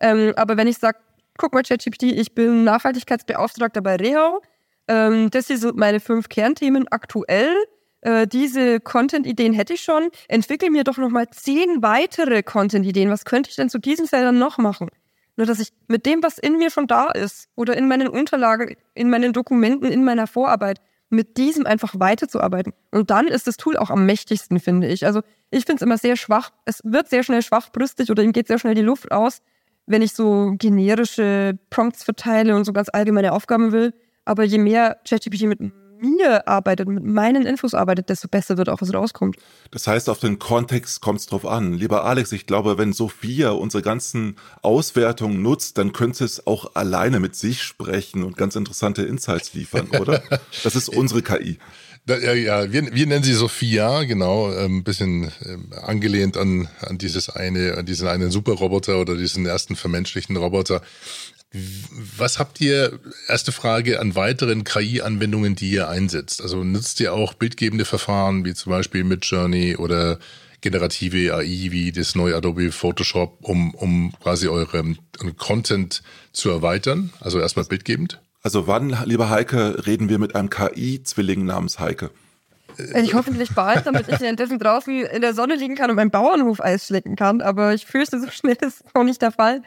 Ähm, 0.00 0.32
aber 0.36 0.56
wenn 0.56 0.68
ich 0.68 0.78
sage, 0.78 0.98
guck 1.36 1.54
mal, 1.54 1.62
ChatGPT, 1.62 2.04
ich 2.04 2.34
bin 2.34 2.64
Nachhaltigkeitsbeauftragter 2.64 3.80
bei 3.80 3.96
Reho. 3.96 4.40
Ähm, 4.88 5.30
das 5.30 5.46
sind 5.48 5.76
meine 5.76 6.00
fünf 6.00 6.28
Kernthemen 6.28 6.88
aktuell. 6.88 7.54
Äh, 8.02 8.26
diese 8.26 8.80
Content-Ideen 8.80 9.52
hätte 9.52 9.74
ich 9.74 9.82
schon. 9.82 10.10
Entwickle 10.28 10.70
mir 10.70 10.84
doch 10.84 10.96
nochmal 10.96 11.28
zehn 11.30 11.82
weitere 11.82 12.42
Content-Ideen. 12.42 13.10
Was 13.10 13.24
könnte 13.24 13.50
ich 13.50 13.56
denn 13.56 13.70
zu 13.70 13.78
diesen 13.78 14.06
Feldern 14.06 14.38
noch 14.38 14.58
machen? 14.58 14.88
Nur, 15.36 15.46
dass 15.46 15.60
ich 15.60 15.72
mit 15.86 16.06
dem, 16.06 16.22
was 16.22 16.38
in 16.38 16.56
mir 16.56 16.70
schon 16.70 16.86
da 16.86 17.10
ist 17.10 17.48
oder 17.56 17.76
in 17.76 17.88
meinen 17.88 18.08
Unterlagen, 18.08 18.76
in 18.94 19.10
meinen 19.10 19.32
Dokumenten, 19.32 19.86
in 19.86 20.04
meiner 20.04 20.26
Vorarbeit, 20.26 20.80
mit 21.10 21.36
diesem 21.36 21.66
einfach 21.66 21.94
weiterzuarbeiten. 21.98 22.72
Und 22.90 23.10
dann 23.10 23.28
ist 23.28 23.46
das 23.46 23.56
Tool 23.56 23.76
auch 23.76 23.90
am 23.90 24.06
mächtigsten, 24.06 24.58
finde 24.60 24.88
ich. 24.88 25.04
Also 25.04 25.20
ich 25.50 25.64
finde 25.64 25.76
es 25.76 25.82
immer 25.82 25.98
sehr 25.98 26.16
schwach. 26.16 26.50
Es 26.64 26.80
wird 26.84 27.08
sehr 27.08 27.22
schnell 27.22 27.42
schwachbrüstig 27.42 28.10
oder 28.10 28.22
ihm 28.22 28.32
geht 28.32 28.48
sehr 28.48 28.58
schnell 28.58 28.74
die 28.74 28.82
Luft 28.82 29.12
aus 29.12 29.42
wenn 29.86 30.02
ich 30.02 30.12
so 30.12 30.54
generische 30.58 31.58
Prompts 31.70 32.04
verteile 32.04 32.54
und 32.56 32.64
so 32.64 32.72
ganz 32.72 32.88
allgemeine 32.88 33.32
Aufgaben 33.32 33.72
will. 33.72 33.94
Aber 34.24 34.44
je 34.44 34.58
mehr 34.58 34.98
ChatGPT 35.08 35.42
mit 35.42 35.60
mir 36.00 36.46
arbeitet, 36.46 36.88
mit 36.88 37.04
meinen 37.04 37.46
Infos 37.46 37.74
arbeitet, 37.74 38.08
desto 38.08 38.28
besser 38.28 38.58
wird 38.58 38.68
auch 38.68 38.80
was 38.80 38.92
rauskommt. 38.92 39.36
Das 39.70 39.86
heißt, 39.86 40.08
auf 40.08 40.18
den 40.18 40.38
Kontext 40.38 41.00
kommt 41.00 41.20
es 41.20 41.26
drauf 41.26 41.46
an. 41.46 41.72
Lieber 41.72 42.04
Alex, 42.04 42.32
ich 42.32 42.46
glaube, 42.46 42.78
wenn 42.78 42.92
Sophia 42.92 43.50
unsere 43.50 43.82
ganzen 43.82 44.36
Auswertungen 44.62 45.42
nutzt, 45.42 45.78
dann 45.78 45.92
könnte 45.92 46.24
es 46.24 46.46
auch 46.46 46.74
alleine 46.74 47.20
mit 47.20 47.34
sich 47.34 47.62
sprechen 47.62 48.22
und 48.24 48.36
ganz 48.36 48.56
interessante 48.56 49.02
Insights 49.02 49.54
liefern, 49.54 49.88
oder? 49.98 50.22
Das 50.62 50.74
ist 50.74 50.88
unsere 50.88 51.22
KI. 51.22 51.58
Ja, 52.08 52.34
ja 52.34 52.72
wir, 52.72 52.94
wir 52.94 53.06
nennen 53.06 53.24
sie 53.24 53.34
Sophia, 53.34 54.04
genau, 54.04 54.50
ein 54.50 54.64
ähm, 54.64 54.84
bisschen 54.84 55.32
ähm, 55.44 55.72
angelehnt 55.72 56.36
an, 56.36 56.68
an 56.80 56.98
dieses 56.98 57.28
eine, 57.30 57.76
an 57.76 57.86
diesen 57.86 58.06
einen 58.06 58.30
Superroboter 58.30 59.00
oder 59.00 59.16
diesen 59.16 59.44
ersten 59.44 59.74
vermenschlichten 59.74 60.36
Roboter. 60.36 60.82
Was 62.16 62.38
habt 62.38 62.60
ihr, 62.60 63.00
erste 63.28 63.50
Frage, 63.50 63.98
an 64.00 64.14
weiteren 64.14 64.62
KI-Anwendungen, 64.64 65.56
die 65.56 65.70
ihr 65.70 65.88
einsetzt? 65.88 66.42
Also 66.42 66.62
nutzt 66.62 67.00
ihr 67.00 67.12
auch 67.12 67.34
bildgebende 67.34 67.84
Verfahren, 67.84 68.44
wie 68.44 68.54
zum 68.54 68.70
Beispiel 68.70 69.04
Midjourney 69.04 69.76
oder 69.76 70.18
generative 70.60 71.34
AI 71.34 71.68
wie 71.70 71.92
das 71.92 72.14
neue 72.14 72.36
Adobe 72.36 72.72
Photoshop, 72.72 73.38
um, 73.42 73.74
um 73.74 74.12
quasi 74.20 74.48
euren 74.48 74.98
Content 75.36 76.02
zu 76.32 76.50
erweitern? 76.50 77.12
Also 77.20 77.40
erstmal 77.40 77.64
bildgebend? 77.64 78.20
Also 78.46 78.68
wann, 78.68 78.96
lieber 79.06 79.28
Heike, 79.28 79.88
reden 79.88 80.08
wir 80.08 80.20
mit 80.20 80.36
einem 80.36 80.50
KI-Zwilling 80.50 81.46
namens 81.46 81.80
Heike? 81.80 82.12
Ich 82.94 83.12
hoffentlich 83.12 83.50
bald, 83.56 83.84
damit 83.86 84.06
ich 84.06 84.20
währenddessen 84.20 84.60
draußen 84.60 85.00
in 85.04 85.20
der 85.20 85.34
Sonne 85.34 85.56
liegen 85.56 85.74
kann 85.74 85.90
und 85.90 85.96
meinen 85.96 86.12
Bauernhof 86.12 86.60
Eis 86.60 86.86
schlecken 86.86 87.16
kann. 87.16 87.40
Aber 87.40 87.74
ich 87.74 87.86
fürchte, 87.86 88.20
so 88.20 88.30
schnell 88.30 88.56
ist 88.60 88.84
noch 88.94 89.02
nicht 89.02 89.20
der 89.20 89.32
Fall. 89.32 89.62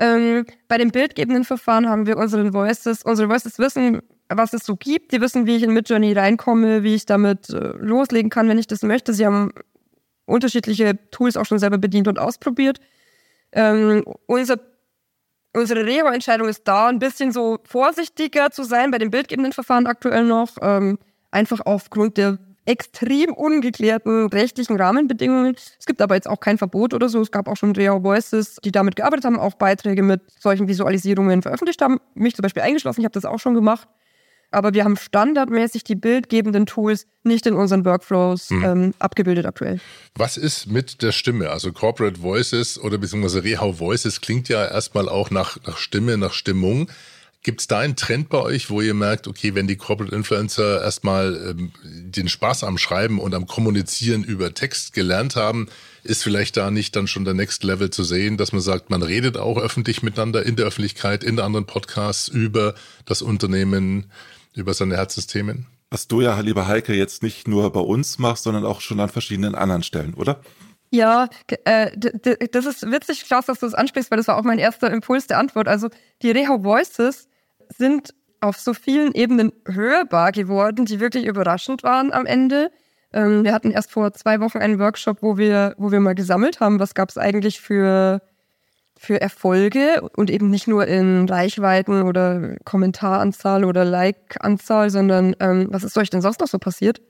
Ähm, 0.00 0.44
bei 0.66 0.76
den 0.76 0.90
bildgebenden 0.90 1.44
Verfahren 1.44 1.88
haben 1.88 2.08
wir 2.08 2.16
unsere 2.16 2.52
Voices. 2.52 3.04
Unsere 3.04 3.28
Voices 3.28 3.60
wissen, 3.60 4.00
was 4.28 4.54
es 4.54 4.64
so 4.64 4.74
gibt. 4.74 5.12
Die 5.12 5.20
wissen, 5.20 5.46
wie 5.46 5.54
ich 5.54 5.62
in 5.62 5.72
Midjourney 5.72 6.12
reinkomme, 6.12 6.82
wie 6.82 6.96
ich 6.96 7.06
damit 7.06 7.50
äh, 7.50 7.74
loslegen 7.78 8.28
kann, 8.28 8.48
wenn 8.48 8.58
ich 8.58 8.66
das 8.66 8.82
möchte. 8.82 9.14
Sie 9.14 9.24
haben 9.24 9.52
unterschiedliche 10.26 10.98
Tools 11.12 11.36
auch 11.36 11.46
schon 11.46 11.60
selber 11.60 11.78
bedient 11.78 12.08
und 12.08 12.18
ausprobiert. 12.18 12.80
Ähm, 13.52 14.02
unser 14.26 14.58
unsere 15.54 15.84
Reho-Entscheidung 15.84 16.48
ist 16.48 16.66
da, 16.66 16.88
ein 16.88 16.98
bisschen 16.98 17.32
so 17.32 17.58
vorsichtiger 17.64 18.50
zu 18.50 18.62
sein 18.64 18.90
bei 18.90 18.98
den 18.98 19.10
bildgebenden 19.10 19.52
Verfahren 19.52 19.86
aktuell 19.86 20.24
noch. 20.24 20.56
Ähm, 20.60 20.98
einfach 21.30 21.60
aufgrund 21.64 22.16
der 22.16 22.38
extrem 22.66 23.32
ungeklärten 23.32 24.26
rechtlichen 24.28 24.76
Rahmenbedingungen. 24.76 25.56
Es 25.78 25.86
gibt 25.86 26.00
aber 26.00 26.14
jetzt 26.14 26.28
auch 26.28 26.40
kein 26.40 26.58
Verbot 26.58 26.94
oder 26.94 27.08
so. 27.08 27.20
Es 27.20 27.30
gab 27.32 27.48
auch 27.48 27.56
schon 27.56 27.72
Real 27.72 28.02
Voices, 28.04 28.56
die 28.64 28.70
damit 28.70 28.96
gearbeitet 28.96 29.24
haben, 29.24 29.40
auch 29.40 29.54
Beiträge 29.54 30.02
mit 30.02 30.20
solchen 30.38 30.68
Visualisierungen 30.68 31.42
veröffentlicht 31.42 31.82
haben. 31.82 31.98
Mich 32.14 32.36
zum 32.36 32.42
Beispiel 32.42 32.62
eingeschlossen, 32.62 33.00
ich 33.00 33.04
habe 33.04 33.14
das 33.14 33.24
auch 33.24 33.40
schon 33.40 33.54
gemacht. 33.54 33.88
Aber 34.50 34.74
wir 34.74 34.84
haben 34.84 34.96
standardmäßig 34.96 35.84
die 35.84 35.94
bildgebenden 35.94 36.66
Tools 36.66 37.06
nicht 37.22 37.46
in 37.46 37.54
unseren 37.54 37.84
Workflows 37.84 38.50
hm. 38.50 38.64
ähm, 38.64 38.94
abgebildet 38.98 39.46
aktuell. 39.46 39.80
Was 40.14 40.36
ist 40.36 40.66
mit 40.66 41.02
der 41.02 41.12
Stimme? 41.12 41.50
Also 41.50 41.72
Corporate 41.72 42.20
Voices 42.20 42.78
oder 42.78 42.98
beziehungsweise 42.98 43.44
Rehau 43.44 43.78
Voices 43.78 44.20
klingt 44.20 44.48
ja 44.48 44.64
erstmal 44.66 45.08
auch 45.08 45.30
nach, 45.30 45.58
nach 45.66 45.78
Stimme, 45.78 46.16
nach 46.16 46.32
Stimmung. 46.32 46.90
Gibt 47.42 47.62
es 47.62 47.66
da 47.68 47.78
einen 47.78 47.96
Trend 47.96 48.28
bei 48.28 48.38
euch, 48.38 48.68
wo 48.68 48.82
ihr 48.82 48.92
merkt, 48.92 49.26
okay, 49.26 49.54
wenn 49.54 49.66
die 49.66 49.76
Corporate 49.76 50.14
Influencer 50.14 50.82
erstmal 50.82 51.54
ähm, 51.56 51.72
den 51.82 52.28
Spaß 52.28 52.64
am 52.64 52.76
Schreiben 52.76 53.18
und 53.18 53.34
am 53.34 53.46
Kommunizieren 53.46 54.24
über 54.24 54.52
Text 54.52 54.92
gelernt 54.92 55.36
haben, 55.36 55.68
ist 56.02 56.22
vielleicht 56.22 56.58
da 56.58 56.70
nicht 56.70 56.96
dann 56.96 57.06
schon 57.06 57.24
der 57.24 57.32
Next 57.32 57.64
Level 57.64 57.88
zu 57.88 58.04
sehen, 58.04 58.36
dass 58.36 58.52
man 58.52 58.60
sagt, 58.60 58.90
man 58.90 59.02
redet 59.02 59.38
auch 59.38 59.56
öffentlich 59.56 60.02
miteinander 60.02 60.44
in 60.44 60.56
der 60.56 60.66
Öffentlichkeit, 60.66 61.24
in 61.24 61.40
anderen 61.40 61.64
Podcasts 61.64 62.28
über 62.28 62.74
das 63.06 63.22
Unternehmen, 63.22 64.10
über 64.54 64.74
seine 64.74 64.96
Herzensthemen? 64.96 65.66
Was 65.90 66.06
du 66.06 66.20
ja, 66.20 66.38
lieber 66.40 66.68
Heike, 66.68 66.94
jetzt 66.94 67.22
nicht 67.22 67.48
nur 67.48 67.72
bei 67.72 67.80
uns 67.80 68.18
machst, 68.18 68.44
sondern 68.44 68.64
auch 68.64 68.80
schon 68.80 69.00
an 69.00 69.08
verschiedenen 69.08 69.54
anderen 69.54 69.82
Stellen, 69.82 70.14
oder? 70.14 70.40
Ja, 70.90 71.28
äh, 71.64 71.90
das 71.96 72.66
ist 72.66 72.90
witzig, 72.90 73.24
Klaus, 73.24 73.46
dass 73.46 73.60
du 73.60 73.66
das 73.66 73.74
ansprichst, 73.74 74.10
weil 74.10 74.18
das 74.18 74.28
war 74.28 74.36
auch 74.36 74.42
mein 74.42 74.58
erster 74.58 74.90
Impuls 74.90 75.26
der 75.26 75.38
Antwort. 75.38 75.68
Also 75.68 75.88
die 76.22 76.30
Reho 76.32 76.64
Voices 76.64 77.28
sind 77.68 78.14
auf 78.40 78.58
so 78.58 78.74
vielen 78.74 79.12
Ebenen 79.12 79.52
hörbar 79.66 80.32
geworden, 80.32 80.86
die 80.86 80.98
wirklich 80.98 81.26
überraschend 81.26 81.82
waren 81.82 82.12
am 82.12 82.26
Ende. 82.26 82.70
Ähm, 83.12 83.44
wir 83.44 83.52
hatten 83.52 83.70
erst 83.70 83.92
vor 83.92 84.12
zwei 84.12 84.40
Wochen 84.40 84.58
einen 84.58 84.78
Workshop, 84.78 85.18
wo 85.22 85.36
wir, 85.36 85.74
wo 85.78 85.92
wir 85.92 86.00
mal 86.00 86.14
gesammelt 86.14 86.60
haben, 86.60 86.80
was 86.80 86.94
gab 86.94 87.08
es 87.08 87.18
eigentlich 87.18 87.60
für, 87.60 88.22
für 89.02 89.18
Erfolge 89.18 90.02
und 90.14 90.28
eben 90.28 90.50
nicht 90.50 90.68
nur 90.68 90.86
in 90.86 91.26
Reichweiten 91.26 92.02
oder 92.02 92.56
Kommentaranzahl 92.66 93.64
oder 93.64 93.82
Like-Anzahl, 93.82 94.90
sondern 94.90 95.34
ähm, 95.40 95.68
was 95.70 95.84
ist 95.84 95.96
euch 95.96 96.10
denn 96.10 96.20
sonst 96.20 96.38
noch 96.38 96.48
so 96.48 96.58
passiert? 96.58 97.00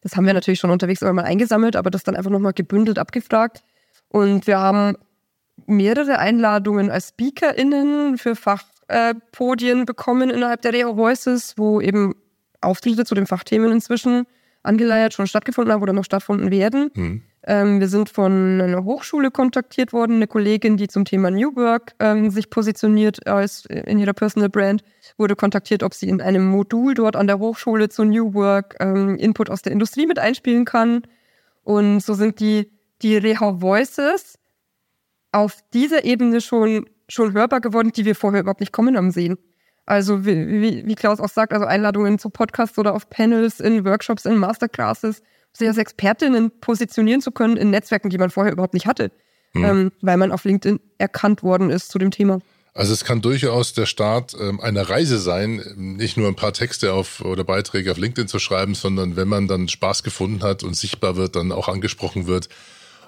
Das 0.00 0.14
haben 0.14 0.26
wir 0.26 0.32
natürlich 0.32 0.60
schon 0.60 0.70
unterwegs 0.70 1.02
immer 1.02 1.12
mal 1.12 1.24
eingesammelt, 1.24 1.74
aber 1.74 1.90
das 1.90 2.04
dann 2.04 2.14
einfach 2.14 2.30
nochmal 2.30 2.52
gebündelt 2.52 3.00
abgefragt. 3.00 3.64
Und 4.10 4.46
wir 4.46 4.60
haben 4.60 4.94
mehrere 5.66 6.20
Einladungen 6.20 6.88
als 6.88 7.08
SpeakerInnen 7.08 8.16
für 8.16 8.36
Fach, 8.36 8.62
äh, 8.86 9.14
bekommen 9.84 10.30
innerhalb 10.30 10.62
der 10.62 10.72
Reo 10.72 10.96
Voices, 10.96 11.54
wo 11.56 11.80
eben 11.80 12.14
Auftritte 12.60 13.04
zu 13.04 13.16
den 13.16 13.26
Fachthemen 13.26 13.72
inzwischen 13.72 14.24
angeleiert 14.62 15.14
schon 15.14 15.26
stattgefunden 15.26 15.74
haben 15.74 15.82
oder 15.82 15.94
noch 15.94 16.04
stattfinden 16.04 16.52
werden. 16.52 16.92
Mhm. 16.94 17.22
Ähm, 17.46 17.80
wir 17.80 17.88
sind 17.88 18.10
von 18.10 18.60
einer 18.60 18.84
Hochschule 18.84 19.30
kontaktiert 19.30 19.92
worden, 19.92 20.16
eine 20.16 20.26
Kollegin, 20.26 20.76
die 20.76 20.88
zum 20.88 21.04
Thema 21.04 21.30
New 21.30 21.56
Work 21.56 21.94
ähm, 21.98 22.30
sich 22.30 22.50
positioniert 22.50 23.26
als 23.26 23.64
in 23.66 23.98
ihrer 23.98 24.12
Personal 24.12 24.50
Brand, 24.50 24.82
wurde 25.16 25.36
kontaktiert, 25.36 25.82
ob 25.82 25.94
sie 25.94 26.08
in 26.08 26.20
einem 26.20 26.46
Modul 26.46 26.94
dort 26.94 27.16
an 27.16 27.26
der 27.26 27.38
Hochschule 27.38 27.88
zu 27.88 28.04
New 28.04 28.34
Work 28.34 28.76
ähm, 28.80 29.16
Input 29.16 29.48
aus 29.48 29.62
der 29.62 29.72
Industrie 29.72 30.06
mit 30.06 30.18
einspielen 30.18 30.64
kann. 30.66 31.02
Und 31.64 32.00
so 32.00 32.14
sind 32.14 32.40
die, 32.40 32.70
die 33.00 33.16
Reha 33.16 33.60
Voices 33.60 34.38
auf 35.32 35.58
dieser 35.72 36.04
Ebene 36.04 36.40
schon 36.40 36.86
schon 37.10 37.32
hörbar 37.32 37.60
geworden, 37.60 37.92
die 37.94 38.04
wir 38.04 38.14
vorher 38.14 38.40
überhaupt 38.40 38.60
nicht 38.60 38.72
kommen 38.72 38.96
haben 38.96 39.10
sehen. 39.10 39.36
Also 39.86 40.24
wie, 40.24 40.62
wie, 40.62 40.86
wie 40.86 40.94
Klaus 40.94 41.20
auch 41.20 41.28
sagt, 41.28 41.52
also 41.52 41.66
Einladungen 41.66 42.18
zu 42.18 42.30
Podcasts 42.30 42.78
oder 42.78 42.94
auf 42.94 43.10
Panels, 43.10 43.60
in 43.60 43.84
Workshops, 43.84 44.24
in 44.24 44.36
Masterclasses, 44.36 45.22
sich 45.52 45.68
als 45.68 45.78
Expertinnen 45.78 46.50
positionieren 46.60 47.20
zu 47.20 47.32
können 47.32 47.56
in 47.56 47.70
Netzwerken, 47.70 48.10
die 48.10 48.18
man 48.18 48.30
vorher 48.30 48.52
überhaupt 48.52 48.74
nicht 48.74 48.86
hatte, 48.86 49.10
hm. 49.52 49.64
ähm, 49.64 49.92
weil 50.00 50.16
man 50.16 50.32
auf 50.32 50.44
LinkedIn 50.44 50.80
erkannt 50.98 51.42
worden 51.42 51.70
ist 51.70 51.90
zu 51.90 51.98
dem 51.98 52.10
Thema. 52.10 52.40
Also 52.72 52.92
es 52.92 53.04
kann 53.04 53.20
durchaus 53.20 53.72
der 53.72 53.86
Start 53.86 54.36
ähm, 54.40 54.60
einer 54.60 54.88
Reise 54.88 55.18
sein, 55.18 55.62
nicht 55.76 56.16
nur 56.16 56.28
ein 56.28 56.36
paar 56.36 56.52
Texte 56.52 56.92
auf 56.92 57.20
oder 57.20 57.42
Beiträge 57.42 57.90
auf 57.90 57.98
LinkedIn 57.98 58.28
zu 58.28 58.38
schreiben, 58.38 58.74
sondern 58.74 59.16
wenn 59.16 59.28
man 59.28 59.48
dann 59.48 59.68
Spaß 59.68 60.04
gefunden 60.04 60.42
hat 60.42 60.62
und 60.62 60.76
sichtbar 60.76 61.16
wird, 61.16 61.34
dann 61.34 61.50
auch 61.50 61.68
angesprochen 61.68 62.26
wird 62.26 62.48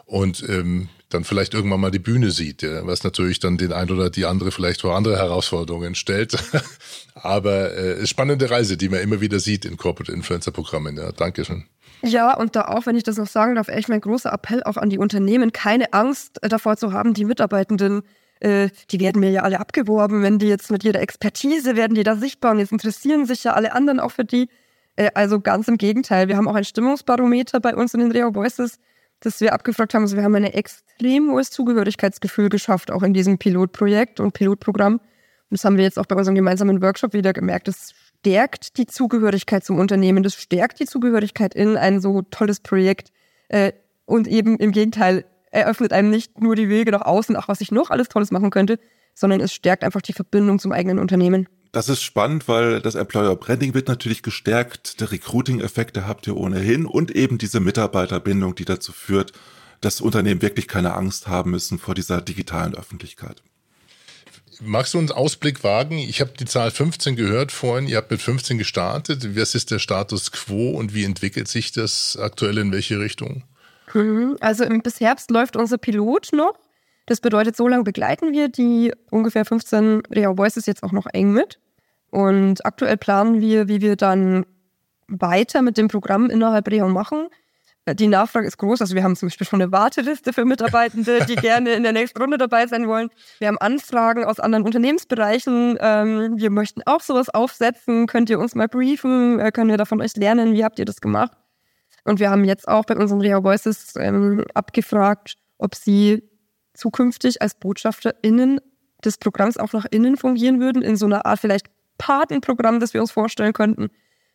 und 0.04 0.44
ähm, 0.48 0.88
dann 1.10 1.24
vielleicht 1.24 1.54
irgendwann 1.54 1.80
mal 1.80 1.90
die 1.90 1.98
Bühne 1.98 2.30
sieht, 2.30 2.62
ja, 2.62 2.86
was 2.86 3.04
natürlich 3.04 3.38
dann 3.38 3.56
den 3.56 3.72
ein 3.72 3.90
oder 3.90 4.10
die 4.10 4.24
andere 4.24 4.50
vielleicht 4.50 4.80
vor 4.80 4.96
andere 4.96 5.16
Herausforderungen 5.16 5.94
stellt. 5.94 6.36
Aber 7.14 7.74
äh, 7.76 8.06
spannende 8.06 8.50
Reise, 8.50 8.76
die 8.76 8.88
man 8.88 9.00
immer 9.00 9.20
wieder 9.20 9.38
sieht 9.38 9.64
in 9.64 9.76
Corporate 9.76 10.12
Influencer 10.12 10.50
Programmen. 10.50 10.96
Ja, 10.96 11.12
Dankeschön. 11.12 11.66
Ja, 12.02 12.34
und 12.36 12.56
da 12.56 12.62
auch, 12.62 12.86
wenn 12.86 12.96
ich 12.96 13.04
das 13.04 13.16
noch 13.16 13.28
sagen 13.28 13.54
darf, 13.54 13.68
echt 13.68 13.88
mein 13.88 14.00
großer 14.00 14.32
Appell 14.32 14.62
auch 14.64 14.76
an 14.76 14.90
die 14.90 14.98
Unternehmen, 14.98 15.52
keine 15.52 15.92
Angst 15.92 16.38
davor 16.42 16.76
zu 16.76 16.92
haben, 16.92 17.14
die 17.14 17.24
Mitarbeitenden, 17.24 18.02
äh, 18.40 18.70
die 18.90 18.98
werden 18.98 19.20
mir 19.20 19.30
ja 19.30 19.42
alle 19.42 19.60
abgeworben, 19.60 20.22
wenn 20.22 20.40
die 20.40 20.48
jetzt 20.48 20.72
mit 20.72 20.82
ihrer 20.84 21.00
Expertise 21.00 21.76
werden 21.76 21.94
die 21.94 22.02
da 22.02 22.16
sichtbar 22.16 22.52
und 22.52 22.58
jetzt 22.58 22.72
interessieren 22.72 23.24
sich 23.24 23.44
ja 23.44 23.52
alle 23.52 23.72
anderen 23.72 24.00
auch 24.00 24.10
für 24.10 24.24
die. 24.24 24.48
Äh, 24.96 25.10
also 25.14 25.40
ganz 25.40 25.68
im 25.68 25.78
Gegenteil, 25.78 26.26
wir 26.26 26.36
haben 26.36 26.48
auch 26.48 26.56
ein 26.56 26.64
Stimmungsbarometer 26.64 27.60
bei 27.60 27.76
uns 27.76 27.94
in 27.94 28.00
den 28.00 28.10
Reo 28.10 28.34
Voices, 28.34 28.80
das 29.20 29.40
wir 29.40 29.52
abgefragt 29.52 29.94
haben. 29.94 30.02
Also 30.02 30.16
wir 30.16 30.24
haben 30.24 30.34
ein 30.34 30.44
extrem 30.44 31.30
hohes 31.30 31.50
Zugehörigkeitsgefühl 31.50 32.48
geschafft, 32.48 32.90
auch 32.90 33.04
in 33.04 33.14
diesem 33.14 33.38
Pilotprojekt 33.38 34.18
und 34.18 34.32
Pilotprogramm. 34.32 34.94
Und 34.94 35.00
das 35.50 35.64
haben 35.64 35.76
wir 35.76 35.84
jetzt 35.84 36.00
auch 36.00 36.06
bei 36.06 36.16
unserem 36.16 36.34
gemeinsamen 36.34 36.82
Workshop 36.82 37.12
wieder 37.12 37.32
gemerkt. 37.32 37.68
Das 37.68 37.94
stärkt 38.22 38.78
die 38.78 38.86
Zugehörigkeit 38.86 39.64
zum 39.64 39.80
Unternehmen, 39.80 40.22
das 40.22 40.34
stärkt 40.34 40.78
die 40.78 40.86
Zugehörigkeit 40.86 41.54
in 41.54 41.76
ein 41.76 42.00
so 42.00 42.22
tolles 42.22 42.60
Projekt. 42.60 43.10
Äh, 43.48 43.72
und 44.04 44.28
eben 44.28 44.58
im 44.58 44.70
Gegenteil, 44.70 45.24
eröffnet 45.50 45.92
einem 45.92 46.10
nicht 46.10 46.40
nur 46.40 46.56
die 46.56 46.68
Wege 46.68 46.92
nach 46.92 47.02
außen, 47.02 47.36
ach, 47.36 47.48
was 47.48 47.60
ich 47.60 47.70
noch 47.72 47.90
alles 47.90 48.08
Tolles 48.08 48.30
machen 48.30 48.50
könnte, 48.50 48.78
sondern 49.14 49.40
es 49.40 49.52
stärkt 49.52 49.84
einfach 49.84 50.00
die 50.00 50.12
Verbindung 50.12 50.58
zum 50.58 50.72
eigenen 50.72 50.98
Unternehmen. 50.98 51.48
Das 51.72 51.88
ist 51.88 52.02
spannend, 52.02 52.48
weil 52.48 52.80
das 52.80 52.94
Employer 52.94 53.34
Branding 53.36 53.74
wird 53.74 53.88
natürlich 53.88 54.22
gestärkt, 54.22 55.00
der 55.00 55.10
Recruiting-Effekte 55.10 56.06
habt 56.06 56.26
ihr 56.26 56.36
ohnehin 56.36 56.86
und 56.86 57.10
eben 57.10 57.38
diese 57.38 57.60
Mitarbeiterbindung, 57.60 58.54
die 58.54 58.64
dazu 58.64 58.92
führt, 58.92 59.32
dass 59.80 60.00
Unternehmen 60.00 60.42
wirklich 60.42 60.68
keine 60.68 60.94
Angst 60.94 61.28
haben 61.28 61.50
müssen 61.50 61.78
vor 61.78 61.94
dieser 61.94 62.20
digitalen 62.20 62.74
Öffentlichkeit. 62.74 63.42
Magst 64.64 64.94
du 64.94 64.98
uns 64.98 65.10
Ausblick 65.10 65.64
wagen? 65.64 65.98
Ich 65.98 66.20
habe 66.20 66.32
die 66.38 66.44
Zahl 66.44 66.70
15 66.70 67.16
gehört 67.16 67.50
vorhin. 67.50 67.88
Ihr 67.88 67.96
habt 67.96 68.10
mit 68.10 68.22
15 68.22 68.58
gestartet. 68.58 69.36
Was 69.36 69.54
ist 69.54 69.70
der 69.70 69.78
Status 69.78 70.30
quo 70.30 70.70
und 70.70 70.94
wie 70.94 71.04
entwickelt 71.04 71.48
sich 71.48 71.72
das 71.72 72.16
aktuell 72.20 72.58
in 72.58 72.70
welche 72.70 73.00
Richtung? 73.00 73.42
Mhm. 73.92 74.36
Also 74.40 74.64
bis 74.82 75.00
Herbst 75.00 75.30
läuft 75.30 75.56
unser 75.56 75.78
Pilot 75.78 76.32
noch. 76.32 76.54
Das 77.06 77.20
bedeutet, 77.20 77.56
so 77.56 77.66
lange 77.66 77.82
begleiten 77.82 78.32
wir 78.32 78.48
die 78.48 78.92
ungefähr 79.10 79.44
15 79.44 80.02
Real 80.10 80.38
Voices 80.38 80.66
jetzt 80.66 80.82
auch 80.82 80.92
noch 80.92 81.06
eng 81.12 81.32
mit. 81.32 81.58
Und 82.10 82.64
aktuell 82.64 82.96
planen 82.96 83.40
wir, 83.40 83.68
wie 83.68 83.80
wir 83.80 83.96
dann 83.96 84.46
weiter 85.08 85.62
mit 85.62 85.76
dem 85.76 85.88
Programm 85.88 86.30
innerhalb 86.30 86.68
Real 86.68 86.88
machen. 86.88 87.28
Die 87.88 88.06
Nachfrage 88.06 88.46
ist 88.46 88.58
groß. 88.58 88.80
Also 88.80 88.94
wir 88.94 89.02
haben 89.02 89.16
zum 89.16 89.28
Beispiel 89.28 89.46
schon 89.46 89.60
eine 89.60 89.72
Warteliste 89.72 90.32
für 90.32 90.44
Mitarbeitende, 90.44 91.26
die 91.26 91.34
gerne 91.36 91.72
in 91.72 91.82
der 91.82 91.92
nächsten 91.92 92.20
Runde 92.20 92.38
dabei 92.38 92.68
sein 92.68 92.86
wollen. 92.86 93.10
Wir 93.40 93.48
haben 93.48 93.58
Anfragen 93.58 94.24
aus 94.24 94.38
anderen 94.38 94.64
Unternehmensbereichen. 94.64 95.78
Ähm, 95.80 96.34
wir 96.36 96.50
möchten 96.50 96.82
auch 96.86 97.00
sowas 97.00 97.28
aufsetzen. 97.28 98.06
Könnt 98.06 98.30
ihr 98.30 98.38
uns 98.38 98.54
mal 98.54 98.68
briefen? 98.68 99.40
Äh, 99.40 99.50
können 99.50 99.68
wir 99.68 99.78
da 99.78 99.84
von 99.84 100.00
euch 100.00 100.14
lernen? 100.16 100.52
Wie 100.52 100.64
habt 100.64 100.78
ihr 100.78 100.84
das 100.84 101.00
gemacht? 101.00 101.32
Und 102.04 102.20
wir 102.20 102.30
haben 102.30 102.44
jetzt 102.44 102.68
auch 102.68 102.84
bei 102.84 102.96
unseren 102.96 103.20
Real 103.20 103.42
Voices 103.42 103.94
ähm, 103.96 104.44
abgefragt, 104.54 105.36
ob 105.58 105.74
sie 105.74 106.22
zukünftig 106.74 107.42
als 107.42 107.54
BotschafterInnen 107.54 108.60
des 109.04 109.18
Programms 109.18 109.56
auch 109.56 109.72
nach 109.72 109.86
innen 109.90 110.16
fungieren 110.16 110.60
würden, 110.60 110.82
in 110.82 110.96
so 110.96 111.06
einer 111.06 111.26
Art 111.26 111.40
vielleicht 111.40 111.66
Patenprogramm, 111.98 112.78
das 112.78 112.94
wir 112.94 113.00
uns 113.00 113.10
vorstellen 113.10 113.52
könnten, 113.52 113.90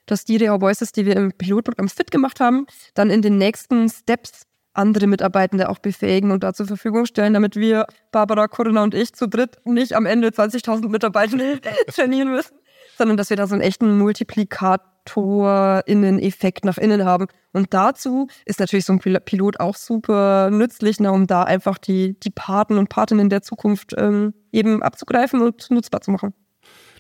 dass 0.08 0.26
die 0.26 0.38
Real 0.38 0.60
Voices, 0.60 0.92
die 0.92 1.06
wir 1.06 1.16
im 1.16 1.32
Pilotprogramm 1.32 1.90
fit 1.90 2.10
gemacht 2.10 2.40
haben, 2.40 2.66
dann 2.96 3.12
in 3.12 3.22
den 3.22 3.38
nächsten 3.38 3.90
Steps 3.90 4.48
andere 4.78 5.08
Mitarbeitende 5.08 5.70
auch 5.70 5.80
befähigen 5.80 6.30
und 6.32 6.44
da 6.44 6.54
zur 6.54 6.68
Verfügung 6.68 7.06
stellen, 7.06 7.34
damit 7.34 7.56
wir, 7.56 7.88
Barbara, 8.12 8.48
Corinna 8.48 8.84
und 8.84 8.94
ich, 8.94 9.14
zu 9.14 9.28
dritt 9.28 9.58
nicht 9.66 9.94
am 9.94 10.06
Ende 10.06 10.28
20.000 10.30 10.90
Mitarbeitende 10.90 11.60
trainieren 11.88 12.30
müssen, 12.30 12.56
sondern 12.98 13.18
dass 13.18 13.30
wir 13.30 13.36
da 13.38 13.48
so 13.48 13.56
einen 13.56 13.64
echten 13.64 13.98
Multiplikator-Innen-Effekt 13.98 16.64
nach 16.64 16.78
innen 16.78 17.04
haben. 17.06 17.26
Und 17.54 17.74
dazu 17.74 18.28
ist 18.46 18.60
natürlich 18.60 18.86
so 18.86 18.94
ein 18.94 19.00
Pilot 19.00 19.60
auch 19.60 19.76
super 19.76 20.52
nützlich, 20.52 21.00
ne, 21.00 21.12
um 21.12 21.26
da 21.28 21.44
einfach 21.44 21.80
die, 21.80 22.20
die 22.20 22.30
Paten 22.30 22.78
und 22.78 22.90
Patinnen 22.90 23.30
der 23.30 23.42
Zukunft 23.42 23.96
ähm, 23.98 24.34
eben 24.52 24.84
abzugreifen 24.84 25.42
und 25.42 25.72
nutzbar 25.72 26.02
zu 26.02 26.12
machen. 26.12 26.36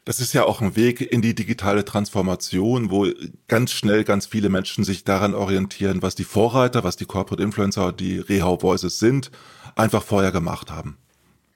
Das 0.07 0.21
ist 0.21 0.31
ja 0.31 0.45
auch 0.45 0.61
ein 0.61 0.77
Weg 0.77 1.01
in 1.01 1.21
die 1.21 1.35
digitale 1.35 1.83
Transformation, 1.83 2.89
wo 2.89 3.07
ganz 3.49 3.73
schnell 3.73 4.05
ganz 4.05 4.25
viele 4.25 4.47
Menschen 4.47 4.85
sich 4.85 5.03
daran 5.03 5.35
orientieren, 5.35 6.01
was 6.01 6.15
die 6.15 6.23
Vorreiter, 6.23 6.85
was 6.85 6.95
die 6.95 7.03
Corporate 7.03 7.43
Influencer, 7.43 7.91
die 7.91 8.17
Rehau 8.17 8.61
Voices 8.61 8.99
sind, 8.99 9.31
einfach 9.75 10.03
vorher 10.03 10.31
gemacht 10.31 10.71
haben. 10.71 10.97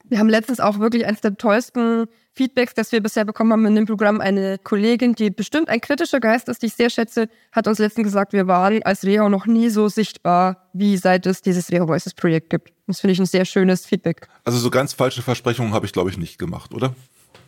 Wir 0.04 0.20
haben 0.20 0.28
letztens 0.28 0.60
auch 0.60 0.80
wirklich 0.80 1.06
eines 1.06 1.22
der 1.22 1.38
tollsten 1.38 2.08
Feedbacks, 2.34 2.74
das 2.74 2.92
wir 2.92 3.02
bisher 3.02 3.24
bekommen 3.24 3.54
haben 3.54 3.66
in 3.66 3.76
dem 3.76 3.86
Programm. 3.86 4.20
Eine 4.20 4.58
Kollegin, 4.58 5.16
die 5.16 5.30
bestimmt 5.30 5.70
ein 5.70 5.80
kritischer 5.80 6.20
Geist 6.20 6.50
ist, 6.50 6.62
die 6.62 6.66
ich 6.66 6.74
sehr 6.74 6.90
schätze, 6.90 7.30
hat 7.54 7.68
uns 7.68 7.80
letztens 7.80 8.08
gesagt, 8.08 8.34
wir 8.34 8.48
waren 8.48 8.84
als 8.84 9.06
Reho 9.06 9.30
noch 9.30 9.46
nie 9.46 9.70
so 9.70 9.88
sichtbar, 9.88 10.68
wie 10.74 10.98
seit 10.98 11.26
es 11.26 11.42
dieses 11.42 11.72
Reho 11.72 11.88
Voices 11.88 12.14
Projekt 12.14 12.50
gibt. 12.50 12.74
Das 12.88 13.00
finde 13.00 13.14
ich 13.14 13.20
ein 13.20 13.26
sehr 13.26 13.46
schönes 13.46 13.86
Feedback. 13.86 14.28
Also 14.44 14.58
so 14.58 14.70
ganz 14.70 14.92
falsche 14.92 15.22
Versprechungen 15.22 15.74
habe 15.74 15.86
ich, 15.86 15.94
glaube 15.94 16.10
ich, 16.10 16.18
nicht 16.18 16.38
gemacht, 16.38 16.74
oder? 16.74 16.94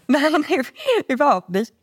Nein, 0.08 0.46
überhaupt 1.08 1.50
nicht. 1.50 1.74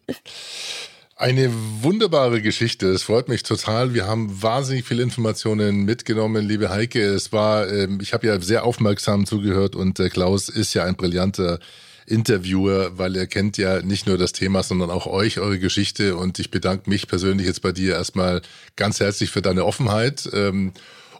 Eine 1.16 1.50
wunderbare 1.82 2.40
Geschichte. 2.40 2.88
Es 2.88 3.02
freut 3.02 3.28
mich 3.28 3.42
total. 3.42 3.92
Wir 3.92 4.06
haben 4.06 4.42
wahnsinnig 4.42 4.86
viele 4.86 5.02
Informationen 5.02 5.84
mitgenommen, 5.84 6.46
liebe 6.46 6.70
Heike. 6.70 7.02
Es 7.02 7.30
war, 7.30 7.70
ähm, 7.70 7.98
ich 8.00 8.14
habe 8.14 8.26
ja 8.26 8.40
sehr 8.40 8.64
aufmerksam 8.64 9.26
zugehört 9.26 9.76
und 9.76 9.98
der 9.98 10.08
Klaus 10.08 10.48
ist 10.48 10.72
ja 10.72 10.84
ein 10.84 10.96
brillanter 10.96 11.58
Interviewer, 12.06 12.98
weil 12.98 13.16
er 13.16 13.26
kennt 13.26 13.58
ja 13.58 13.82
nicht 13.82 14.06
nur 14.06 14.18
das 14.18 14.32
Thema, 14.32 14.62
sondern 14.62 14.90
auch 14.90 15.06
euch, 15.06 15.38
eure 15.38 15.58
Geschichte. 15.58 16.16
Und 16.16 16.38
ich 16.38 16.50
bedanke 16.50 16.88
mich 16.88 17.06
persönlich 17.06 17.46
jetzt 17.46 17.60
bei 17.60 17.72
dir 17.72 17.94
erstmal 17.94 18.40
ganz 18.76 18.98
herzlich 18.98 19.30
für 19.30 19.42
deine 19.42 19.64
Offenheit. 19.64 20.26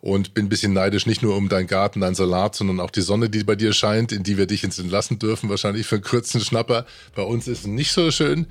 Und 0.03 0.33
bin 0.33 0.47
ein 0.47 0.49
bisschen 0.49 0.73
neidisch, 0.73 1.05
nicht 1.07 1.23
nur 1.23 1.37
um 1.37 1.51
deinen 1.51 1.67
Garten, 1.67 2.01
dein 2.01 2.15
Salat, 2.15 2.55
sondern 2.55 2.81
auch 2.81 2.91
die 2.91 3.03
Sonne, 3.03 3.29
die 3.29 3.45
bei 3.45 3.55
dir 3.55 3.75
scheint, 3.75 4.13
in 4.13 4.23
die 4.23 4.39
wir 4.39 4.47
dich 4.47 4.63
jetzt 4.63 4.79
entlassen 4.79 5.19
dürfen, 5.19 5.51
wahrscheinlich 5.51 5.87
für 5.87 5.97
einen 5.97 6.05
kurzen 6.05 6.41
Schnapper. 6.41 6.87
Bei 7.15 7.23
uns 7.23 7.47
ist 7.47 7.61
es 7.61 7.67
nicht 7.67 7.93
so 7.93 8.11
schön. 8.11 8.47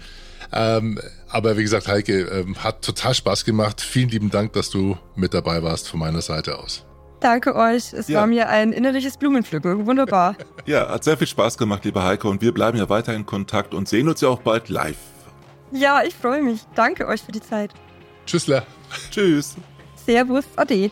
Ähm, 0.51 0.99
aber 1.27 1.57
wie 1.57 1.63
gesagt, 1.63 1.87
Heike, 1.87 2.21
ähm, 2.21 2.63
hat 2.63 2.83
total 2.83 3.13
Spaß 3.13 3.45
gemacht. 3.45 3.81
Vielen 3.81 4.09
lieben 4.09 4.29
Dank, 4.29 4.53
dass 4.53 4.69
du 4.69 4.97
mit 5.15 5.33
dabei 5.33 5.63
warst 5.63 5.89
von 5.89 5.99
meiner 5.99 6.21
Seite 6.21 6.59
aus. 6.59 6.85
Danke 7.19 7.55
euch. 7.55 7.93
Es 7.93 8.07
ja. 8.07 8.19
war 8.19 8.27
mir 8.27 8.47
ein 8.49 8.71
innerliches 8.71 9.17
Blumenpflücken. 9.17 9.85
Wunderbar. 9.85 10.35
Ja, 10.65 10.87
hat 10.89 11.03
sehr 11.03 11.17
viel 11.17 11.27
Spaß 11.27 11.57
gemacht, 11.57 11.83
liebe 11.83 12.03
Heike. 12.03 12.27
Und 12.27 12.41
wir 12.41 12.53
bleiben 12.53 12.77
ja 12.77 12.89
weiter 12.89 13.13
in 13.13 13.25
Kontakt 13.25 13.73
und 13.73 13.89
sehen 13.89 14.07
uns 14.07 14.21
ja 14.21 14.29
auch 14.29 14.41
bald 14.41 14.69
live. 14.69 14.97
Ja, 15.71 16.01
ich 16.03 16.15
freue 16.15 16.41
mich. 16.41 16.61
Danke 16.75 17.07
euch 17.07 17.21
für 17.21 17.31
die 17.31 17.41
Zeit. 17.41 17.71
Tschüssler. 18.25 18.65
Tschüss. 19.11 19.55
Servus. 20.05 20.45
Ade. 20.55 20.91